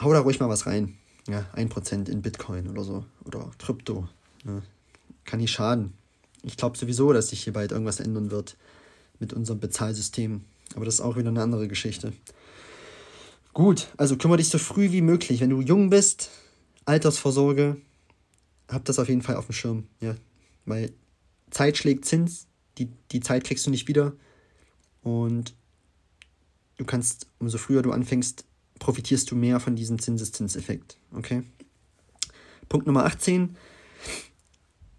hau 0.00 0.12
da 0.12 0.20
ruhig 0.20 0.40
mal 0.40 0.48
was 0.48 0.66
rein. 0.66 0.98
Ja, 1.28 1.44
ein 1.52 1.68
Prozent 1.68 2.08
in 2.08 2.22
Bitcoin 2.22 2.68
oder 2.68 2.84
so. 2.84 3.04
Oder 3.24 3.50
Krypto. 3.58 4.08
Ja, 4.44 4.62
kann 5.24 5.40
nicht 5.40 5.52
schaden. 5.52 5.92
Ich 6.42 6.56
glaube 6.56 6.78
sowieso, 6.78 7.12
dass 7.12 7.28
sich 7.28 7.42
hier 7.42 7.52
bald 7.52 7.72
irgendwas 7.72 8.00
ändern 8.00 8.30
wird 8.30 8.56
mit 9.18 9.32
unserem 9.32 9.58
Bezahlsystem. 9.58 10.44
Aber 10.74 10.84
das 10.84 10.94
ist 10.94 11.00
auch 11.00 11.16
wieder 11.16 11.28
eine 11.28 11.42
andere 11.42 11.68
Geschichte. 11.68 12.12
Gut, 13.52 13.88
also 13.96 14.16
kümmere 14.16 14.38
dich 14.38 14.50
so 14.50 14.58
früh 14.58 14.92
wie 14.92 15.00
möglich. 15.00 15.40
Wenn 15.40 15.50
du 15.50 15.60
jung 15.60 15.90
bist, 15.90 16.30
Altersvorsorge, 16.84 17.78
hab 18.68 18.84
das 18.84 18.98
auf 18.98 19.08
jeden 19.08 19.22
Fall 19.22 19.36
auf 19.36 19.46
dem 19.46 19.54
Schirm. 19.54 19.84
Ja, 20.00 20.14
weil 20.66 20.92
Zeit 21.50 21.76
schlägt 21.76 22.04
Zins, 22.04 22.46
die, 22.78 22.90
die 23.12 23.20
Zeit 23.20 23.44
kriegst 23.44 23.66
du 23.66 23.70
nicht 23.70 23.88
wieder. 23.88 24.12
Und 25.02 25.54
du 26.76 26.84
kannst, 26.84 27.26
umso 27.38 27.58
früher 27.58 27.82
du 27.82 27.92
anfängst, 27.92 28.44
profitierst 28.78 29.30
du 29.30 29.36
mehr 29.36 29.60
von 29.60 29.76
diesem 29.76 29.98
Zinseszinseffekt. 29.98 30.96
Okay? 31.14 31.42
Punkt 32.68 32.86
Nummer 32.86 33.04
18. 33.04 33.56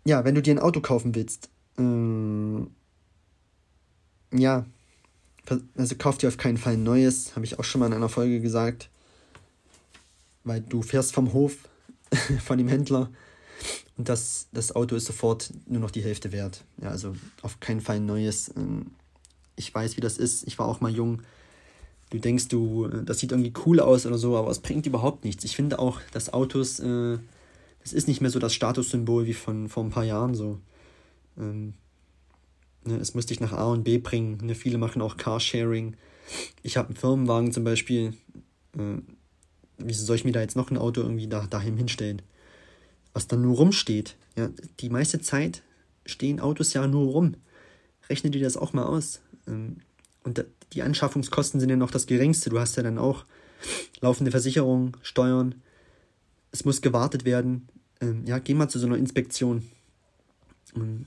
Ja, 0.06 0.24
wenn 0.24 0.36
du 0.36 0.42
dir 0.42 0.56
ein 0.56 0.60
Auto 0.60 0.80
kaufen 0.82 1.16
willst, 1.16 1.50
äh, 1.78 2.66
ja, 4.38 4.66
also 5.76 5.96
kauf 5.96 6.18
dir 6.18 6.28
auf 6.28 6.38
keinen 6.38 6.58
Fall 6.58 6.74
ein 6.74 6.84
neues, 6.84 7.36
habe 7.36 7.46
ich 7.46 7.60
auch 7.60 7.64
schon 7.64 7.80
mal 7.80 7.88
in 7.88 7.94
einer 7.94 8.10
Folge 8.10 8.42
gesagt. 8.42 8.90
Weil 10.44 10.62
du 10.62 10.82
fährst 10.82 11.14
vom 11.14 11.34
Hof, 11.34 11.68
von 12.46 12.58
dem 12.58 12.68
Händler 12.68 13.10
und 13.98 14.10
das, 14.10 14.48
das 14.52 14.76
Auto 14.76 14.96
ist 14.96 15.06
sofort 15.06 15.52
nur 15.66 15.82
noch 15.82 15.92
die 15.92 16.04
Hälfte 16.04 16.32
wert. 16.32 16.64
Ja, 16.82 16.90
also 16.90 17.16
auf 17.42 17.60
keinen 17.60 17.82
Fall 17.82 17.98
ein 17.98 18.06
neues. 18.06 18.54
Ähm, 18.56 18.92
ich 19.56 19.74
weiß, 19.74 19.98
wie 19.98 20.02
das 20.02 20.18
ist. 20.18 20.46
Ich 20.48 20.60
war 20.60 20.68
auch 20.68 20.82
mal 20.82 20.92
jung. 20.92 21.24
Du 22.10 22.20
denkst, 22.20 22.48
du, 22.48 22.88
das 22.88 23.20
sieht 23.20 23.32
irgendwie 23.32 23.54
cool 23.66 23.80
aus 23.80 24.06
oder 24.06 24.18
so, 24.18 24.38
aber 24.38 24.50
es 24.50 24.60
bringt 24.60 24.86
überhaupt 24.86 25.26
nichts. 25.26 25.44
Ich 25.44 25.56
finde 25.56 25.80
auch, 25.80 26.00
dass 26.14 26.32
Autos, 26.34 26.80
äh, 26.80 27.18
das 27.84 27.94
ist 27.94 28.08
nicht 28.08 28.22
mehr 28.22 28.32
so 28.32 28.40
das 28.40 28.54
Statussymbol 28.54 29.26
wie 29.26 29.34
von 29.34 29.68
vor 29.68 29.84
ein 29.84 29.90
paar 29.90 30.06
Jahren 30.06 30.36
so. 30.36 30.60
Ähm, 31.38 31.74
Ne, 32.88 32.96
es 32.98 33.14
muss 33.14 33.26
dich 33.26 33.42
nach 33.42 33.52
A 33.52 33.66
und 33.66 33.84
B 33.84 33.98
bringen. 33.98 34.38
Ne, 34.42 34.56
viele 34.56 34.78
machen 34.78 35.02
auch 35.02 35.18
Carsharing. 35.18 35.96
Ich 36.64 36.78
habe 36.78 36.90
einen 36.90 36.98
Firmenwagen 36.98 37.52
zum 37.52 37.64
Beispiel. 37.64 38.14
Äh, 38.78 39.02
wieso 39.78 40.06
soll 40.06 40.16
ich 40.16 40.24
mir 40.24 40.32
da 40.32 40.42
jetzt 40.42 40.56
noch 40.56 40.72
ein 40.72 40.78
Auto 40.78 41.02
irgendwie 41.02 41.28
da, 41.28 41.46
daheim 41.48 41.76
hinstellen? 41.76 42.22
Was 43.14 43.28
dann 43.28 43.42
nur 43.42 43.58
rumsteht. 43.58 44.16
Ja, 44.38 44.50
die 44.80 44.90
meiste 44.90 45.20
Zeit 45.20 45.64
stehen 46.06 46.40
Autos 46.40 46.74
ja 46.74 46.88
nur 46.88 47.12
rum. 47.12 47.36
Rechne 48.10 48.30
dir 48.32 48.42
das 48.42 48.56
auch 48.56 48.72
mal 48.72 48.86
aus. 48.86 49.20
Ähm, 49.48 49.78
und 50.28 50.46
die 50.74 50.82
Anschaffungskosten 50.82 51.62
sind 51.62 51.70
ja 51.70 51.78
noch 51.78 51.90
das 51.90 52.06
geringste. 52.06 52.50
Du 52.50 52.60
hast 52.60 52.76
ja 52.76 52.84
dann 52.84 52.98
auch 52.98 53.24
laufende 54.02 54.30
Versicherung, 54.30 54.98
Steuern. 55.02 55.56
Es 56.52 56.66
muss 56.66 56.82
gewartet 56.82 57.24
werden. 57.24 57.70
Ähm, 58.02 58.26
ja, 58.26 58.38
geh 58.38 58.54
mal 58.54 58.68
zu 58.68 58.78
so 58.78 58.88
einer 58.88 58.98
Inspektion. 58.98 59.66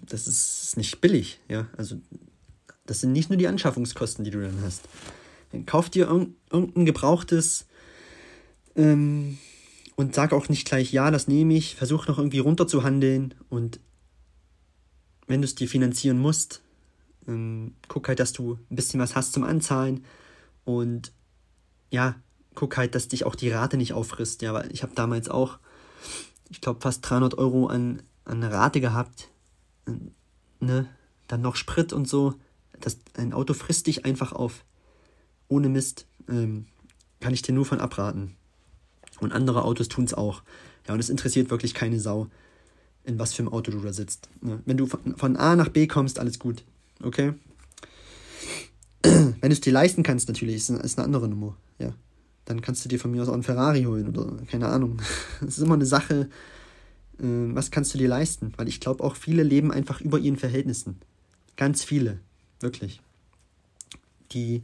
Das 0.06 0.26
ist 0.26 0.76
nicht 0.78 1.02
billig, 1.02 1.38
ja. 1.48 1.68
Also, 1.76 1.96
das 2.86 3.00
sind 3.00 3.12
nicht 3.12 3.28
nur 3.28 3.36
die 3.36 3.46
Anschaffungskosten, 3.46 4.24
die 4.24 4.30
du 4.30 4.40
dann 4.40 4.62
hast. 4.62 4.88
Dann 5.52 5.66
kauf 5.66 5.90
dir 5.90 6.08
irgendein 6.50 6.86
gebrauchtes 6.86 7.66
ähm, 8.74 9.36
und 9.96 10.14
sag 10.14 10.32
auch 10.32 10.48
nicht 10.48 10.66
gleich, 10.66 10.92
ja, 10.92 11.10
das 11.10 11.28
nehme 11.28 11.54
ich. 11.54 11.76
Versuch 11.76 12.08
noch 12.08 12.16
irgendwie 12.16 12.38
runterzuhandeln 12.38 13.34
und 13.50 13.80
wenn 15.26 15.42
du 15.42 15.44
es 15.44 15.54
dir 15.54 15.68
finanzieren 15.68 16.18
musst, 16.18 16.62
ähm, 17.30 17.74
guck 17.88 18.08
halt, 18.08 18.20
dass 18.20 18.32
du 18.32 18.58
ein 18.70 18.76
bisschen 18.76 19.00
was 19.00 19.16
hast 19.16 19.32
zum 19.32 19.44
Anzahlen 19.44 20.04
und 20.64 21.12
ja, 21.90 22.16
guck 22.54 22.76
halt, 22.76 22.94
dass 22.94 23.08
dich 23.08 23.24
auch 23.24 23.34
die 23.34 23.50
Rate 23.50 23.76
nicht 23.76 23.94
auffrisst. 23.94 24.42
Ja, 24.42 24.52
weil 24.52 24.70
ich 24.72 24.82
habe 24.82 24.94
damals 24.94 25.28
auch, 25.28 25.58
ich 26.50 26.60
glaube, 26.60 26.80
fast 26.80 27.08
300 27.08 27.38
Euro 27.38 27.66
an, 27.66 28.02
an 28.24 28.42
Rate 28.42 28.80
gehabt 28.80 29.30
ne, 30.60 30.88
dann 31.26 31.40
noch 31.40 31.56
Sprit 31.56 31.92
und 31.92 32.08
so. 32.08 32.34
Das, 32.80 32.98
ein 33.14 33.32
Auto 33.32 33.54
frisst 33.54 33.86
dich 33.86 34.04
einfach 34.04 34.32
auf. 34.32 34.64
Ohne 35.48 35.68
Mist. 35.68 36.06
Ähm, 36.28 36.66
kann 37.18 37.34
ich 37.34 37.42
dir 37.42 37.52
nur 37.52 37.66
von 37.66 37.80
abraten. 37.80 38.36
Und 39.20 39.32
andere 39.32 39.64
Autos 39.64 39.88
tun 39.88 40.04
es 40.04 40.14
auch. 40.14 40.42
Ja, 40.86 40.94
und 40.94 41.00
es 41.00 41.10
interessiert 41.10 41.50
wirklich 41.50 41.74
keine 41.74 42.00
Sau, 42.00 42.28
in 43.04 43.18
was 43.18 43.34
für 43.34 43.42
einem 43.42 43.52
Auto 43.52 43.70
du 43.70 43.80
da 43.80 43.92
sitzt. 43.92 44.30
Ne? 44.40 44.62
Wenn 44.64 44.78
du 44.78 44.86
von, 44.86 45.16
von 45.16 45.36
A 45.36 45.56
nach 45.56 45.68
B 45.68 45.86
kommst, 45.86 46.18
alles 46.18 46.38
gut. 46.38 46.64
Okay? 47.02 47.34
Wenn 49.02 49.40
du 49.40 49.52
es 49.52 49.60
dir 49.60 49.72
leisten 49.72 50.02
kannst, 50.02 50.28
natürlich, 50.28 50.56
ist, 50.56 50.70
ist 50.70 50.98
eine 50.98 51.04
andere 51.04 51.28
Nummer. 51.28 51.56
Ja. 51.78 51.94
Dann 52.44 52.60
kannst 52.60 52.84
du 52.84 52.88
dir 52.88 52.98
von 52.98 53.10
mir 53.10 53.22
aus 53.22 53.28
auch 53.28 53.34
einen 53.34 53.42
Ferrari 53.42 53.84
holen 53.84 54.08
oder 54.08 54.36
keine 54.46 54.68
Ahnung. 54.68 55.00
Das 55.40 55.56
ist 55.56 55.64
immer 55.64 55.74
eine 55.74 55.86
Sache, 55.86 56.28
äh, 57.18 57.24
was 57.24 57.70
kannst 57.70 57.94
du 57.94 57.98
dir 57.98 58.08
leisten? 58.08 58.52
Weil 58.56 58.68
ich 58.68 58.80
glaube 58.80 59.02
auch 59.04 59.16
viele 59.16 59.42
leben 59.42 59.72
einfach 59.72 60.00
über 60.00 60.18
ihren 60.18 60.36
Verhältnissen. 60.36 60.98
Ganz 61.56 61.84
viele, 61.84 62.18
wirklich. 62.60 63.00
Die 64.32 64.62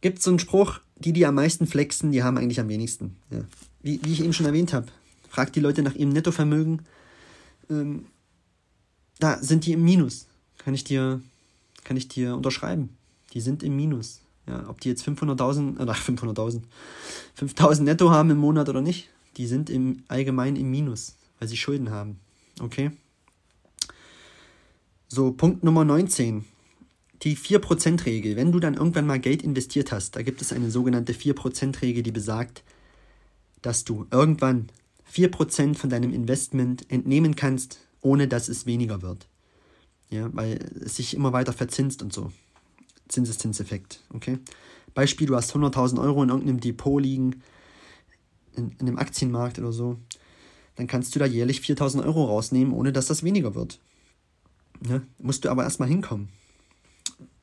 gibt 0.00 0.22
so 0.22 0.30
einen 0.30 0.38
Spruch, 0.38 0.80
die, 0.96 1.12
die 1.12 1.26
am 1.26 1.34
meisten 1.34 1.66
flexen, 1.66 2.12
die 2.12 2.22
haben 2.22 2.38
eigentlich 2.38 2.60
am 2.60 2.68
wenigsten. 2.68 3.16
Ja. 3.30 3.40
Wie, 3.82 4.00
wie 4.04 4.12
ich 4.12 4.22
eben 4.22 4.32
schon 4.32 4.46
erwähnt 4.46 4.72
habe, 4.72 4.86
frag 5.28 5.52
die 5.52 5.60
Leute 5.60 5.82
nach 5.82 5.94
ihrem 5.94 6.10
Nettovermögen. 6.10 6.82
Ähm, 7.70 8.06
da 9.24 9.42
sind 9.42 9.64
die 9.64 9.72
im 9.72 9.82
Minus. 9.82 10.26
Kann 10.58 10.74
ich 10.74 10.84
dir, 10.84 11.20
kann 11.82 11.96
ich 11.96 12.08
dir 12.08 12.36
unterschreiben. 12.36 12.90
Die 13.32 13.40
sind 13.40 13.62
im 13.62 13.74
Minus. 13.74 14.20
Ja, 14.46 14.68
ob 14.68 14.82
die 14.82 14.90
jetzt 14.90 15.08
500.000, 15.08 15.80
oder 15.80 15.94
500.000, 15.94 16.60
5.000 17.38 17.82
netto 17.82 18.10
haben 18.10 18.30
im 18.30 18.36
Monat 18.36 18.68
oder 18.68 18.82
nicht, 18.82 19.08
die 19.38 19.46
sind 19.46 19.70
im 19.70 20.02
allgemein 20.08 20.56
im 20.56 20.70
Minus, 20.70 21.16
weil 21.38 21.48
sie 21.48 21.56
Schulden 21.56 21.90
haben. 21.90 22.20
Okay? 22.60 22.90
So, 25.08 25.32
Punkt 25.32 25.64
Nummer 25.64 25.86
19. 25.86 26.44
Die 27.22 27.38
4%-Regel. 27.38 28.36
Wenn 28.36 28.52
du 28.52 28.60
dann 28.60 28.74
irgendwann 28.74 29.06
mal 29.06 29.18
Geld 29.18 29.42
investiert 29.42 29.92
hast, 29.92 30.16
da 30.16 30.22
gibt 30.22 30.42
es 30.42 30.52
eine 30.52 30.70
sogenannte 30.70 31.14
4%-Regel, 31.14 32.02
die 32.02 32.12
besagt, 32.12 32.62
dass 33.62 33.84
du 33.84 34.06
irgendwann 34.10 34.68
4% 35.10 35.76
von 35.76 35.88
deinem 35.88 36.12
Investment 36.12 36.90
entnehmen 36.90 37.34
kannst, 37.34 37.78
ohne 38.04 38.28
dass 38.28 38.48
es 38.48 38.66
weniger 38.66 39.02
wird. 39.02 39.26
Ja, 40.10 40.28
weil 40.32 40.58
es 40.84 40.96
sich 40.96 41.14
immer 41.14 41.32
weiter 41.32 41.52
verzinst 41.52 42.02
und 42.02 42.12
so. 42.12 42.30
Zinseszinseffekt, 43.08 44.00
okay? 44.12 44.38
Beispiel, 44.92 45.26
du 45.26 45.34
hast 45.34 45.54
100.000 45.54 46.00
Euro 46.00 46.22
in 46.22 46.28
irgendeinem 46.28 46.60
Depot 46.60 47.02
liegen, 47.02 47.42
in, 48.54 48.70
in 48.78 48.86
einem 48.86 48.98
Aktienmarkt 48.98 49.58
oder 49.58 49.72
so, 49.72 49.98
dann 50.76 50.86
kannst 50.86 51.14
du 51.14 51.18
da 51.18 51.26
jährlich 51.26 51.60
4000 51.60 52.04
Euro 52.04 52.24
rausnehmen, 52.24 52.72
ohne 52.72 52.92
dass 52.92 53.06
das 53.06 53.24
weniger 53.24 53.54
wird. 53.54 53.80
Ja, 54.86 55.02
musst 55.18 55.44
du 55.44 55.50
aber 55.50 55.64
erstmal 55.64 55.88
hinkommen. 55.88 56.28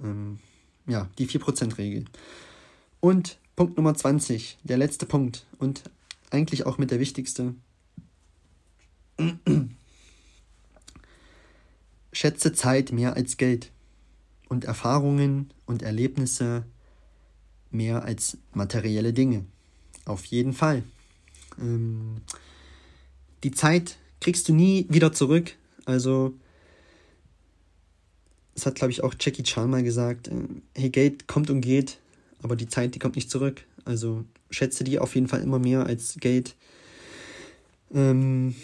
Ähm, 0.02 0.40
ja, 0.88 1.10
die 1.18 1.28
4%-Regel. 1.28 2.06
Und 3.00 3.40
Punkt 3.56 3.78
Nummer 3.78 3.96
20, 3.96 4.60
der 4.64 4.78
letzte 4.78 5.06
Punkt 5.06 5.46
und 5.58 5.84
eigentlich 6.30 6.66
auch 6.66 6.78
mit 6.78 6.92
der 6.92 7.00
wichtigste. 7.00 7.56
Schätze 12.14 12.54
Zeit 12.54 12.92
mehr 12.92 13.16
als 13.16 13.38
Geld 13.38 13.72
und 14.50 14.66
Erfahrungen 14.66 15.54
und 15.66 15.82
Erlebnisse 15.82 16.66
mehr 17.70 18.04
als 18.04 18.38
materielle 18.54 19.14
Dinge. 19.14 19.46
Auf 20.06 20.26
jeden 20.26 20.54
Fall. 20.54 20.84
Ähm, 21.60 22.22
die 23.44 23.52
Zeit 23.52 23.98
kriegst 24.20 24.50
du 24.50 24.54
nie 24.54 24.86
wieder 24.90 25.14
zurück. 25.14 25.56
Also, 25.86 26.34
das 28.56 28.66
hat, 28.66 28.76
glaube 28.76 28.92
ich, 28.92 29.04
auch 29.04 29.16
Jackie 29.20 29.44
Chan 29.44 29.70
mal 29.70 29.84
gesagt. 29.84 30.28
Äh, 30.28 30.48
hey, 30.76 30.90
Geld 30.90 31.28
kommt 31.28 31.50
und 31.50 31.62
geht, 31.62 32.00
aber 32.44 32.56
die 32.56 32.68
Zeit, 32.68 32.96
die 32.96 33.00
kommt 33.00 33.16
nicht 33.16 33.32
zurück. 33.32 33.64
Also 33.86 34.26
schätze 34.50 34.84
die 34.84 35.00
auf 35.00 35.16
jeden 35.16 35.28
Fall 35.28 35.42
immer 35.42 35.60
mehr 35.60 35.86
als 35.86 36.16
Geld. 36.20 36.56
Ähm, 37.94 38.56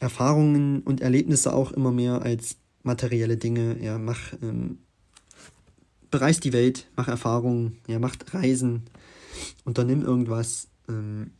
Erfahrungen 0.00 0.82
und 0.82 1.00
Erlebnisse 1.00 1.52
auch 1.52 1.72
immer 1.72 1.92
mehr 1.92 2.22
als 2.22 2.56
materielle 2.82 3.36
Dinge. 3.36 3.82
Ja, 3.82 3.98
mach, 3.98 4.32
ähm, 4.42 4.78
bereist 6.10 6.44
die 6.44 6.52
Welt, 6.52 6.88
mach 6.96 7.08
Erfahrungen, 7.08 7.78
ja, 7.86 7.98
mach 7.98 8.16
Reisen, 8.32 8.84
unternimm 9.64 10.02
irgendwas. 10.02 10.68
Ähm, 10.88 11.32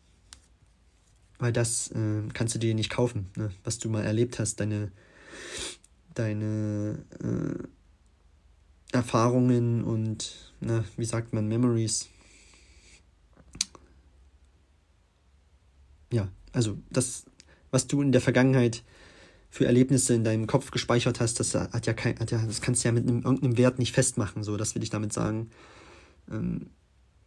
weil 1.39 1.53
das 1.53 1.91
äh, 1.93 2.23
kannst 2.35 2.55
du 2.55 2.59
dir 2.59 2.75
nicht 2.75 2.91
kaufen, 2.91 3.31
ne? 3.37 3.51
was 3.65 3.79
du 3.79 3.89
mal 3.89 4.05
erlebt 4.05 4.39
hast, 4.39 4.61
deine, 4.61 4.91
deine 6.15 7.05
äh, 7.23 7.63
Erfahrungen 8.93 9.85
und, 9.85 10.53
na, 10.61 10.85
wie 10.97 11.05
sagt 11.05 11.33
man, 11.33 11.47
Memories. 11.47 12.09
Ja, 16.11 16.29
also 16.53 16.79
das, 16.91 17.25
was 17.71 17.87
du 17.87 18.03
in 18.03 18.13
der 18.13 18.21
Vergangenheit 18.21 18.83
für 19.51 19.67
Erlebnisse 19.67 20.15
in 20.15 20.25
deinem 20.25 20.47
Kopf 20.47 20.71
gespeichert 20.71 21.21
hast, 21.21 21.41
das 21.41 21.55
hat 21.55 21.87
ja 21.87 21.95
kein, 21.95 22.19
hat 22.19 22.31
ja, 22.31 22.39
das 22.45 22.61
kannst 22.61 22.85
du 22.85 22.89
ja 22.89 22.93
mit 22.93 23.09
einem, 23.09 23.23
irgendeinem 23.23 23.57
Wert 23.57 23.79
nicht 23.79 23.93
festmachen, 23.93 24.45
so, 24.45 24.57
das 24.57 24.75
will 24.75 24.83
ich 24.83 24.91
damit 24.91 25.13
sagen. 25.13 25.51
Ähm, 26.31 26.67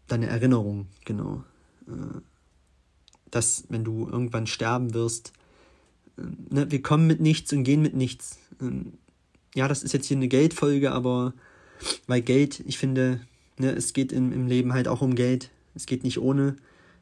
deine 0.08 0.28
Erinnerung, 0.28 0.88
genau. 1.06 1.44
Äh, 1.88 2.22
dass, 3.32 3.64
wenn 3.70 3.84
du 3.84 4.08
irgendwann 4.08 4.46
sterben 4.46 4.94
wirst, 4.94 5.34
äh, 6.18 6.22
ne, 6.54 6.70
wir 6.70 6.82
kommen 6.82 7.08
mit 7.08 7.22
nichts 7.22 7.52
und 7.54 7.64
gehen 7.64 7.82
mit 7.82 7.96
nichts. 7.96 8.38
Ähm, 8.62 8.94
ja, 9.56 9.68
das 9.68 9.84
ist 9.84 9.94
jetzt 9.94 10.08
hier 10.08 10.18
eine 10.18 10.28
Geldfolge, 10.28 10.92
aber 10.92 11.34
weil 12.08 12.22
Geld, 12.22 12.62
ich 12.66 12.78
finde, 12.78 13.22
ne, 13.58 13.72
es 13.72 13.94
geht 13.94 14.12
im, 14.12 14.32
im 14.32 14.48
Leben 14.48 14.74
halt 14.74 14.88
auch 14.88 15.02
um 15.02 15.16
Geld. 15.16 15.50
Es 15.74 15.86
geht 15.86 16.04
nicht 16.04 16.20
ohne. 16.20 16.56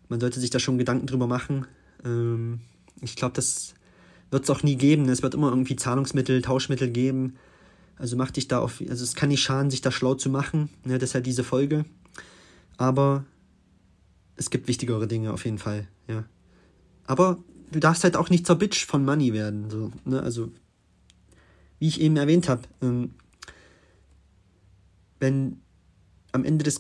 Man 0.08 0.20
sollte 0.20 0.40
sich 0.40 0.50
da 0.50 0.60
schon 0.60 0.78
Gedanken 0.78 1.08
drüber 1.08 1.28
machen. 1.28 1.66
Ähm, 2.06 2.62
ich 3.02 3.16
glaube, 3.16 3.34
das 3.36 3.74
wird 4.32 4.44
es 4.44 4.50
auch 4.50 4.64
nie 4.64 4.76
geben. 4.76 5.08
Es 5.10 5.24
wird 5.24 5.34
immer 5.34 5.50
irgendwie 5.50 5.76
Zahlungsmittel, 5.76 6.42
Tauschmittel 6.42 6.90
geben. 6.90 7.36
Also 7.98 8.16
mach 8.16 8.32
dich 8.32 8.48
da 8.48 8.60
auf, 8.60 8.82
also 8.90 9.04
es 9.04 9.16
kann 9.16 9.30
nicht 9.30 9.42
schaden, 9.42 9.70
sich 9.70 9.82
da 9.82 9.92
schlau 9.92 10.16
zu 10.16 10.30
machen. 10.30 10.70
Ne, 10.86 10.98
deshalb 10.98 11.24
diese 11.24 11.44
Folge. 11.44 11.86
Aber 12.78 13.26
es 14.36 14.50
gibt 14.50 14.68
wichtigere 14.68 15.08
Dinge 15.08 15.34
auf 15.34 15.44
jeden 15.44 15.58
Fall, 15.58 15.88
ja. 16.08 16.24
Aber 17.06 17.44
du 17.72 17.80
darfst 17.80 18.04
halt 18.04 18.16
auch 18.16 18.30
nicht 18.30 18.48
zur 18.48 18.56
Bitch 18.56 18.86
von 18.86 19.04
Money 19.04 19.34
werden. 19.34 19.70
So, 19.70 19.92
ne? 20.06 20.22
Also, 20.22 20.52
wie 21.80 21.88
ich 21.88 22.00
eben 22.00 22.16
erwähnt 22.16 22.48
habe, 22.48 22.62
ähm, 22.82 23.16
wenn 25.20 25.60
am 26.32 26.46
Ende 26.46 26.64
des 26.64 26.80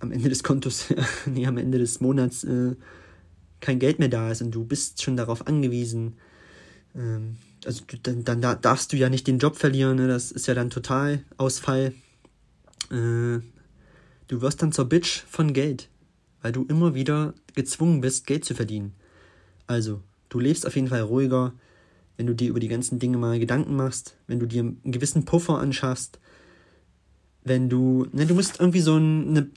am 0.00 0.10
Ende 0.10 0.28
des 0.28 0.42
Kontos, 0.42 0.86
nee, 1.26 1.46
am 1.46 1.58
Ende 1.58 1.78
des 1.78 2.00
Monats 2.00 2.42
äh, 2.42 2.74
kein 3.60 3.78
Geld 3.78 3.98
mehr 3.98 4.08
da 4.08 4.30
ist 4.30 4.42
und 4.42 4.50
du 4.50 4.64
bist 4.64 5.02
schon 5.02 5.16
darauf 5.16 5.46
angewiesen, 5.46 6.14
ähm, 6.94 7.36
also 7.64 7.82
du, 7.86 7.98
dann, 7.98 8.24
dann 8.24 8.40
darfst 8.60 8.92
du 8.92 8.96
ja 8.96 9.08
nicht 9.08 9.26
den 9.26 9.38
Job 9.38 9.56
verlieren, 9.56 9.96
ne? 9.96 10.08
das 10.08 10.30
ist 10.30 10.46
ja 10.46 10.54
dann 10.54 10.70
total 10.70 11.24
Ausfall. 11.36 11.92
Äh, 12.90 13.40
du 14.28 14.40
wirst 14.40 14.62
dann 14.62 14.72
zur 14.72 14.88
Bitch 14.88 15.24
von 15.28 15.52
Geld 15.52 15.88
weil 16.46 16.52
du 16.52 16.64
immer 16.68 16.94
wieder 16.94 17.34
gezwungen 17.56 18.00
bist, 18.00 18.24
Geld 18.24 18.44
zu 18.44 18.54
verdienen. 18.54 18.92
Also, 19.66 20.00
du 20.28 20.38
lebst 20.38 20.64
auf 20.64 20.76
jeden 20.76 20.86
Fall 20.86 21.00
ruhiger, 21.00 21.52
wenn 22.16 22.28
du 22.28 22.36
dir 22.36 22.50
über 22.50 22.60
die 22.60 22.68
ganzen 22.68 23.00
Dinge 23.00 23.18
mal 23.18 23.40
Gedanken 23.40 23.74
machst, 23.74 24.16
wenn 24.28 24.38
du 24.38 24.46
dir 24.46 24.60
einen 24.60 24.80
gewissen 24.84 25.24
Puffer 25.24 25.58
anschaffst, 25.58 26.20
wenn 27.42 27.68
du, 27.68 28.06
ne, 28.12 28.26
du 28.26 28.34
musst 28.34 28.60
irgendwie 28.60 28.80
so 28.80 28.94
eine, 28.94 29.50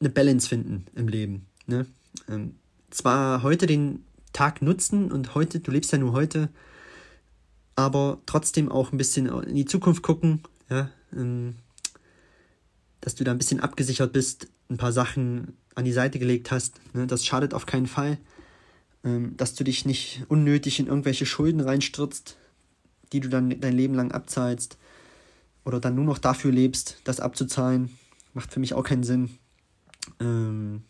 eine 0.00 0.08
Balance 0.08 0.48
finden 0.48 0.86
im 0.94 1.08
Leben, 1.08 1.44
ne? 1.66 1.84
Ähm, 2.26 2.54
zwar 2.90 3.42
heute 3.42 3.66
den 3.66 4.04
Tag 4.32 4.62
nutzen 4.62 5.10
und 5.10 5.34
heute, 5.34 5.60
du 5.60 5.70
lebst 5.70 5.92
ja 5.92 5.98
nur 5.98 6.12
heute, 6.12 6.48
aber 7.76 8.18
trotzdem 8.26 8.70
auch 8.70 8.92
ein 8.92 8.98
bisschen 8.98 9.26
in 9.26 9.54
die 9.54 9.64
Zukunft 9.64 10.02
gucken, 10.02 10.42
ja, 10.68 10.90
ähm, 11.16 11.56
dass 13.00 13.14
du 13.14 13.24
da 13.24 13.30
ein 13.32 13.38
bisschen 13.38 13.60
abgesichert 13.60 14.12
bist, 14.12 14.48
ein 14.68 14.76
paar 14.76 14.92
Sachen 14.92 15.56
an 15.74 15.84
die 15.84 15.92
Seite 15.92 16.18
gelegt 16.18 16.50
hast. 16.50 16.80
Ne? 16.94 17.06
Das 17.06 17.24
schadet 17.24 17.54
auf 17.54 17.66
keinen 17.66 17.86
Fall. 17.86 18.18
Ähm, 19.02 19.34
dass 19.36 19.54
du 19.54 19.64
dich 19.64 19.86
nicht 19.86 20.24
unnötig 20.28 20.78
in 20.78 20.86
irgendwelche 20.86 21.24
Schulden 21.24 21.60
reinstürzt, 21.60 22.36
die 23.12 23.20
du 23.20 23.30
dann 23.30 23.58
dein 23.60 23.72
Leben 23.72 23.94
lang 23.94 24.12
abzahlst. 24.12 24.76
Oder 25.64 25.80
dann 25.80 25.94
nur 25.94 26.04
noch 26.04 26.18
dafür 26.18 26.52
lebst, 26.52 27.00
das 27.04 27.20
abzuzahlen. 27.20 27.96
Macht 28.34 28.52
für 28.52 28.60
mich 28.60 28.74
auch 28.74 28.82
keinen 28.82 29.04
Sinn. 29.04 29.38
Ähm, 30.20 30.82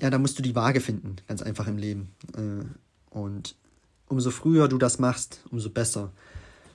ja, 0.00 0.10
da 0.10 0.18
musst 0.18 0.38
du 0.38 0.42
die 0.42 0.54
Waage 0.54 0.80
finden, 0.80 1.16
ganz 1.26 1.42
einfach 1.42 1.66
im 1.66 1.78
Leben. 1.78 2.10
Äh, 2.36 2.64
und 3.10 3.54
umso 4.08 4.30
früher 4.30 4.68
du 4.68 4.78
das 4.78 4.98
machst, 4.98 5.40
umso 5.50 5.70
besser. 5.70 6.12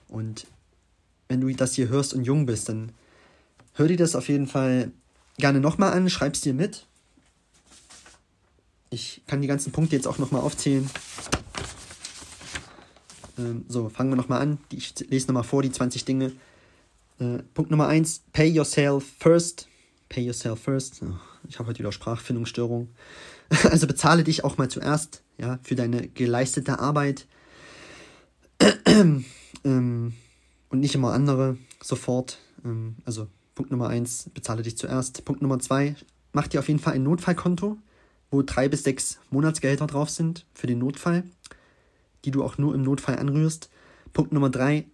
Und 0.07 0.47
wenn 1.27 1.41
du 1.41 1.53
das 1.53 1.75
hier 1.75 1.89
hörst 1.89 2.13
und 2.13 2.23
jung 2.23 2.45
bist, 2.45 2.69
dann 2.69 2.91
hör 3.73 3.87
dir 3.87 3.97
das 3.97 4.15
auf 4.15 4.27
jeden 4.27 4.47
Fall 4.47 4.91
gerne 5.37 5.59
nochmal 5.59 5.93
an, 5.93 6.09
schreib 6.09 6.33
es 6.33 6.41
dir 6.41 6.53
mit. 6.53 6.85
Ich 8.89 9.21
kann 9.27 9.41
die 9.41 9.47
ganzen 9.47 9.71
Punkte 9.71 9.95
jetzt 9.95 10.07
auch 10.07 10.17
nochmal 10.17 10.41
aufzählen. 10.41 10.89
Ähm, 13.37 13.65
so, 13.69 13.87
fangen 13.87 14.09
wir 14.09 14.17
nochmal 14.17 14.41
an. 14.41 14.57
Ich 14.71 14.93
lese 15.09 15.27
nochmal 15.27 15.43
vor, 15.43 15.61
die 15.61 15.71
20 15.71 16.03
Dinge. 16.03 16.33
Äh, 17.19 17.39
Punkt 17.53 17.71
Nummer 17.71 17.87
1, 17.87 18.23
pay 18.33 18.49
yourself 18.49 19.05
first. 19.19 19.67
Pay 20.11 20.25
yourself 20.25 20.59
first. 20.59 21.01
Ich 21.47 21.57
habe 21.57 21.69
heute 21.69 21.79
wieder 21.79 21.91
Sprachfindungsstörung. 21.91 22.89
Also 23.69 23.85
bezahle 23.85 24.23
dich 24.23 24.45
auch 24.45 24.57
mal 24.57 24.69
zuerst, 24.69 25.23
ja, 25.37 25.59
für 25.61 25.75
deine 25.75 26.07
geleistete 26.07 26.79
Arbeit. 26.79 27.27
ähm, 28.85 30.13
und 30.69 30.79
nicht 30.79 30.95
immer 30.95 31.11
andere 31.11 31.57
sofort. 31.83 32.39
Ähm, 32.63 32.95
also 33.03 33.27
Punkt 33.55 33.71
Nummer 33.71 33.89
eins, 33.89 34.29
bezahle 34.33 34.63
dich 34.63 34.77
zuerst. 34.77 35.25
Punkt 35.25 35.41
Nummer 35.41 35.59
zwei, 35.59 35.95
mach 36.31 36.47
dir 36.47 36.59
auf 36.59 36.69
jeden 36.69 36.79
Fall 36.79 36.93
ein 36.93 37.03
Notfallkonto, 37.03 37.77
wo 38.31 38.41
drei 38.41 38.69
bis 38.69 38.83
sechs 38.83 39.19
Monatsgehälter 39.31 39.87
drauf 39.87 40.09
sind 40.09 40.45
für 40.53 40.67
den 40.67 40.79
Notfall, 40.79 41.23
die 42.23 42.31
du 42.31 42.43
auch 42.43 42.57
nur 42.57 42.73
im 42.73 42.83
Notfall 42.83 43.17
anrührst. 43.17 43.69
Punkt 44.13 44.31
Nummer 44.31 44.49
drei, 44.49 44.85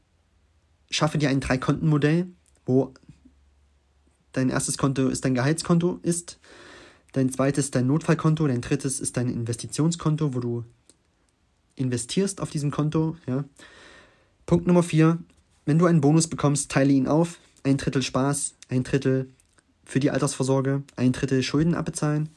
schaffe 0.89 1.19
dir 1.19 1.29
ein 1.29 1.41
Drei-Konten-Modell, 1.41 2.27
wo 2.65 2.93
dein 4.37 4.49
erstes 4.49 4.77
Konto 4.77 5.07
ist 5.07 5.25
dein 5.25 5.33
Gehaltskonto 5.33 5.99
ist, 6.03 6.39
dein 7.13 7.31
zweites 7.31 7.71
dein 7.71 7.87
Notfallkonto, 7.87 8.47
dein 8.47 8.61
drittes 8.61 8.99
ist 8.99 9.17
dein 9.17 9.29
Investitionskonto, 9.29 10.35
wo 10.35 10.39
du 10.39 10.63
investierst 11.75 12.39
auf 12.41 12.51
diesem 12.51 12.71
Konto. 12.71 13.17
Ja. 13.25 13.43
Punkt 14.45 14.67
Nummer 14.67 14.83
vier, 14.83 15.17
wenn 15.65 15.79
du 15.79 15.85
einen 15.85 16.01
Bonus 16.01 16.27
bekommst, 16.27 16.71
teile 16.71 16.93
ihn 16.93 17.07
auf 17.07 17.39
ein 17.63 17.77
Drittel 17.77 18.01
Spaß, 18.01 18.53
ein 18.69 18.83
Drittel 18.83 19.29
für 19.83 19.99
die 19.99 20.11
Altersvorsorge, 20.11 20.83
ein 20.95 21.11
Drittel 21.11 21.41
Schulden 21.43 21.73
abbezahlen. 21.73 22.29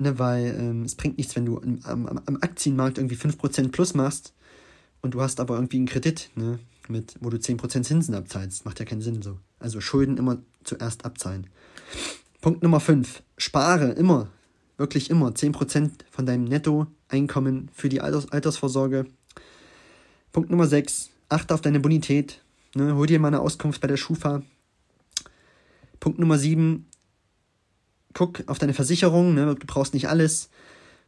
Ne, 0.00 0.18
weil 0.18 0.54
ähm, 0.56 0.82
es 0.84 0.94
bringt 0.94 1.18
nichts, 1.18 1.34
wenn 1.34 1.46
du 1.46 1.58
am, 1.58 2.06
am, 2.06 2.20
am 2.24 2.36
Aktienmarkt 2.40 2.98
irgendwie 2.98 3.16
5% 3.16 3.72
plus 3.72 3.94
machst 3.94 4.32
und 5.02 5.14
du 5.14 5.20
hast 5.20 5.40
aber 5.40 5.56
irgendwie 5.56 5.78
einen 5.78 5.86
Kredit, 5.86 6.30
ne, 6.36 6.60
mit, 6.88 7.16
wo 7.20 7.30
du 7.30 7.36
10% 7.36 7.82
Zinsen 7.82 8.14
abzahlst. 8.14 8.64
Macht 8.64 8.78
ja 8.78 8.84
keinen 8.84 9.00
Sinn 9.00 9.22
so. 9.22 9.38
Also 9.58 9.80
Schulden 9.80 10.16
immer 10.16 10.38
zuerst 10.64 11.04
abzahlen. 11.04 11.48
Punkt 12.40 12.62
Nummer 12.62 12.80
5. 12.80 13.22
Spare 13.36 13.90
immer, 13.90 14.30
wirklich 14.76 15.10
immer 15.10 15.30
10% 15.30 15.90
von 16.10 16.26
deinem 16.26 16.44
Nettoeinkommen 16.44 17.70
für 17.74 17.88
die 17.88 18.00
Alters 18.00 18.30
Altersvorsorge. 18.30 19.06
Punkt 20.32 20.50
Nummer 20.50 20.66
6. 20.66 21.10
Achte 21.28 21.54
auf 21.54 21.60
deine 21.60 21.80
Bonität. 21.80 22.42
Ne, 22.74 22.94
hol 22.94 23.06
dir 23.06 23.18
mal 23.18 23.28
eine 23.28 23.40
Auskunft 23.40 23.80
bei 23.80 23.88
der 23.88 23.96
Schufa. 23.96 24.42
Punkt 26.00 26.18
Nummer 26.18 26.38
7. 26.38 26.86
Guck 28.14 28.44
auf 28.46 28.58
deine 28.58 28.74
Versicherung. 28.74 29.34
Ne, 29.34 29.54
du 29.54 29.66
brauchst 29.66 29.94
nicht 29.94 30.08
alles. 30.08 30.50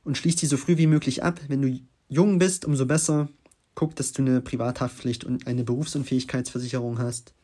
Und 0.02 0.16
schließ 0.16 0.36
die 0.36 0.46
so 0.46 0.56
früh 0.56 0.78
wie 0.78 0.86
möglich 0.86 1.22
ab. 1.22 1.40
Wenn 1.48 1.62
du 1.62 1.78
jung 2.08 2.38
bist, 2.38 2.64
umso 2.64 2.86
besser. 2.86 3.28
Guck, 3.74 3.94
dass 3.96 4.12
du 4.12 4.22
eine 4.22 4.40
Privathaftpflicht 4.40 5.24
und 5.24 5.46
eine 5.46 5.64
Berufsunfähigkeitsversicherung 5.64 6.98
hast. 6.98 7.34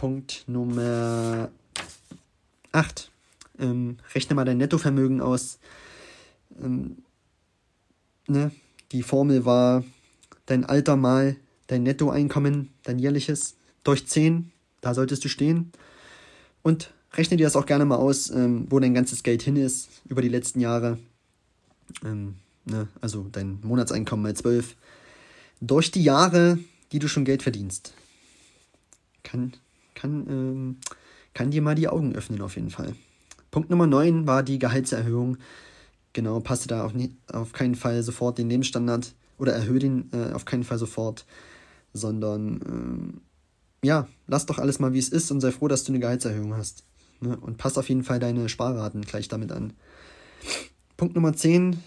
Punkt 0.00 0.44
Nummer 0.46 1.50
8. 2.72 3.10
Ähm, 3.58 3.98
rechne 4.14 4.34
mal 4.34 4.46
dein 4.46 4.56
Nettovermögen 4.56 5.20
aus. 5.20 5.58
Ähm, 6.58 7.02
ne? 8.26 8.50
Die 8.92 9.02
Formel 9.02 9.44
war 9.44 9.84
dein 10.46 10.64
Alter 10.64 10.96
mal 10.96 11.36
dein 11.66 11.82
Nettoeinkommen, 11.82 12.70
dein 12.82 12.98
jährliches, 12.98 13.56
durch 13.84 14.06
10, 14.06 14.50
da 14.80 14.94
solltest 14.94 15.22
du 15.22 15.28
stehen. 15.28 15.70
Und 16.62 16.94
rechne 17.12 17.36
dir 17.36 17.44
das 17.44 17.54
auch 17.54 17.66
gerne 17.66 17.84
mal 17.84 17.96
aus, 17.96 18.30
ähm, 18.30 18.68
wo 18.70 18.80
dein 18.80 18.94
ganzes 18.94 19.22
Geld 19.22 19.42
hin 19.42 19.56
ist 19.56 19.90
über 20.06 20.22
die 20.22 20.28
letzten 20.28 20.60
Jahre. 20.60 20.96
Ähm, 22.06 22.36
ne? 22.64 22.88
Also 23.02 23.26
dein 23.30 23.60
Monatseinkommen 23.62 24.22
mal 24.22 24.34
12. 24.34 24.76
Durch 25.60 25.90
die 25.90 26.02
Jahre, 26.02 26.58
die 26.90 27.00
du 27.00 27.06
schon 27.06 27.26
Geld 27.26 27.42
verdienst. 27.42 27.92
Kann, 29.22 29.52
kann, 30.00 30.26
ähm, 30.28 30.76
kann 31.34 31.50
dir 31.50 31.62
mal 31.62 31.74
die 31.74 31.88
Augen 31.88 32.14
öffnen 32.14 32.40
auf 32.40 32.56
jeden 32.56 32.70
Fall. 32.70 32.94
Punkt 33.50 33.70
Nummer 33.70 33.86
9 33.86 34.26
war 34.26 34.42
die 34.42 34.58
Gehaltserhöhung. 34.58 35.36
Genau, 36.12 36.40
passe 36.40 36.68
da 36.68 36.84
auf, 36.84 36.92
auf 37.32 37.52
keinen 37.52 37.74
Fall 37.74 38.02
sofort 38.02 38.38
den 38.38 38.48
Lebensstandard 38.48 39.14
oder 39.38 39.52
erhöhe 39.52 39.78
den 39.78 40.10
äh, 40.12 40.32
auf 40.32 40.44
keinen 40.44 40.64
Fall 40.64 40.78
sofort, 40.78 41.24
sondern 41.92 42.60
ähm, 42.66 43.20
ja, 43.82 44.08
lass 44.26 44.46
doch 44.46 44.58
alles 44.58 44.78
mal 44.78 44.92
wie 44.92 44.98
es 44.98 45.08
ist 45.08 45.30
und 45.30 45.40
sei 45.40 45.50
froh, 45.50 45.68
dass 45.68 45.84
du 45.84 45.92
eine 45.92 46.00
Gehaltserhöhung 46.00 46.54
hast. 46.54 46.84
Ne? 47.20 47.36
Und 47.36 47.58
pass 47.58 47.78
auf 47.78 47.88
jeden 47.88 48.04
Fall 48.04 48.18
deine 48.18 48.48
Sparraten 48.48 49.02
gleich 49.02 49.28
damit 49.28 49.52
an. 49.52 49.72
Punkt 50.96 51.14
Nummer 51.14 51.32
10, 51.32 51.78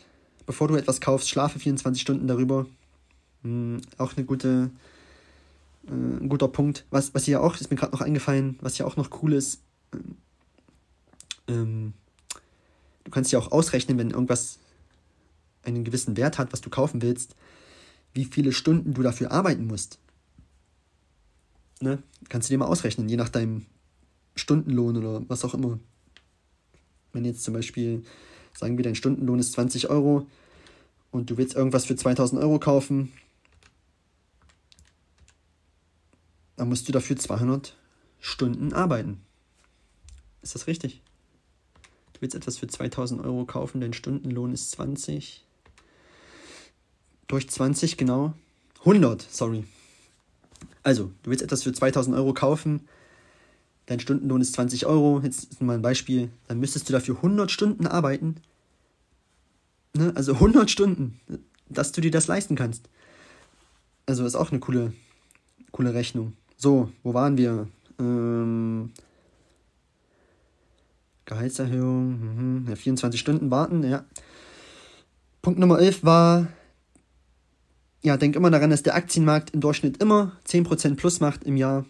bevor 0.45 0.68
du 0.68 0.76
etwas 0.76 1.01
kaufst, 1.01 1.30
schlafe 1.30 1.59
24 1.59 2.01
Stunden 2.01 2.28
darüber. 2.28 2.66
Hm, 3.43 3.82
auch 3.97 4.16
eine 4.16 4.26
gute, 4.26 4.72
ein 5.88 6.30
guter 6.30 6.48
Punkt. 6.48 6.86
Was, 6.90 7.14
was 7.14 7.26
hier 7.26 7.42
auch, 7.42 7.56
ist 7.60 7.70
mir 7.70 7.78
gerade 7.78 7.92
noch 7.92 8.02
eingefallen, 8.02 8.58
was 8.62 8.76
hier 8.76 8.88
auch 8.88 8.96
noch 8.96 9.22
cool 9.22 9.34
ist, 9.34 9.62
ähm, 9.94 10.18
ähm, 11.48 11.94
du 13.04 13.12
kannst 13.12 13.32
ja 13.32 13.40
auch 13.40 13.52
ausrechnen, 13.52 13.98
wenn 13.98 14.12
irgendwas 14.12 14.60
einen 15.64 15.84
gewissen 15.84 16.18
Wert 16.18 16.38
hat, 16.38 16.54
was 16.54 16.62
du 16.62 16.70
kaufen 16.70 17.02
willst, 17.02 17.36
wie 18.14 18.26
viele 18.26 18.52
Stunden 18.52 18.94
du 18.94 19.02
dafür 19.02 19.32
arbeiten 19.32 19.68
musst. 19.68 20.00
Ne? 21.82 22.02
Kannst 22.30 22.50
du 22.50 22.54
dir 22.54 22.60
mal 22.60 22.68
ausrechnen, 22.68 23.10
je 23.10 23.18
nach 23.18 23.30
deinem 23.30 23.66
Stundenlohn 24.36 24.98
oder 24.98 25.28
was 25.28 25.44
auch 25.44 25.54
immer. 25.54 25.80
Wenn 27.12 27.26
jetzt 27.26 27.44
zum 27.44 27.54
Beispiel, 27.54 28.04
sagen 28.54 28.78
wir, 28.78 28.84
dein 28.84 28.96
Stundenlohn 28.96 29.40
ist 29.40 29.54
20 29.54 29.90
Euro 29.90 30.28
und 31.12 31.30
du 31.30 31.38
willst 31.38 31.56
irgendwas 31.56 31.86
für 31.86 31.96
2000 31.96 32.42
Euro 32.42 32.60
kaufen, 32.60 33.12
dann 36.56 36.70
musst 36.70 36.88
du 36.88 36.91
dafür 36.91 37.16
200 37.16 37.76
Stunden 38.20 38.74
arbeiten. 38.74 39.22
Ist 40.41 40.56
das 40.56 40.68
richtig? 40.68 41.01
Du 42.14 42.22
willst 42.22 42.36
etwas 42.36 42.58
für 42.58 42.68
2000 42.68 43.22
Euro 43.26 43.45
kaufen, 43.45 43.82
dein 43.82 43.93
Stundenlohn 43.93 44.54
ist 44.54 44.72
20. 44.72 45.43
Durch 47.28 47.49
20, 47.49 47.97
genau. 47.97 48.34
100, 48.80 49.22
sorry. 49.22 49.64
Also, 50.84 51.12
du 51.24 51.32
willst 51.32 51.43
etwas 51.43 51.64
für 51.64 51.74
2000 51.74 52.16
Euro 52.16 52.34
kaufen, 52.34 52.88
dein 53.86 53.99
Stundenlohn 53.99 54.41
ist 54.41 54.54
20 54.54 54.86
Euro, 54.86 55.22
jetzt 55.24 55.45
ist 55.45 55.62
mal 55.62 55.76
ein 55.76 55.82
Beispiel, 55.82 56.30
dann 56.47 56.60
müsstest 56.60 56.89
du 56.89 56.93
dafür 56.93 57.16
100 57.16 57.51
Stunden 57.51 57.88
arbeiten. 57.88 58.36
Ne? 59.93 60.12
Also 60.16 60.34
100 60.34 60.70
Stunden, 60.70 61.20
dass 61.70 61.91
du 61.91 62.01
dir 62.01 62.12
das 62.12 62.28
leisten 62.28 62.56
kannst. 62.56 62.89
Also 64.06 64.26
ist 64.26 64.36
auch 64.36 64.51
eine 64.51 64.60
coole, 64.60 64.93
coole 65.72 65.93
Rechnung. 65.93 66.34
So, 66.64 66.89
wo 67.03 67.14
waren 67.14 67.36
wir? 67.36 67.68
Ähm, 67.99 68.91
Gehaltserhöhung, 71.26 72.61
mhm, 72.61 72.70
ja, 72.70 72.78
24 72.78 73.20
Stunden 73.20 73.51
warten, 73.51 73.84
ja. 73.84 74.05
Punkt 75.41 75.59
Nummer 75.59 75.80
11 75.80 76.05
war, 76.05 76.47
ja, 78.01 78.16
denk 78.16 78.38
immer 78.38 78.49
daran, 78.49 78.70
dass 78.70 78.82
der 78.82 78.95
Aktienmarkt 78.95 79.49
im 79.49 79.59
Durchschnitt 79.59 80.01
immer 80.01 80.38
10% 80.47 80.95
plus 80.95 81.20
macht 81.20 81.43
im 81.43 81.57
Jahr. 81.57 81.86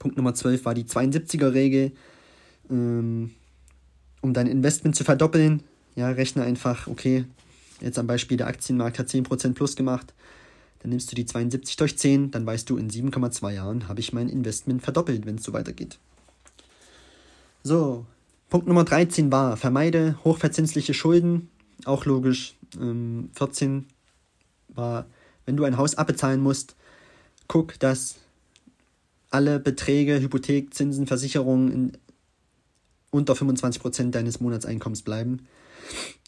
Punkt 0.00 0.16
Nummer 0.16 0.34
12 0.34 0.64
war 0.64 0.74
die 0.74 0.86
72er-Regel. 0.86 1.92
Ähm, 2.68 3.30
um 4.20 4.34
dein 4.34 4.48
Investment 4.48 4.96
zu 4.96 5.04
verdoppeln, 5.04 5.62
ja, 5.94 6.08
rechne 6.08 6.42
einfach, 6.42 6.88
okay, 6.88 7.24
jetzt 7.80 8.00
am 8.00 8.08
Beispiel 8.08 8.36
der 8.36 8.48
Aktienmarkt 8.48 8.98
hat 8.98 9.06
10% 9.06 9.54
plus 9.54 9.76
gemacht, 9.76 10.12
dann 10.80 10.90
nimmst 10.90 11.10
du 11.10 11.16
die 11.16 11.26
72 11.26 11.76
durch 11.76 11.98
10, 11.98 12.30
dann 12.30 12.46
weißt 12.46 12.68
du, 12.70 12.76
in 12.76 12.90
7,2 12.90 13.52
Jahren 13.52 13.88
habe 13.88 14.00
ich 14.00 14.12
mein 14.12 14.28
Investment 14.28 14.82
verdoppelt, 14.82 15.26
wenn 15.26 15.36
es 15.36 15.44
so 15.44 15.52
weitergeht. 15.52 15.98
So, 17.62 18.06
Punkt 18.48 18.66
Nummer 18.66 18.84
13 18.84 19.30
war, 19.32 19.56
vermeide 19.56 20.18
hochverzinsliche 20.24 20.94
Schulden, 20.94 21.50
auch 21.84 22.04
logisch. 22.04 22.54
Ähm, 22.80 23.30
14 23.34 23.86
war, 24.68 25.06
wenn 25.44 25.56
du 25.56 25.64
ein 25.64 25.76
Haus 25.76 25.96
abbezahlen 25.96 26.40
musst, 26.40 26.76
guck, 27.48 27.78
dass 27.78 28.16
alle 29.30 29.58
Beträge, 29.58 30.20
Hypothek, 30.20 30.72
Zinsen, 30.72 31.06
Versicherungen 31.06 31.98
unter 33.10 33.34
25% 33.34 34.10
deines 34.10 34.40
Monatseinkommens 34.40 35.02
bleiben, 35.02 35.46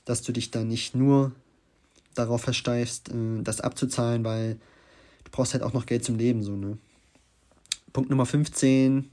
dass 0.05 0.23
du 0.23 0.33
dich 0.33 0.51
dann 0.51 0.69
nicht 0.69 0.95
nur 0.95 1.33
darauf 2.15 2.43
versteifst, 2.43 3.11
äh, 3.11 3.43
das 3.43 3.61
abzuzahlen, 3.61 4.25
weil 4.25 4.55
du 5.25 5.31
brauchst 5.31 5.53
halt 5.53 5.63
auch 5.63 5.73
noch 5.73 5.87
Geld 5.87 6.05
zum 6.05 6.17
Leben, 6.17 6.43
so, 6.43 6.57
ne? 6.57 6.79
Punkt 7.93 8.11
Nummer 8.11 8.27
15 8.27 9.11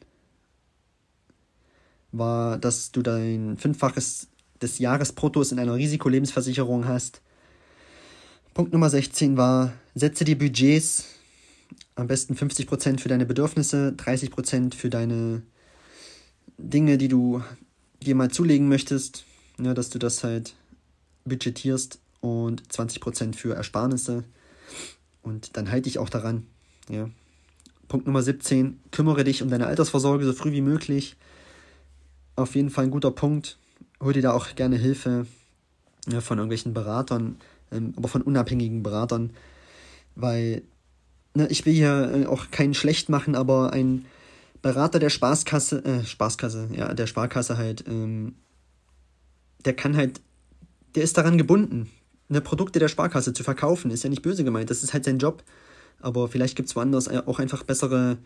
war, 2.12 2.58
dass 2.58 2.92
du 2.92 3.02
dein 3.02 3.58
Fünffaches 3.58 4.28
des 4.62 4.80
Jahresbruttos 4.80 5.52
in 5.52 5.60
einer 5.60 5.76
Risikolebensversicherung 5.76 6.88
hast. 6.88 7.22
Punkt 8.54 8.74
Nummer 8.74 8.90
16 8.90 9.38
war, 9.38 9.74
setze 9.96 10.26
dir 10.26 10.38
Budgets, 10.38 11.06
am 11.96 12.08
besten 12.08 12.36
50% 12.36 13.00
für 13.00 13.10
deine 13.10 13.26
Bedürfnisse, 13.26 13.94
30% 13.98 14.76
für 14.76 14.90
deine 14.90 15.42
Dinge, 16.58 16.98
die 16.98 17.08
du 17.08 17.44
dir 18.02 18.16
mal 18.16 18.32
zulegen 18.32 18.68
möchtest, 18.68 19.26
ja, 19.60 19.74
dass 19.74 19.90
du 19.90 20.00
das 20.00 20.24
halt 20.24 20.56
budgetierst 21.26 22.00
und 22.22 22.64
20% 22.70 23.36
für 23.36 23.56
Ersparnisse. 23.56 24.24
Und 25.22 25.58
dann 25.58 25.70
halte 25.70 25.84
dich 25.84 26.00
auch 26.00 26.10
daran. 26.10 26.48
Ja. 26.90 27.10
Punkt 27.88 28.06
Nummer 28.06 28.22
17, 28.22 28.80
kümmere 28.92 29.24
dich 29.24 29.42
um 29.42 29.50
deine 29.50 29.68
Altersvorsorge 29.68 30.26
so 30.26 30.34
früh 30.34 30.52
wie 30.52 30.62
möglich 30.62 31.16
auf 32.38 32.56
jeden 32.56 32.70
Fall 32.70 32.86
ein 32.86 32.92
guter 32.92 33.12
Punkt. 33.12 33.58
Hol 34.00 34.14
dir 34.14 34.22
da 34.22 34.32
auch 34.32 34.56
gerne 34.56 34.78
Hilfe 34.78 35.28
ja, 36.08 36.22
von 36.22 36.38
irgendwelchen 36.38 36.74
Beratern, 36.74 37.38
ähm, 37.72 37.94
aber 37.98 38.08
von 38.08 38.22
unabhängigen 38.22 38.84
Beratern, 38.84 39.32
weil 40.16 40.62
ne, 41.34 41.48
ich 41.50 41.66
will 41.66 41.74
hier 41.74 42.12
äh, 42.14 42.26
auch 42.28 42.50
keinen 42.52 42.74
schlecht 42.74 43.10
machen, 43.10 43.36
aber 43.36 43.74
ein 43.74 44.06
Berater 44.62 45.00
der 45.00 45.10
Spaßkasse, 45.10 45.84
äh, 45.84 46.06
Spaßkasse, 46.06 46.70
ja, 46.74 46.94
der 46.94 47.08
Sparkasse 47.08 47.58
halt, 47.58 47.86
ähm, 47.88 48.36
der 49.66 49.76
kann 49.76 49.98
halt, 49.98 50.22
der 50.96 51.04
ist 51.04 51.18
daran 51.18 51.38
gebunden, 51.38 51.90
ne, 52.30 52.42
Produkte 52.42 52.80
der 52.80 52.88
Sparkasse 52.88 53.34
zu 53.34 53.44
verkaufen, 53.44 53.92
ist 53.92 54.04
ja 54.04 54.10
nicht 54.10 54.22
böse 54.22 54.44
gemeint, 54.44 54.70
das 54.70 54.84
ist 54.84 54.94
halt 54.94 55.06
sein 55.06 55.20
Job, 55.20 55.44
aber 56.00 56.28
vielleicht 56.28 56.56
gibt 56.56 56.70
es 56.70 56.76
woanders 56.76 57.08
auch 57.08 57.40
einfach 57.40 57.64
bessere 57.64 58.18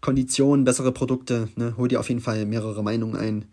Konditionen, 0.00 0.64
bessere 0.64 0.92
Produkte. 0.92 1.48
Ne? 1.56 1.74
Hol 1.76 1.88
dir 1.88 2.00
auf 2.00 2.08
jeden 2.08 2.20
Fall 2.20 2.44
mehrere 2.46 2.82
Meinungen 2.82 3.16
ein 3.16 3.44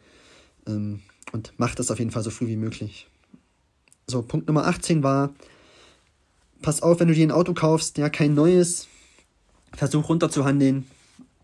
ähm, 0.68 1.02
und 1.32 1.54
mach 1.58 1.76
das 1.76 1.92
auf 1.92 2.00
jeden 2.00 2.12
Fall 2.12 2.24
so 2.24 2.30
früh 2.30 2.48
wie 2.48 2.56
möglich. 2.56 3.08
So, 4.08 4.22
Punkt 4.22 4.48
Nummer 4.48 4.68
18 4.68 5.02
war, 5.04 5.34
pass 6.62 6.82
auf, 6.82 7.00
wenn 7.00 7.08
du 7.08 7.14
dir 7.14 7.26
ein 7.26 7.32
Auto 7.32 7.54
kaufst, 7.54 7.98
ja, 7.98 8.10
kein 8.10 8.34
neues, 8.34 8.88
versuch 9.74 10.10
runterzuhandeln 10.10 10.86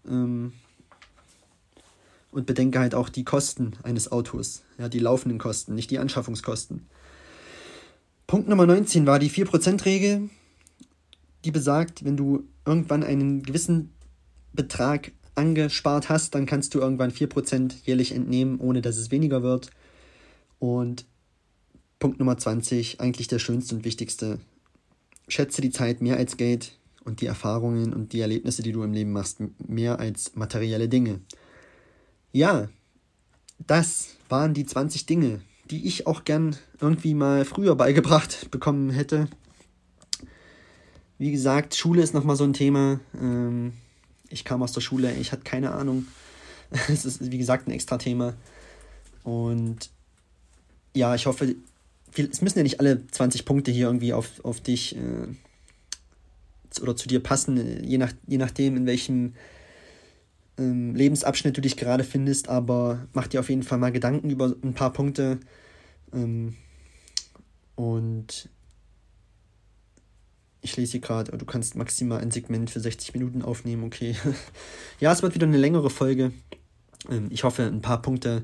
ähm, 0.07 0.53
und 2.31 2.45
bedenke 2.45 2.79
halt 2.79 2.93
auch 2.93 3.09
die 3.09 3.23
Kosten 3.23 3.73
eines 3.83 4.11
Autos, 4.11 4.63
ja, 4.77 4.89
die 4.89 4.99
laufenden 4.99 5.39
Kosten, 5.39 5.75
nicht 5.75 5.89
die 5.89 5.99
Anschaffungskosten. 5.99 6.87
Punkt 8.29 8.47
Nummer 8.47 8.67
19 8.67 9.07
war 9.07 9.17
die 9.17 9.31
4%-Regel, 9.31 10.29
die 11.45 11.49
besagt, 11.49 12.05
wenn 12.05 12.15
du 12.15 12.43
irgendwann 12.63 13.03
einen 13.03 13.41
gewissen 13.41 13.91
Betrag 14.53 15.13
angespart 15.33 16.09
hast, 16.09 16.35
dann 16.35 16.45
kannst 16.45 16.75
du 16.75 16.79
irgendwann 16.79 17.09
4% 17.09 17.73
jährlich 17.85 18.11
entnehmen, 18.11 18.59
ohne 18.59 18.83
dass 18.83 18.97
es 18.97 19.09
weniger 19.09 19.41
wird. 19.41 19.71
Und 20.59 21.05
Punkt 21.97 22.19
Nummer 22.19 22.37
20, 22.37 23.01
eigentlich 23.01 23.27
der 23.27 23.39
schönste 23.39 23.73
und 23.73 23.83
wichtigste. 23.83 24.39
Schätze 25.27 25.61
die 25.61 25.71
Zeit 25.71 25.99
mehr 26.03 26.17
als 26.17 26.37
Geld 26.37 26.77
und 27.03 27.21
die 27.21 27.25
Erfahrungen 27.25 27.95
und 27.95 28.13
die 28.13 28.19
Erlebnisse, 28.19 28.61
die 28.61 28.73
du 28.73 28.83
im 28.83 28.93
Leben 28.93 29.11
machst, 29.11 29.39
mehr 29.67 29.99
als 29.99 30.35
materielle 30.35 30.87
Dinge. 30.87 31.19
Ja, 32.31 32.69
das 33.57 34.17
waren 34.29 34.53
die 34.53 34.67
20 34.67 35.07
Dinge, 35.07 35.41
die 35.71 35.87
ich 35.87 36.07
auch 36.07 36.23
gern 36.23 36.55
irgendwie 36.79 37.13
mal 37.13 37.45
früher 37.45 37.75
beigebracht 37.75 38.49
bekommen 38.51 38.89
hätte. 38.89 39.27
Wie 41.17 41.31
gesagt, 41.31 41.75
Schule 41.75 42.01
ist 42.01 42.13
nochmal 42.13 42.35
so 42.35 42.43
ein 42.43 42.53
Thema. 42.53 42.99
Ähm, 43.19 43.73
ich 44.29 44.45
kam 44.45 44.63
aus 44.63 44.71
der 44.71 44.81
Schule, 44.81 45.13
ich 45.15 45.31
hatte 45.31 45.43
keine 45.43 45.71
Ahnung. 45.71 46.07
Es 46.87 47.03
ist, 47.03 47.31
wie 47.31 47.37
gesagt, 47.39 47.67
ein 47.67 47.71
extra 47.71 47.97
Thema. 47.97 48.35
Und 49.23 49.89
ja, 50.95 51.15
ich 51.15 51.25
hoffe, 51.25 51.55
es 52.15 52.41
müssen 52.41 52.59
ja 52.59 52.63
nicht 52.63 52.79
alle 52.79 53.05
20 53.07 53.43
Punkte 53.45 53.71
hier 53.71 53.87
irgendwie 53.87 54.13
auf, 54.13 54.43
auf 54.43 54.61
dich 54.61 54.95
äh, 54.95 55.27
oder 56.81 56.95
zu 56.95 57.07
dir 57.07 57.21
passen, 57.21 57.83
je, 57.83 57.97
nach, 57.97 58.13
je 58.27 58.37
nachdem, 58.37 58.77
in 58.77 58.85
welchem 58.85 59.33
ähm, 60.59 60.93
Lebensabschnitt 60.93 61.55
du 61.55 61.61
dich 61.61 61.77
gerade 61.77 62.03
findest, 62.03 62.49
aber 62.49 63.07
mach 63.13 63.27
dir 63.27 63.39
auf 63.39 63.49
jeden 63.49 63.63
Fall 63.63 63.77
mal 63.77 63.91
Gedanken 63.91 64.29
über 64.29 64.53
ein 64.61 64.73
paar 64.73 64.91
Punkte. 64.91 65.39
Ähm, 66.13 66.55
und 67.75 68.49
ich 70.61 70.75
lese 70.75 70.93
hier 70.93 71.01
gerade, 71.01 71.37
du 71.37 71.45
kannst 71.45 71.75
maximal 71.75 72.19
ein 72.19 72.31
Segment 72.31 72.69
für 72.69 72.81
60 72.81 73.13
Minuten 73.13 73.41
aufnehmen, 73.41 73.85
okay. 73.85 74.15
ja, 74.99 75.11
es 75.11 75.21
wird 75.21 75.33
wieder 75.33 75.47
eine 75.47 75.57
längere 75.57 75.89
Folge. 75.89 76.33
Ähm, 77.09 77.27
ich 77.29 77.43
hoffe, 77.43 77.63
ein 77.63 77.81
paar 77.81 78.01
Punkte 78.01 78.43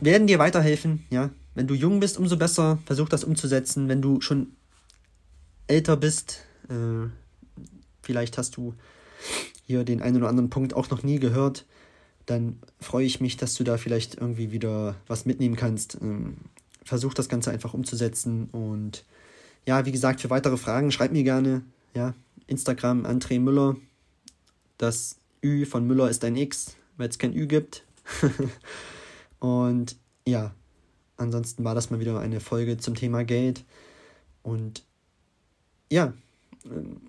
werden 0.00 0.26
dir 0.26 0.38
weiterhelfen, 0.38 1.04
ja. 1.10 1.30
Wenn 1.54 1.68
du 1.68 1.74
jung 1.74 2.00
bist, 2.00 2.18
umso 2.18 2.36
besser, 2.36 2.80
versuch 2.84 3.08
das 3.08 3.22
umzusetzen. 3.22 3.88
Wenn 3.88 4.02
du 4.02 4.20
schon 4.20 4.48
älter 5.68 5.96
bist, 5.96 6.44
äh, 6.68 7.08
vielleicht 8.02 8.36
hast 8.36 8.56
du 8.56 8.74
hier 9.66 9.84
den 9.84 10.02
einen 10.02 10.18
oder 10.18 10.28
anderen 10.28 10.50
Punkt 10.50 10.74
auch 10.74 10.90
noch 10.90 11.02
nie 11.02 11.18
gehört, 11.18 11.66
dann 12.26 12.58
freue 12.80 13.04
ich 13.04 13.20
mich, 13.20 13.36
dass 13.36 13.54
du 13.54 13.64
da 13.64 13.76
vielleicht 13.76 14.16
irgendwie 14.16 14.52
wieder 14.52 14.96
was 15.06 15.26
mitnehmen 15.26 15.56
kannst. 15.56 15.98
Ähm, 16.00 16.36
versuch 16.84 17.14
das 17.14 17.28
Ganze 17.28 17.50
einfach 17.50 17.74
umzusetzen 17.74 18.48
und 18.52 19.04
ja, 19.66 19.86
wie 19.86 19.92
gesagt, 19.92 20.20
für 20.20 20.30
weitere 20.30 20.56
Fragen 20.56 20.92
schreib 20.92 21.12
mir 21.12 21.24
gerne, 21.24 21.62
ja, 21.94 22.14
Instagram 22.46 23.06
André 23.06 23.40
Müller. 23.40 23.76
Das 24.76 25.16
Ü 25.42 25.64
von 25.64 25.86
Müller 25.86 26.10
ist 26.10 26.24
ein 26.24 26.36
X, 26.36 26.76
weil 26.96 27.08
es 27.08 27.18
kein 27.18 27.34
Ü 27.34 27.46
gibt. 27.46 27.84
und 29.38 29.96
ja, 30.26 30.54
ansonsten 31.16 31.64
war 31.64 31.74
das 31.74 31.90
mal 31.90 32.00
wieder 32.00 32.18
eine 32.18 32.40
Folge 32.40 32.76
zum 32.76 32.94
Thema 32.94 33.24
Geld. 33.24 33.64
Und 34.42 34.84
ja, 35.90 36.12
ähm, 36.66 37.00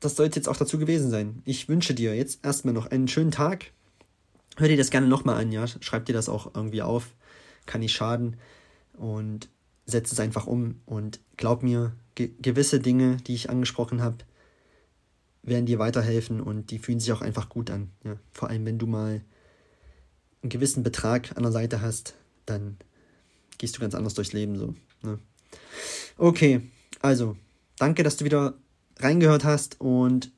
das 0.00 0.16
soll 0.16 0.28
es 0.28 0.34
jetzt 0.36 0.48
auch 0.48 0.56
dazu 0.56 0.78
gewesen 0.78 1.10
sein. 1.10 1.42
Ich 1.44 1.68
wünsche 1.68 1.94
dir 1.94 2.14
jetzt 2.14 2.44
erstmal 2.44 2.74
noch 2.74 2.86
einen 2.86 3.08
schönen 3.08 3.30
Tag. 3.30 3.72
Hör 4.56 4.68
dir 4.68 4.76
das 4.76 4.90
gerne 4.90 5.06
nochmal 5.06 5.40
an, 5.40 5.52
ja. 5.52 5.66
Schreib 5.66 6.06
dir 6.06 6.12
das 6.12 6.28
auch 6.28 6.54
irgendwie 6.54 6.82
auf. 6.82 7.14
Kann 7.66 7.80
nicht 7.80 7.94
schaden. 7.94 8.36
Und 8.94 9.48
setz 9.86 10.12
es 10.12 10.20
einfach 10.20 10.46
um. 10.46 10.80
Und 10.86 11.20
glaub 11.36 11.62
mir, 11.62 11.92
ge 12.14 12.30
gewisse 12.40 12.80
Dinge, 12.80 13.16
die 13.26 13.34
ich 13.34 13.50
angesprochen 13.50 14.02
habe, 14.02 14.18
werden 15.42 15.66
dir 15.66 15.78
weiterhelfen 15.78 16.40
und 16.40 16.70
die 16.70 16.78
fühlen 16.78 17.00
sich 17.00 17.12
auch 17.12 17.22
einfach 17.22 17.48
gut 17.48 17.70
an. 17.70 17.90
Ja. 18.04 18.16
Vor 18.32 18.50
allem, 18.50 18.66
wenn 18.66 18.78
du 18.78 18.86
mal 18.86 19.22
einen 20.42 20.50
gewissen 20.50 20.82
Betrag 20.82 21.36
an 21.36 21.42
der 21.42 21.52
Seite 21.52 21.80
hast, 21.80 22.14
dann 22.46 22.76
gehst 23.56 23.76
du 23.76 23.80
ganz 23.80 23.94
anders 23.94 24.14
durchs 24.14 24.32
Leben 24.32 24.56
so. 24.56 24.74
Ne? 25.02 25.18
Okay, 26.16 26.60
also, 27.00 27.36
danke, 27.78 28.02
dass 28.02 28.16
du 28.16 28.24
wieder 28.24 28.54
reingehört 29.00 29.44
hast 29.44 29.80
und 29.80 30.30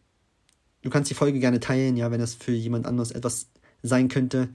du 0.83 0.91
kannst 0.91 1.11
die 1.11 1.15
Folge 1.15 1.39
gerne 1.39 1.61
teilen, 1.61 1.97
ja, 1.97 2.11
wenn 2.11 2.21
das 2.21 2.35
für 2.35 2.53
jemand 2.53 2.87
anderes 2.87 3.11
etwas 3.11 3.49
sein 3.83 4.09
könnte, 4.09 4.49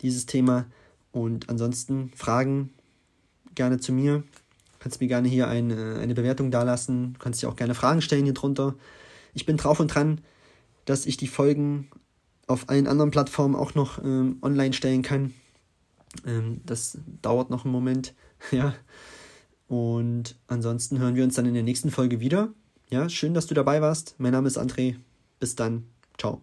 dieses 0.00 0.26
Thema. 0.26 0.66
Und 1.12 1.48
ansonsten 1.50 2.10
Fragen 2.14 2.72
gerne 3.54 3.78
zu 3.78 3.92
mir. 3.92 4.22
Kannst 4.78 5.00
mir 5.00 5.08
gerne 5.08 5.28
hier 5.28 5.48
eine, 5.48 5.98
eine 6.00 6.14
Bewertung 6.14 6.50
dalassen. 6.50 7.12
Du 7.14 7.18
kannst 7.20 7.42
dir 7.42 7.48
auch 7.48 7.56
gerne 7.56 7.74
Fragen 7.74 8.02
stellen 8.02 8.24
hier 8.24 8.34
drunter. 8.34 8.74
Ich 9.34 9.46
bin 9.46 9.56
drauf 9.56 9.78
und 9.78 9.88
dran, 9.88 10.20
dass 10.84 11.06
ich 11.06 11.16
die 11.16 11.28
Folgen 11.28 11.88
auf 12.46 12.68
allen 12.68 12.86
anderen 12.86 13.10
Plattformen 13.10 13.54
auch 13.54 13.74
noch 13.74 14.02
ähm, 14.02 14.38
online 14.42 14.72
stellen 14.72 15.02
kann. 15.02 15.32
Ähm, 16.26 16.60
das 16.66 16.98
dauert 17.22 17.50
noch 17.50 17.64
einen 17.64 17.72
Moment, 17.72 18.14
ja. 18.50 18.74
Und 19.68 20.36
ansonsten 20.48 20.98
hören 20.98 21.14
wir 21.14 21.24
uns 21.24 21.34
dann 21.34 21.46
in 21.46 21.54
der 21.54 21.62
nächsten 21.62 21.90
Folge 21.90 22.20
wieder. 22.20 22.52
Ja, 22.92 23.08
schön, 23.08 23.32
dass 23.32 23.46
du 23.46 23.54
dabei 23.54 23.80
warst. 23.80 24.16
Mein 24.18 24.32
Name 24.32 24.46
ist 24.46 24.58
André. 24.58 24.96
Bis 25.40 25.56
dann. 25.56 25.86
Ciao. 26.18 26.42